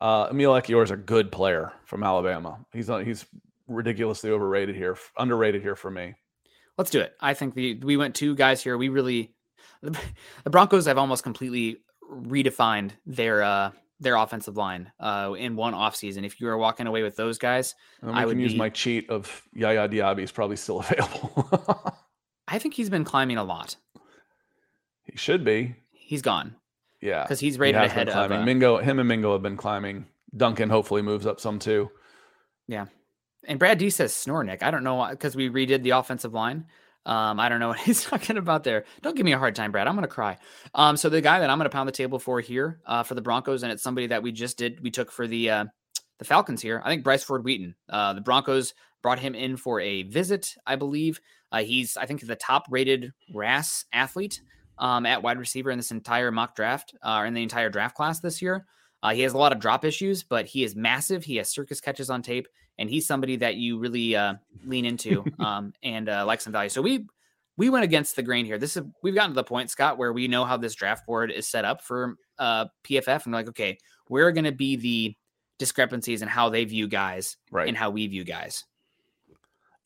Uh, 0.00 0.28
Emil 0.30 0.52
Ekiyor 0.52 0.84
is 0.84 0.90
a 0.90 0.96
good 0.96 1.32
player 1.32 1.72
from 1.86 2.02
Alabama. 2.02 2.58
He's 2.72 2.88
not, 2.88 3.04
he's 3.06 3.24
ridiculously 3.66 4.30
overrated 4.30 4.76
here, 4.76 4.96
underrated 5.18 5.62
here 5.62 5.74
for 5.74 5.90
me. 5.90 6.14
let's 6.76 6.90
do 6.90 7.00
it. 7.00 7.14
I 7.18 7.32
think 7.34 7.54
the 7.54 7.74
we 7.82 7.96
went 7.96 8.14
two 8.14 8.34
guys 8.34 8.62
here. 8.62 8.76
We 8.76 8.88
really 8.90 9.32
the, 9.82 9.98
the 10.44 10.50
Broncos 10.50 10.86
have 10.86 10.98
almost 10.98 11.22
completely 11.22 11.78
redefined 12.10 12.92
their 13.06 13.42
uh 13.42 13.72
their 14.00 14.16
offensive 14.16 14.56
line 14.56 14.92
uh 15.00 15.34
in 15.38 15.56
one 15.56 15.72
offseason. 15.72 16.24
If 16.24 16.40
you 16.40 16.48
are 16.48 16.58
walking 16.58 16.86
away 16.86 17.02
with 17.02 17.16
those 17.16 17.38
guys, 17.38 17.74
I 18.02 18.20
can 18.20 18.26
would 18.28 18.40
use 18.40 18.52
be- 18.52 18.58
my 18.58 18.68
cheat 18.68 19.08
of 19.10 19.42
Yaya 19.54 19.88
Diaby 19.88 20.22
is 20.22 20.32
probably 20.32 20.56
still 20.56 20.80
available. 20.90 21.94
I 22.48 22.58
think 22.58 22.74
he's 22.74 22.90
been 22.90 23.04
climbing 23.04 23.38
a 23.38 23.44
lot. 23.44 23.76
he 25.04 25.16
should 25.16 25.44
be. 25.44 25.74
He's 25.92 26.22
gone 26.22 26.54
Yeah, 27.00 27.22
because 27.22 27.40
he's 27.40 27.54
he 27.54 27.60
rated 27.60 27.80
been 27.80 27.90
ahead 27.90 28.08
of 28.08 28.30
uh, 28.30 28.44
Mingo, 28.44 28.78
him 28.78 28.98
and 29.00 29.08
Mingo 29.08 29.32
have 29.32 29.42
been 29.42 29.56
climbing. 29.56 30.06
Duncan 30.36 30.68
hopefully 30.70 31.02
moves 31.02 31.26
up 31.26 31.40
some 31.40 31.58
too. 31.58 31.90
Yeah, 32.68 32.86
and 33.48 33.58
Brad 33.58 33.78
D 33.78 33.90
says 33.90 34.12
Snornick. 34.12 34.62
I 34.62 34.70
don't 34.70 34.84
know 34.84 35.06
because 35.10 35.34
we 35.34 35.48
redid 35.48 35.82
the 35.82 35.90
offensive 35.90 36.34
line. 36.34 36.66
Um, 37.06 37.40
I 37.40 37.48
don't 37.48 37.60
know 37.60 37.68
what 37.68 37.78
he's 37.86 38.04
talking 38.04 38.36
about 38.36 38.64
there. 38.64 38.84
Don't 39.00 39.16
give 39.16 39.24
me 39.24 39.32
a 39.32 39.38
hard 39.38 39.54
time, 39.54 39.72
Brad. 39.72 39.86
I'm 39.86 39.94
gonna 39.94 40.08
cry. 40.08 40.36
Um, 40.74 40.96
so 40.98 41.08
the 41.08 41.22
guy 41.22 41.40
that 41.40 41.48
I'm 41.48 41.58
gonna 41.58 41.70
pound 41.70 41.88
the 41.88 41.92
table 41.92 42.18
for 42.18 42.40
here, 42.40 42.80
uh, 42.84 43.02
for 43.02 43.14
the 43.14 43.22
Broncos, 43.22 43.62
and 43.62 43.72
it's 43.72 43.82
somebody 43.82 44.08
that 44.08 44.22
we 44.22 44.32
just 44.32 44.58
did. 44.58 44.82
We 44.82 44.90
took 44.90 45.10
for 45.10 45.26
the 45.26 45.48
uh, 45.48 45.64
the 46.18 46.24
Falcons 46.24 46.60
here. 46.60 46.82
I 46.84 46.90
think 46.90 47.04
Bryce 47.04 47.22
Ford 47.22 47.44
Wheaton. 47.44 47.74
Uh, 47.88 48.12
the 48.12 48.20
Broncos 48.20 48.74
brought 49.02 49.18
him 49.18 49.34
in 49.34 49.56
for 49.56 49.80
a 49.80 50.02
visit, 50.04 50.54
I 50.66 50.76
believe. 50.76 51.20
Uh, 51.52 51.62
he's, 51.62 51.96
I 51.96 52.06
think, 52.06 52.26
the 52.26 52.36
top 52.36 52.64
rated 52.70 53.12
RAS 53.32 53.84
athlete 53.92 54.40
um, 54.78 55.06
at 55.06 55.22
wide 55.22 55.38
receiver 55.38 55.70
in 55.70 55.78
this 55.78 55.90
entire 55.90 56.32
mock 56.32 56.56
draft, 56.56 56.94
uh, 57.02 57.24
in 57.26 57.34
the 57.34 57.42
entire 57.42 57.70
draft 57.70 57.94
class 57.94 58.20
this 58.20 58.42
year. 58.42 58.66
Uh, 59.02 59.12
he 59.12 59.20
has 59.20 59.34
a 59.34 59.38
lot 59.38 59.52
of 59.52 59.60
drop 59.60 59.84
issues, 59.84 60.22
but 60.22 60.46
he 60.46 60.64
is 60.64 60.74
massive. 60.74 61.22
He 61.24 61.36
has 61.36 61.50
circus 61.50 61.80
catches 61.80 62.10
on 62.10 62.22
tape, 62.22 62.48
and 62.78 62.90
he's 62.90 63.06
somebody 63.06 63.36
that 63.36 63.56
you 63.56 63.78
really 63.78 64.14
uh, 64.16 64.34
lean 64.64 64.84
into 64.84 65.24
um, 65.38 65.72
and 65.82 66.08
uh, 66.08 66.24
like 66.26 66.40
some 66.40 66.52
value. 66.52 66.68
So 66.70 66.82
we 66.82 67.06
we 67.56 67.70
went 67.70 67.84
against 67.84 68.16
the 68.16 68.22
grain 68.22 68.44
here. 68.44 68.58
This 68.58 68.76
is 68.76 68.84
we've 69.02 69.14
gotten 69.14 69.30
to 69.30 69.34
the 69.36 69.44
point, 69.44 69.70
Scott, 69.70 69.98
where 69.98 70.12
we 70.12 70.28
know 70.28 70.44
how 70.44 70.56
this 70.56 70.74
draft 70.74 71.06
board 71.06 71.30
is 71.30 71.46
set 71.48 71.64
up 71.64 71.82
for 71.82 72.16
uh, 72.38 72.66
PFF, 72.84 73.24
and 73.24 73.32
we're 73.32 73.38
like, 73.40 73.48
okay, 73.48 73.78
we're 74.08 74.30
going 74.32 74.44
to 74.44 74.52
be 74.52 74.76
the 74.76 75.16
discrepancies 75.58 76.20
in 76.20 76.28
how 76.28 76.50
they 76.50 76.64
view 76.64 76.86
guys 76.86 77.38
Right. 77.50 77.66
and 77.66 77.76
how 77.76 77.88
we 77.90 78.06
view 78.06 78.24
guys. 78.24 78.64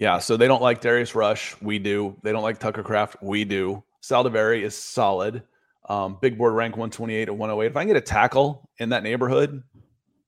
Yeah, 0.01 0.19
so 0.19 0.37
they 0.37 0.49
don't 0.49 0.63
like 0.63 0.81
Darius 0.81 1.15
Rush. 1.15 1.55
We 1.61 1.79
do. 1.79 2.17
They 2.23 2.33
don't 2.33 2.43
like 2.43 2.59
Tucker 2.59 2.83
Kraft. 2.83 3.17
We 3.23 3.45
do. 3.45 3.85
Saldiveri 4.03 4.63
is 4.63 4.75
solid. 4.75 5.43
Um, 5.89 6.17
big 6.21 6.39
board 6.39 6.55
rank 6.55 6.75
128 6.77 7.29
and 7.29 7.39
108. 7.39 7.71
If 7.71 7.77
I 7.77 7.81
can 7.83 7.89
get 7.89 7.97
a 7.97 8.01
tackle 8.01 8.69
in 8.79 8.89
that 8.89 9.03
neighborhood, 9.03 9.63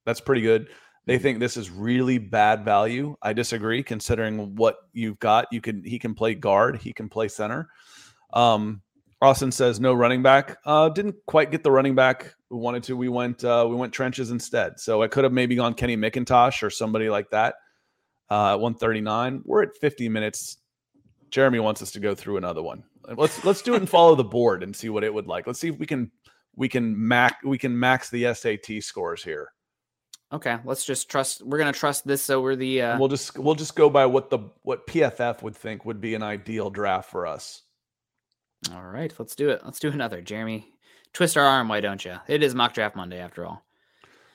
that's 0.04 0.20
pretty 0.20 0.42
good. 0.42 0.68
They 1.05 1.18
think 1.18 1.40
this 1.40 1.57
is 1.57 1.70
really 1.70 2.18
bad 2.18 2.64
value. 2.64 3.16
I 3.22 3.32
disagree, 3.32 3.82
considering 3.82 4.55
what 4.55 4.76
you've 4.92 5.18
got. 5.18 5.46
You 5.50 5.61
can 5.61 5.82
he 5.82 5.98
can 5.98 6.14
play 6.14 6.34
guard, 6.34 6.78
he 6.78 6.92
can 6.92 7.09
play 7.09 7.28
center. 7.28 7.68
Um, 8.32 8.82
Austin 9.20 9.53
says 9.53 9.80
no 9.80 9.94
running 9.94 10.22
back. 10.22 10.59
Uh, 10.64 10.88
didn't 10.88 11.16
quite 11.26 11.50
get 11.50 11.62
the 11.62 11.70
running 11.70 11.94
back 11.94 12.34
we 12.50 12.59
wanted 12.59 12.82
to. 12.84 12.96
We 12.96 13.09
went 13.09 13.44
uh, 13.44 13.66
we 13.68 13.74
went 13.74 13.92
trenches 13.92 14.30
instead. 14.30 14.78
So 14.78 15.03
I 15.03 15.09
could 15.09 15.24
have 15.24 15.32
maybe 15.32 15.57
gone 15.57 15.74
Kenny 15.74 15.96
McIntosh 15.96 16.62
or 16.62 16.70
somebody 16.70 17.09
like 17.09 17.30
that 17.30 17.55
uh, 18.30 18.55
at 18.55 18.61
139. 18.61 19.42
We're 19.44 19.62
at 19.62 19.76
50 19.80 20.09
minutes. 20.09 20.59
Jeremy 21.30 21.61
wants 21.61 21.82
us 21.82 21.90
to 21.92 22.00
go 22.00 22.14
through 22.14 22.36
another 22.36 22.62
one. 22.62 22.84
Let's 23.16 23.44
let's 23.44 23.62
do 23.62 23.74
it 23.74 23.78
and 23.78 23.88
follow 23.88 24.14
the 24.14 24.24
board 24.24 24.62
and 24.62 24.74
see 24.74 24.88
what 24.88 25.03
it 25.03 25.12
would 25.12 25.26
like. 25.26 25.46
Let's 25.46 25.59
see 25.59 25.68
if 25.68 25.78
we 25.78 25.86
can 25.86 26.11
we 26.55 26.68
can 26.68 26.94
max 27.09 27.36
we 27.44 27.59
can 27.59 27.78
max 27.78 28.11
the 28.11 28.32
SAT 28.34 28.82
scores 28.82 29.24
here. 29.24 29.53
Okay, 30.33 30.59
let's 30.64 30.85
just 30.85 31.11
trust. 31.11 31.43
We're 31.45 31.59
gonna 31.59 31.72
trust 31.72 32.07
this 32.07 32.30
over 32.30 32.57
the. 32.57 32.80
Uh, 32.83 32.99
We'll 32.99 33.09
just 33.09 33.39
we'll 33.39 33.55
just 33.55 33.76
go 33.76 33.91
by 33.91 34.07
what 34.07 34.30
the 34.30 34.39
what 34.62 34.87
PFF 34.87 35.43
would 35.43 35.55
think 35.55 35.85
would 35.85 36.01
be 36.01 36.14
an 36.14 36.22
ideal 36.22 36.70
draft 36.70 37.11
for 37.11 37.26
us. 37.26 37.62
all 38.72 38.83
right, 38.83 39.12
let's 39.18 39.35
do 39.35 39.51
it. 39.51 39.61
Let's 39.64 39.78
do 39.78 39.91
another. 39.91 40.22
Jeremy, 40.22 40.68
twist 41.12 41.37
our 41.37 41.45
arm, 41.45 41.68
why 41.68 41.80
don't 41.80 42.05
you? 42.05 42.16
It 42.28 42.43
is 42.43 42.55
mock 42.55 42.72
draft 42.74 42.97
Monday 42.97 43.18
after 43.20 43.45
all. 43.45 43.62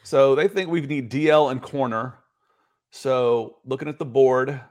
So 0.04 0.36
they 0.36 0.48
think 0.48 0.70
we 0.70 0.82
need 0.82 1.10
DL 1.12 1.52
and 1.52 1.62
corner. 1.62 2.16
So 2.92 3.58
looking 3.66 3.88
at 3.88 3.98
the 4.00 4.06
board, 4.06 4.62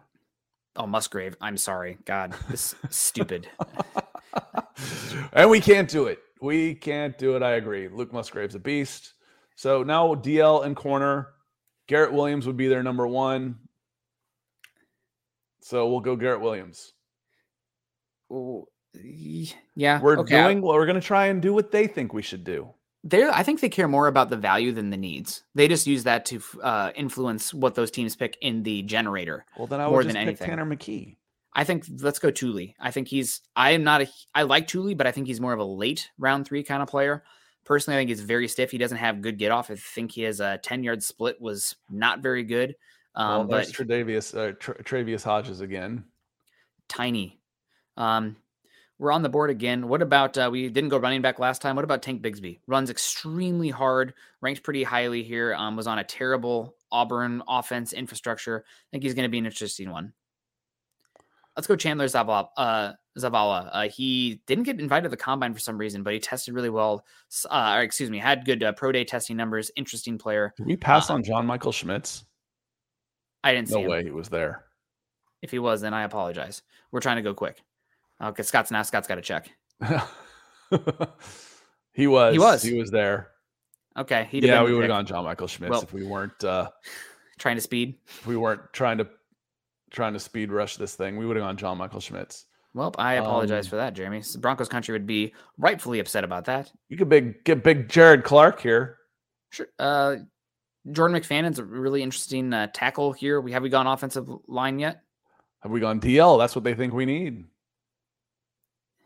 Oh, 0.77 0.87
Musgrave. 0.87 1.37
I'm 1.41 1.57
sorry. 1.57 1.97
God, 2.05 2.35
this 2.51 2.75
is 2.89 2.91
stupid. 2.97 3.49
and 5.33 5.51
we 5.51 5.61
can't 5.61 5.89
do 5.89 6.07
it. 6.07 6.19
We 6.41 6.75
can't 6.75 7.17
do 7.19 7.35
it. 7.37 7.43
I 7.43 7.53
agree. 7.53 7.89
Luke 7.89 8.13
Musgrave's 8.13 8.55
a 8.55 8.59
beast. 8.59 9.15
So 9.57 9.83
now 9.83 10.15
DL 10.15 10.65
and 10.65 10.77
corner. 10.77 11.33
Garrett 11.89 12.13
Williams 12.13 12.47
would 12.47 12.57
be 12.57 12.69
their 12.69 12.83
number 12.83 13.07
one. 13.07 13.57
So 15.61 15.89
we'll 15.89 16.01
go 16.01 16.15
Garrett 16.17 16.41
Williams. 16.41 16.93
Ooh, 18.33 18.67
yeah, 19.75 20.01
We're 20.01 20.19
okay, 20.19 20.43
doing. 20.43 20.63
We're 20.63 20.87
going 20.87 21.01
to 21.01 21.07
try 21.07 21.27
and 21.27 21.41
do 21.43 21.53
what 21.53 21.71
they 21.71 21.87
think 21.87 22.13
we 22.13 22.23
should 22.23 22.45
do. 22.45 22.71
They're, 23.05 23.31
I 23.31 23.43
think 23.43 23.61
they 23.61 23.69
care 23.69 23.89
more 23.89 24.09
about 24.09 24.31
the 24.31 24.37
value 24.37 24.73
than 24.73 24.91
the 24.91 24.97
needs. 24.97 25.45
They 25.55 25.69
just 25.69 25.87
use 25.87 26.05
that 26.05 26.25
to 26.27 26.43
uh, 26.61 26.91
influence 26.97 27.55
what 27.55 27.77
those 27.77 27.91
teams 27.91 28.17
pick 28.17 28.37
in 28.41 28.63
the 28.65 28.83
generator. 28.83 29.45
Well, 29.57 29.69
then 29.69 29.81
I 29.81 29.85
More 29.85 29.99
would 29.99 30.05
just 30.05 30.15
than 30.15 30.23
pick 30.23 30.29
anything. 30.29 30.49
Tanner 30.49 30.67
McKee. 30.67 31.17
I 31.55 31.65
think 31.65 31.85
let's 32.01 32.19
go 32.19 32.31
Thule. 32.31 32.75
I 32.81 32.91
think 32.91 33.09
he's. 33.09 33.43
I 33.55 33.71
am 33.71 33.85
not 33.85 34.03
a. 34.03 34.09
I 34.35 34.43
like 34.43 34.69
Thule, 34.69 34.95
but 34.95 35.07
I 35.07 35.13
think 35.13 35.27
he's 35.29 35.41
more 35.41 35.53
of 35.53 35.61
a 35.61 35.65
late 35.65 36.11
round 36.19 36.47
three 36.47 36.63
kind 36.63 36.83
of 36.83 36.89
player. 36.89 37.23
Personally, 37.67 37.99
I 37.99 38.01
think 38.01 38.09
he's 38.09 38.21
very 38.21 38.49
stiff. 38.49 38.71
He 38.71 38.79
doesn't 38.79 38.97
have 38.97 39.21
good 39.21 39.39
get 39.39 39.51
off. 39.53 39.71
I 39.71 39.75
think 39.75 40.13
his 40.13 40.41
uh, 40.41 40.57
ten 40.63 40.83
yard 40.83 41.03
split 41.03 41.41
was 41.41 41.77
not 41.91 42.21
very 42.21 42.45
good. 42.45 42.77
Um, 43.15 43.49
well, 43.49 43.61
but 43.61 43.67
Tredavious, 43.67 44.35
uh, 44.35 44.53
Tra- 44.59 44.83
Travius 44.83 45.25
Hodges 45.25 45.61
again. 45.61 46.05
tiny. 46.89 47.41
Um, 47.97 48.37
we're 48.99 49.13
on 49.13 49.23
the 49.23 49.29
board 49.29 49.51
again. 49.51 49.89
What 49.89 50.01
about 50.01 50.39
uh, 50.39 50.49
we 50.51 50.69
didn't 50.69 50.91
go 50.91 50.97
running 50.97 51.23
back 51.23 51.39
last 51.39 51.61
time? 51.61 51.77
What 51.77 51.85
about 51.85 52.03
Tank 52.03 52.23
Bigsby? 52.23 52.61
Runs 52.67 52.89
extremely 52.89 53.69
hard, 53.69 54.15
ranked 54.41 54.63
pretty 54.63 54.85
highly 54.85 55.23
here. 55.23 55.55
Um, 55.55 55.77
was 55.77 55.87
on 55.87 55.99
a 55.99 56.05
terrible 56.05 56.77
Auburn 56.91 57.43
offense 57.49 57.93
infrastructure. 57.93 58.65
I 58.67 58.87
think 58.91 59.03
he's 59.03 59.15
going 59.15 59.25
to 59.25 59.31
be 59.31 59.39
an 59.39 59.47
interesting 59.47 59.91
one. 59.91 60.13
Let's 61.57 61.67
go 61.67 61.77
Chandler 61.77 62.07
Zavala. 62.07 62.49
Uh, 62.57 62.93
Zavala. 63.17 63.69
Uh, 63.73 63.89
he 63.89 64.41
didn't 64.47 64.65
get 64.65 64.79
invited 64.81 65.05
to 65.05 65.09
the 65.09 65.17
combine 65.17 65.55
for 65.55 65.61
some 65.61 65.79
reason, 65.79 66.03
but 66.03 66.13
he 66.13 66.19
tested 66.21 66.55
really 66.55 66.71
well. 66.71 67.05
Uh, 67.51 67.75
or 67.79 67.83
excuse 67.83 68.11
me, 68.11 68.19
had 68.19 68.45
good 68.45 68.63
uh, 68.63 68.73
pro 68.73 68.93
day 68.93 69.05
testing 69.05 69.37
numbers. 69.37 69.71
Interesting 69.77 70.19
player. 70.19 70.53
Did 70.57 70.67
we 70.67 70.77
pass 70.77 71.09
Uh, 71.11 71.15
on 71.15 71.23
John 71.25 71.47
Michael 71.47 71.73
Schmitz? 71.73 72.25
I 73.43 73.53
didn't 73.55 73.69
see 73.69 73.81
No 73.83 73.89
way 73.89 74.03
he 74.05 74.11
was 74.11 74.29
there. 74.29 74.65
If 75.43 75.51
he 75.51 75.59
was, 75.59 75.81
then 75.81 75.95
I 75.95 76.03
apologize. 76.03 76.63
We're 76.91 77.01
trying 77.01 77.17
to 77.17 77.23
go 77.23 77.35
quick. 77.35 77.63
Okay, 78.23 78.43
Scott's 78.43 78.71
now. 78.71 78.83
Scott's 78.83 79.07
got 79.07 79.17
to 79.17 79.23
check. 79.23 79.51
he 81.93 82.07
was. 82.07 82.33
He 82.35 82.39
was. 82.39 82.63
He 82.63 82.75
was 82.79 82.91
there. 82.91 83.29
Okay, 83.97 84.29
he 84.31 84.41
yeah, 84.41 84.63
we 84.63 84.75
would 84.75 84.83
have 84.83 84.89
gone 84.91 85.07
John 85.07 85.25
Michael 85.25 85.47
Schmitz 85.47 85.71
Well- 85.71 85.83
if 85.83 85.93
we 85.93 86.05
weren't 86.05 86.43
uh, 86.45 86.69
trying 87.39 87.57
to 87.57 87.63
speed. 87.63 87.95
if 88.07 88.27
we 88.27 88.37
weren't 88.37 88.61
trying 88.73 88.99
to 88.99 89.09
trying 89.91 90.13
to 90.13 90.21
speed 90.21 90.51
rush 90.53 90.77
this 90.77 90.95
thing. 90.97 91.17
We 91.17 91.25
would 91.27 91.37
have 91.37 91.45
gone 91.45 91.57
John 91.57 91.79
Michael 91.79 92.01
Schmitz. 92.01 92.45
Well, 92.77 92.95
I 92.99 93.15
apologize 93.15 93.65
Um, 93.67 93.71
for 93.71 93.77
that, 93.77 93.95
Jeremy. 93.95 94.23
Broncos 94.39 94.69
country 94.69 94.93
would 94.93 95.07
be 95.07 95.33
rightfully 95.57 95.99
upset 95.99 96.25
about 96.25 96.45
that. 96.45 96.71
You 96.91 96.99
could 96.99 97.09
big 97.09 97.43
get 97.43 97.65
big 97.65 97.89
Jared 97.89 98.23
Clark 98.23 98.61
here. 98.61 98.99
Sure. 99.51 99.67
Uh, 99.79 100.17
Jordan 100.93 101.19
McFadden's 101.19 101.59
a 101.59 101.65
really 101.65 102.03
interesting 102.03 102.53
uh, 102.53 102.67
tackle 102.75 103.13
here. 103.15 103.41
We 103.41 103.53
have 103.53 103.63
we 103.63 103.71
gone 103.71 103.87
offensive 103.87 104.29
line 104.47 104.79
yet, 104.79 105.01
Have 105.63 105.73
we 105.73 105.81
gone 105.81 106.01
DL? 106.01 106.39
That's 106.39 106.55
what 106.55 106.65
they 106.65 106.75
think 106.75 106.93
we 106.93 107.07
need. 107.07 107.45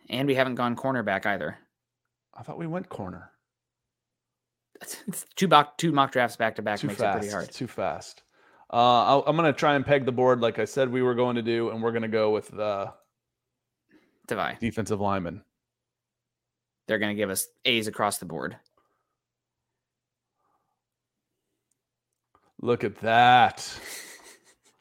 and 0.08 0.26
we 0.26 0.34
haven't 0.34 0.56
gone 0.56 0.74
cornerback 0.74 1.24
either. 1.24 1.56
I 2.34 2.42
thought 2.42 2.58
we 2.58 2.66
went 2.66 2.88
corner. 2.88 3.30
It's 4.82 5.24
two 5.36 5.46
mock 5.46 5.78
two 5.78 5.92
mock 5.92 6.10
drafts 6.10 6.36
back 6.36 6.56
to 6.56 6.62
back 6.62 6.80
Too 6.80 6.88
makes 6.88 6.98
fast. 7.00 7.16
it 7.16 7.20
pretty 7.20 7.32
hard. 7.32 7.50
Too 7.52 7.66
fast. 7.68 8.22
Uh, 8.72 9.04
I'll, 9.04 9.24
I'm 9.26 9.36
going 9.36 9.52
to 9.52 9.56
try 9.58 9.74
and 9.74 9.84
peg 9.86 10.04
the 10.06 10.12
board 10.12 10.40
like 10.40 10.58
I 10.58 10.64
said 10.64 10.90
we 10.90 11.02
were 11.02 11.14
going 11.14 11.36
to 11.36 11.42
do, 11.42 11.70
and 11.70 11.80
we're 11.82 11.92
going 11.92 12.02
to 12.02 12.08
go 12.08 12.30
with 12.30 12.48
the 12.48 12.92
Devi. 14.30 14.56
defensive 14.60 15.00
lineman. 15.00 15.42
They're 16.88 16.98
going 16.98 17.14
to 17.14 17.20
give 17.20 17.30
us 17.30 17.46
A's 17.64 17.86
across 17.86 18.18
the 18.18 18.26
board. 18.26 18.56
Look 22.62 22.84
at 22.84 22.96
that. 23.00 23.66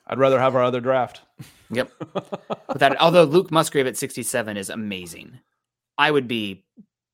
I'd 0.07 0.17
rather 0.17 0.39
have 0.39 0.55
our 0.55 0.63
other 0.63 0.81
draft. 0.81 1.21
Yep. 1.71 1.91
But 2.67 2.79
that 2.79 2.99
although 2.99 3.25
Luke 3.25 3.51
Musgrave 3.51 3.85
at 3.85 3.95
67 3.95 4.57
is 4.57 4.71
amazing, 4.71 5.39
I 5.99 6.09
would 6.09 6.27
be, 6.27 6.65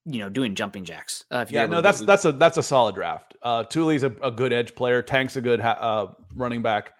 you 0.05 0.19
know, 0.19 0.29
doing 0.29 0.55
jumping 0.55 0.86
jacks. 0.86 1.25
Uh, 1.29 1.39
if 1.39 1.51
Yeah, 1.51 1.65
no, 1.65 1.81
that's 1.81 1.99
that's 1.99 2.23
a 2.23 2.31
that's 2.31 2.57
a 2.57 2.63
solid 2.63 2.95
draft. 2.95 3.36
Uh, 3.41 3.65
Thule's 3.65 4.03
a, 4.03 4.15
a 4.23 4.31
good 4.31 4.53
edge 4.53 4.73
player. 4.73 5.01
Tank's 5.01 5.36
a 5.36 5.41
good 5.41 5.59
ha- 5.59 5.77
uh, 5.77 6.13
running 6.36 6.61
back. 6.61 6.93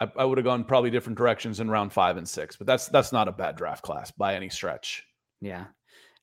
I, 0.00 0.10
I 0.16 0.24
would 0.24 0.38
have 0.38 0.44
gone 0.44 0.64
probably 0.64 0.90
different 0.90 1.18
directions 1.18 1.60
in 1.60 1.70
round 1.70 1.92
five 1.92 2.16
and 2.16 2.28
six, 2.28 2.56
but 2.56 2.66
that's 2.66 2.88
that's 2.88 3.12
not 3.12 3.28
a 3.28 3.32
bad 3.32 3.56
draft 3.56 3.82
class 3.82 4.10
by 4.10 4.34
any 4.34 4.48
stretch. 4.48 5.04
Yeah. 5.40 5.66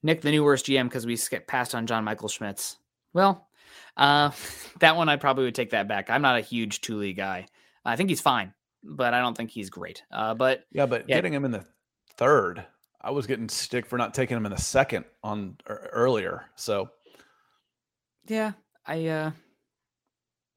Nick, 0.04 0.22
the 0.22 0.32
new 0.32 0.44
worst 0.44 0.66
GM 0.66 0.86
because 0.86 1.06
we 1.06 1.16
skipped 1.16 1.48
past 1.48 1.74
on 1.74 1.88
John 1.88 2.04
Michael 2.04 2.30
Schmitz. 2.30 2.78
Well, 3.14 3.48
uh, 3.98 4.32
that 4.80 4.96
one 4.96 5.10
I 5.10 5.16
probably 5.16 5.46
would 5.46 5.56
take 5.56 5.72
that 5.72 5.88
back. 5.88 6.10
I'm 6.10 6.22
not 6.22 6.38
a 6.38 6.42
huge 6.42 6.82
Thule 6.82 7.14
guy. 7.14 7.48
I 7.84 7.96
think 7.96 8.10
he's 8.10 8.22
fine, 8.22 8.54
but 8.84 9.14
I 9.14 9.20
don't 9.20 9.36
think 9.36 9.50
he's 9.52 9.70
great. 9.70 10.04
Uh, 10.12 10.34
but 10.34 10.66
Yeah, 10.72 10.86
but 10.86 11.10
Yeah. 11.10 11.16
getting 11.16 11.34
him 11.34 11.46
in 11.46 11.52
the 11.52 11.66
third, 12.18 12.66
I 13.02 13.12
was 13.12 13.28
getting 13.28 13.50
stick 13.50 13.86
for 13.86 13.98
not 13.98 14.14
taking 14.14 14.38
him 14.38 14.46
in 14.46 14.52
the 14.52 14.62
second 14.62 15.06
on 15.24 15.58
er, 15.70 15.90
earlier. 15.92 16.46
So 16.56 16.90
yeah, 18.28 18.54
I 18.86 19.08
uh, 19.08 19.32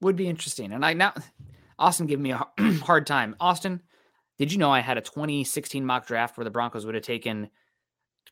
would 0.01 0.17
be 0.17 0.29
interesting. 0.29 0.73
And 0.73 0.85
I 0.85 0.95
now 0.95 1.15
Austin 1.79 2.07
gave 2.07 2.21
me 2.21 2.33
a 2.33 2.47
hard 2.83 3.07
time. 3.07 3.37
Austin, 3.41 3.83
did 4.39 4.53
you 4.53 4.59
know 4.59 4.71
I 4.71 4.81
had 4.81 4.99
a 4.99 5.03
2016 5.03 5.85
mock 5.85 6.07
draft 6.07 6.37
where 6.37 6.45
the 6.45 6.51
Broncos 6.51 6.87
would 6.87 6.95
have 6.95 7.05
taken 7.05 7.51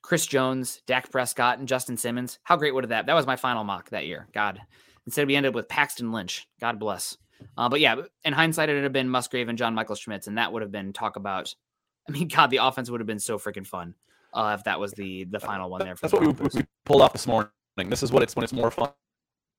Chris 0.02 0.26
Jones, 0.26 0.82
Dak 0.86 1.10
Prescott, 1.10 1.58
and 1.58 1.68
Justin 1.68 1.96
Simmons? 1.96 2.38
How 2.44 2.56
great 2.56 2.74
would 2.74 2.84
have 2.84 2.90
that? 2.90 3.06
That 3.06 3.14
was 3.14 3.26
my 3.26 3.36
final 3.36 3.64
mock 3.64 3.90
that 3.90 4.06
year. 4.06 4.28
God. 4.32 4.60
Instead, 5.06 5.26
we 5.28 5.36
ended 5.36 5.50
up 5.50 5.54
with 5.54 5.68
Paxton 5.68 6.12
Lynch. 6.12 6.48
God 6.60 6.78
bless. 6.80 7.16
Uh, 7.56 7.68
but 7.68 7.80
yeah, 7.80 7.96
in 8.24 8.32
hindsight, 8.32 8.68
it 8.68 8.74
would 8.74 8.82
have 8.84 8.92
been 8.92 9.08
Musgrave 9.08 9.48
and 9.48 9.58
John 9.58 9.74
Michael 9.74 9.94
Schmitz, 9.94 10.26
and 10.26 10.38
that 10.38 10.52
would 10.52 10.62
have 10.62 10.72
been 10.72 10.92
talk 10.92 11.16
about. 11.16 11.54
I 12.08 12.12
mean, 12.12 12.28
God, 12.28 12.50
the 12.50 12.58
offense 12.58 12.90
would 12.90 13.00
have 13.00 13.06
been 13.06 13.18
so 13.18 13.38
freaking 13.38 13.66
fun 13.66 13.94
uh, 14.32 14.56
if 14.58 14.64
that 14.64 14.78
was 14.78 14.92
the 14.92 15.24
the 15.24 15.40
final 15.40 15.70
one 15.70 15.80
there. 15.80 15.96
For 15.96 16.02
that's 16.08 16.12
the 16.12 16.28
what 16.28 16.54
we, 16.54 16.60
we 16.60 16.66
pulled 16.84 17.02
off 17.02 17.12
this 17.12 17.26
morning. 17.26 17.50
This 17.76 18.02
is 18.02 18.12
what 18.12 18.22
it's 18.22 18.36
when 18.36 18.44
it's 18.44 18.52
more 18.52 18.70
fun 18.70 18.90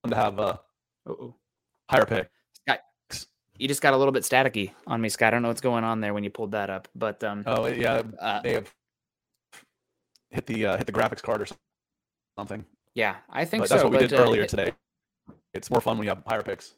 to 0.07 0.15
have 0.15 0.39
a 0.39 0.59
Uh-oh. 1.05 1.35
higher 1.89 2.05
pick. 2.05 2.29
You 3.57 3.67
just 3.67 3.81
got 3.81 3.93
a 3.93 3.97
little 3.97 4.11
bit 4.11 4.23
staticky 4.23 4.71
on 4.85 5.01
me, 5.01 5.09
Scott. 5.09 5.27
I 5.27 5.31
don't 5.31 5.41
know 5.41 5.47
what's 5.47 5.61
going 5.61 5.83
on 5.83 5.99
there 6.01 6.13
when 6.13 6.23
you 6.23 6.29
pulled 6.29 6.51
that 6.51 6.69
up, 6.69 6.87
but 6.95 7.23
um, 7.23 7.43
Oh 7.45 7.65
yeah, 7.67 8.03
uh, 8.19 8.41
they 8.41 8.53
have 8.53 8.71
hit 10.29 10.45
the 10.45 10.65
uh, 10.65 10.77
hit 10.77 10.85
the 10.85 10.91
graphics 10.93 11.21
card 11.21 11.41
or 11.41 11.47
something. 12.37 12.65
yeah, 12.93 13.15
I 13.29 13.45
think 13.45 13.63
But 13.63 13.69
so. 13.69 13.75
that's 13.75 13.83
what 13.83 13.91
we 13.91 13.97
but, 13.99 14.09
did 14.09 14.19
uh, 14.19 14.23
earlier 14.23 14.41
it- 14.43 14.49
today. 14.49 14.73
It's 15.53 15.71
more 15.71 15.81
fun 15.81 15.97
when 15.97 16.05
you 16.05 16.11
have 16.11 16.21
higher 16.27 16.43
picks. 16.43 16.73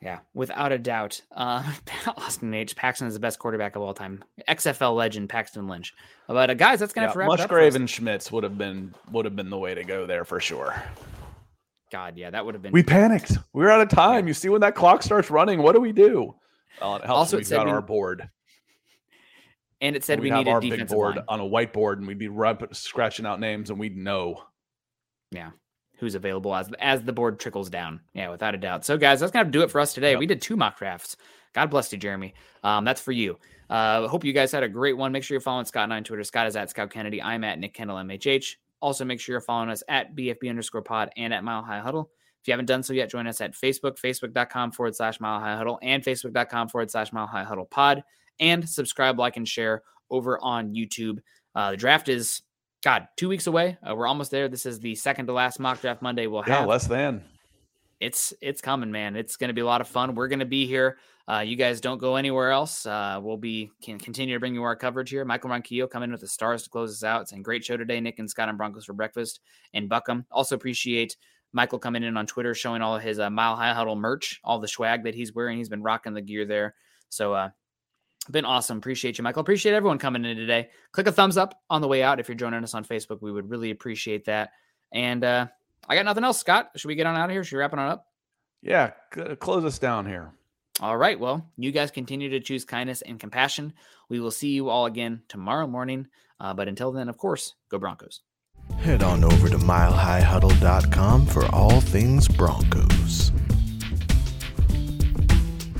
Yeah, 0.00 0.18
without 0.34 0.72
a 0.72 0.78
doubt. 0.78 1.20
Uh, 1.34 1.64
Austin 2.16 2.52
H. 2.54 2.76
Paxton 2.76 3.08
is 3.08 3.14
the 3.14 3.20
best 3.20 3.38
quarterback 3.38 3.74
of 3.76 3.82
all 3.82 3.94
time. 3.94 4.22
XFL 4.48 4.94
legend 4.94 5.28
Paxton 5.30 5.66
Lynch. 5.66 5.94
But 6.28 6.50
uh, 6.50 6.54
guys, 6.54 6.78
that's 6.80 6.92
gonna 6.92 7.06
Yeah, 7.06 7.08
have 7.08 7.12
to 7.14 7.18
wrap 7.20 7.28
it 7.30 7.32
up. 7.32 7.38
Musgrave 7.50 7.74
and 7.74 7.88
Schmitz 7.90 8.30
would 8.30 8.44
have 8.44 8.56
been 8.58 8.94
would 9.10 9.24
have 9.24 9.34
been 9.34 9.50
the 9.50 9.58
way 9.58 9.74
to 9.74 9.82
go 9.84 10.06
there 10.06 10.24
for 10.24 10.38
sure. 10.38 10.80
God, 11.92 12.16
yeah, 12.16 12.30
that 12.30 12.44
would 12.44 12.54
have 12.54 12.62
been. 12.62 12.72
We 12.72 12.82
panicked. 12.82 13.32
We 13.52 13.62
were 13.64 13.70
out 13.70 13.80
of 13.80 13.88
time. 13.88 14.26
You 14.26 14.34
see 14.34 14.48
when 14.48 14.60
that 14.62 14.74
clock 14.74 15.02
starts 15.02 15.30
running, 15.30 15.62
what 15.62 15.74
do 15.74 15.80
we 15.80 15.92
do? 15.92 16.34
Well, 16.80 16.96
it 16.96 17.04
helps 17.04 17.18
Also, 17.18 17.36
it 17.36 17.40
we've 17.40 17.46
said 17.46 17.56
got 17.56 17.66
we- 17.66 17.72
our 17.72 17.80
board. 17.82 18.28
and 19.80 19.94
it 19.96 20.04
said 20.04 20.20
we 20.20 20.30
needed 20.30 20.48
our 20.50 20.60
defensive 20.60 20.88
big 20.88 20.94
board 20.94 21.16
line. 21.16 21.24
on 21.28 21.40
a 21.40 21.44
whiteboard, 21.44 21.98
and 21.98 22.06
we'd 22.06 22.18
be 22.18 22.28
rub- 22.28 22.74
scratching 22.74 23.26
out 23.26 23.40
names, 23.40 23.70
and 23.70 23.78
we'd 23.78 23.96
know. 23.96 24.42
Yeah, 25.30 25.50
who's 25.98 26.14
available 26.14 26.54
as 26.54 26.70
as 26.80 27.02
the 27.02 27.12
board 27.12 27.38
trickles 27.40 27.68
down. 27.70 28.00
Yeah, 28.14 28.30
without 28.30 28.54
a 28.54 28.58
doubt. 28.58 28.84
So, 28.84 28.96
guys, 28.96 29.20
that's 29.20 29.32
gonna 29.32 29.50
do 29.50 29.62
it 29.62 29.70
for 29.70 29.80
us 29.80 29.92
today. 29.94 30.12
Yep. 30.12 30.18
We 30.20 30.26
did 30.26 30.40
two 30.40 30.56
mock 30.56 30.78
drafts. 30.78 31.16
God 31.52 31.70
bless 31.70 31.90
you, 31.92 31.98
Jeremy. 31.98 32.34
Um, 32.62 32.84
that's 32.84 33.00
for 33.00 33.12
you. 33.12 33.38
Uh, 33.70 34.06
hope 34.08 34.22
you 34.24 34.32
guys 34.32 34.52
had 34.52 34.62
a 34.62 34.68
great 34.68 34.96
one. 34.96 35.10
Make 35.12 35.24
sure 35.24 35.34
you're 35.34 35.40
following 35.40 35.64
Scott 35.66 35.84
and 35.84 35.92
I 35.92 35.96
on 35.96 36.04
Twitter. 36.04 36.22
Scott 36.22 36.46
is 36.46 36.54
at 36.54 36.70
Scout 36.70 36.90
Kennedy. 36.90 37.20
I'm 37.22 37.42
at 37.44 37.58
Nick 37.58 37.74
Kendell 37.74 37.98
MHH. 38.04 38.56
Also, 38.86 39.04
make 39.04 39.18
sure 39.18 39.32
you're 39.32 39.40
following 39.40 39.68
us 39.68 39.82
at 39.88 40.14
BFB 40.14 40.48
underscore 40.48 40.80
pod 40.80 41.10
and 41.16 41.34
at 41.34 41.42
Mile 41.42 41.60
High 41.60 41.80
Huddle. 41.80 42.08
If 42.40 42.46
you 42.46 42.52
haven't 42.52 42.66
done 42.66 42.84
so 42.84 42.92
yet, 42.92 43.10
join 43.10 43.26
us 43.26 43.40
at 43.40 43.52
Facebook, 43.52 43.98
facebook.com 44.00 44.70
forward 44.70 44.94
slash 44.94 45.18
Mile 45.18 45.40
High 45.40 45.56
Huddle, 45.56 45.80
and 45.82 46.04
facebook.com 46.04 46.68
forward 46.68 46.88
slash 46.88 47.12
Mile 47.12 47.26
High 47.26 47.42
Huddle 47.42 47.64
pod. 47.64 48.04
And 48.38 48.68
subscribe, 48.68 49.18
like, 49.18 49.36
and 49.36 49.48
share 49.48 49.82
over 50.08 50.38
on 50.40 50.72
YouTube. 50.72 51.18
Uh, 51.56 51.72
the 51.72 51.76
draft 51.76 52.08
is, 52.08 52.42
God, 52.84 53.08
two 53.16 53.28
weeks 53.28 53.48
away. 53.48 53.76
Uh, 53.82 53.96
we're 53.96 54.06
almost 54.06 54.30
there. 54.30 54.46
This 54.48 54.66
is 54.66 54.78
the 54.78 54.94
second 54.94 55.26
to 55.26 55.32
last 55.32 55.58
mock 55.58 55.80
draft 55.80 56.00
Monday 56.00 56.28
we'll 56.28 56.44
Yeah, 56.46 56.58
have 56.60 56.68
less 56.68 56.86
than. 56.86 57.24
It's 58.00 58.34
it's 58.40 58.60
coming, 58.60 58.90
man. 58.90 59.16
It's 59.16 59.36
going 59.36 59.48
to 59.48 59.54
be 59.54 59.60
a 59.60 59.66
lot 59.66 59.80
of 59.80 59.88
fun. 59.88 60.14
We're 60.14 60.28
going 60.28 60.40
to 60.40 60.44
be 60.44 60.66
here. 60.66 60.98
Uh, 61.28 61.40
you 61.40 61.56
guys 61.56 61.80
don't 61.80 61.98
go 61.98 62.16
anywhere 62.16 62.50
else. 62.50 62.86
Uh, 62.86 63.18
we'll 63.20 63.36
be 63.36 63.70
can 63.82 63.98
continue 63.98 64.34
to 64.34 64.40
bring 64.40 64.54
you 64.54 64.62
our 64.62 64.76
coverage 64.76 65.10
here. 65.10 65.24
Michael 65.24 65.50
Ronquillo 65.50 65.90
coming 65.90 66.08
in 66.08 66.12
with 66.12 66.20
the 66.20 66.28
stars 66.28 66.62
to 66.62 66.70
close 66.70 66.92
us 66.92 67.02
out. 67.02 67.22
It's 67.22 67.32
a 67.32 67.38
great 67.38 67.64
show 67.64 67.76
today. 67.76 68.00
Nick 68.00 68.18
and 68.18 68.30
Scott 68.30 68.48
and 68.48 68.58
Broncos 68.58 68.84
for 68.84 68.92
breakfast 68.92 69.40
and 69.74 69.88
Buckham. 69.88 70.24
Also 70.30 70.54
appreciate 70.54 71.16
Michael 71.52 71.78
coming 71.78 72.04
in 72.04 72.16
on 72.16 72.26
Twitter, 72.26 72.54
showing 72.54 72.82
all 72.82 72.98
his 72.98 73.18
uh, 73.18 73.30
Mile 73.30 73.56
High 73.56 73.72
Huddle 73.72 73.96
merch, 73.96 74.40
all 74.44 74.60
the 74.60 74.68
swag 74.68 75.04
that 75.04 75.14
he's 75.14 75.34
wearing. 75.34 75.58
He's 75.58 75.68
been 75.68 75.82
rocking 75.82 76.14
the 76.14 76.20
gear 76.20 76.44
there. 76.44 76.74
So 77.08 77.32
uh, 77.32 77.50
been 78.30 78.44
awesome. 78.44 78.78
Appreciate 78.78 79.18
you, 79.18 79.24
Michael. 79.24 79.40
Appreciate 79.40 79.74
everyone 79.74 79.98
coming 79.98 80.24
in 80.24 80.36
today. 80.36 80.68
Click 80.92 81.06
a 81.06 81.12
thumbs 81.12 81.36
up 81.36 81.60
on 81.70 81.80
the 81.80 81.88
way 81.88 82.02
out 82.02 82.20
if 82.20 82.28
you're 82.28 82.36
joining 82.36 82.62
us 82.62 82.74
on 82.74 82.84
Facebook. 82.84 83.22
We 83.22 83.32
would 83.32 83.50
really 83.50 83.70
appreciate 83.70 84.24
that. 84.26 84.50
And 84.92 85.24
uh, 85.24 85.46
I 85.88 85.94
got 85.94 86.04
nothing 86.04 86.24
else, 86.24 86.38
Scott. 86.40 86.70
Should 86.76 86.88
we 86.88 86.94
get 86.94 87.06
on 87.06 87.16
out 87.16 87.26
of 87.26 87.30
here? 87.30 87.44
Should 87.44 87.56
we 87.56 87.60
wrap 87.60 87.72
it 87.72 87.78
on 87.78 87.88
up? 87.88 88.06
Yeah, 88.62 88.92
c- 89.14 89.36
close 89.36 89.64
us 89.64 89.78
down 89.78 90.06
here. 90.06 90.32
All 90.80 90.96
right. 90.96 91.18
Well, 91.18 91.48
you 91.56 91.72
guys 91.72 91.90
continue 91.90 92.28
to 92.30 92.40
choose 92.40 92.64
kindness 92.64 93.02
and 93.02 93.18
compassion. 93.18 93.72
We 94.08 94.20
will 94.20 94.30
see 94.30 94.50
you 94.50 94.68
all 94.68 94.86
again 94.86 95.22
tomorrow 95.28 95.66
morning. 95.66 96.08
Uh, 96.38 96.52
but 96.52 96.68
until 96.68 96.92
then, 96.92 97.08
of 97.08 97.16
course, 97.16 97.54
go 97.70 97.78
Broncos. 97.78 98.20
Head 98.78 99.02
on 99.02 99.24
over 99.24 99.48
to 99.48 99.56
milehighhuddle.com 99.56 101.26
for 101.26 101.46
all 101.54 101.80
things 101.80 102.28
Broncos. 102.28 103.30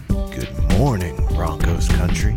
Good 0.09 0.79
morning, 0.79 1.17
Broncos 1.35 1.89
country. 1.89 2.37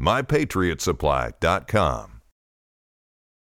mypatriotsupply.com. 0.00 2.19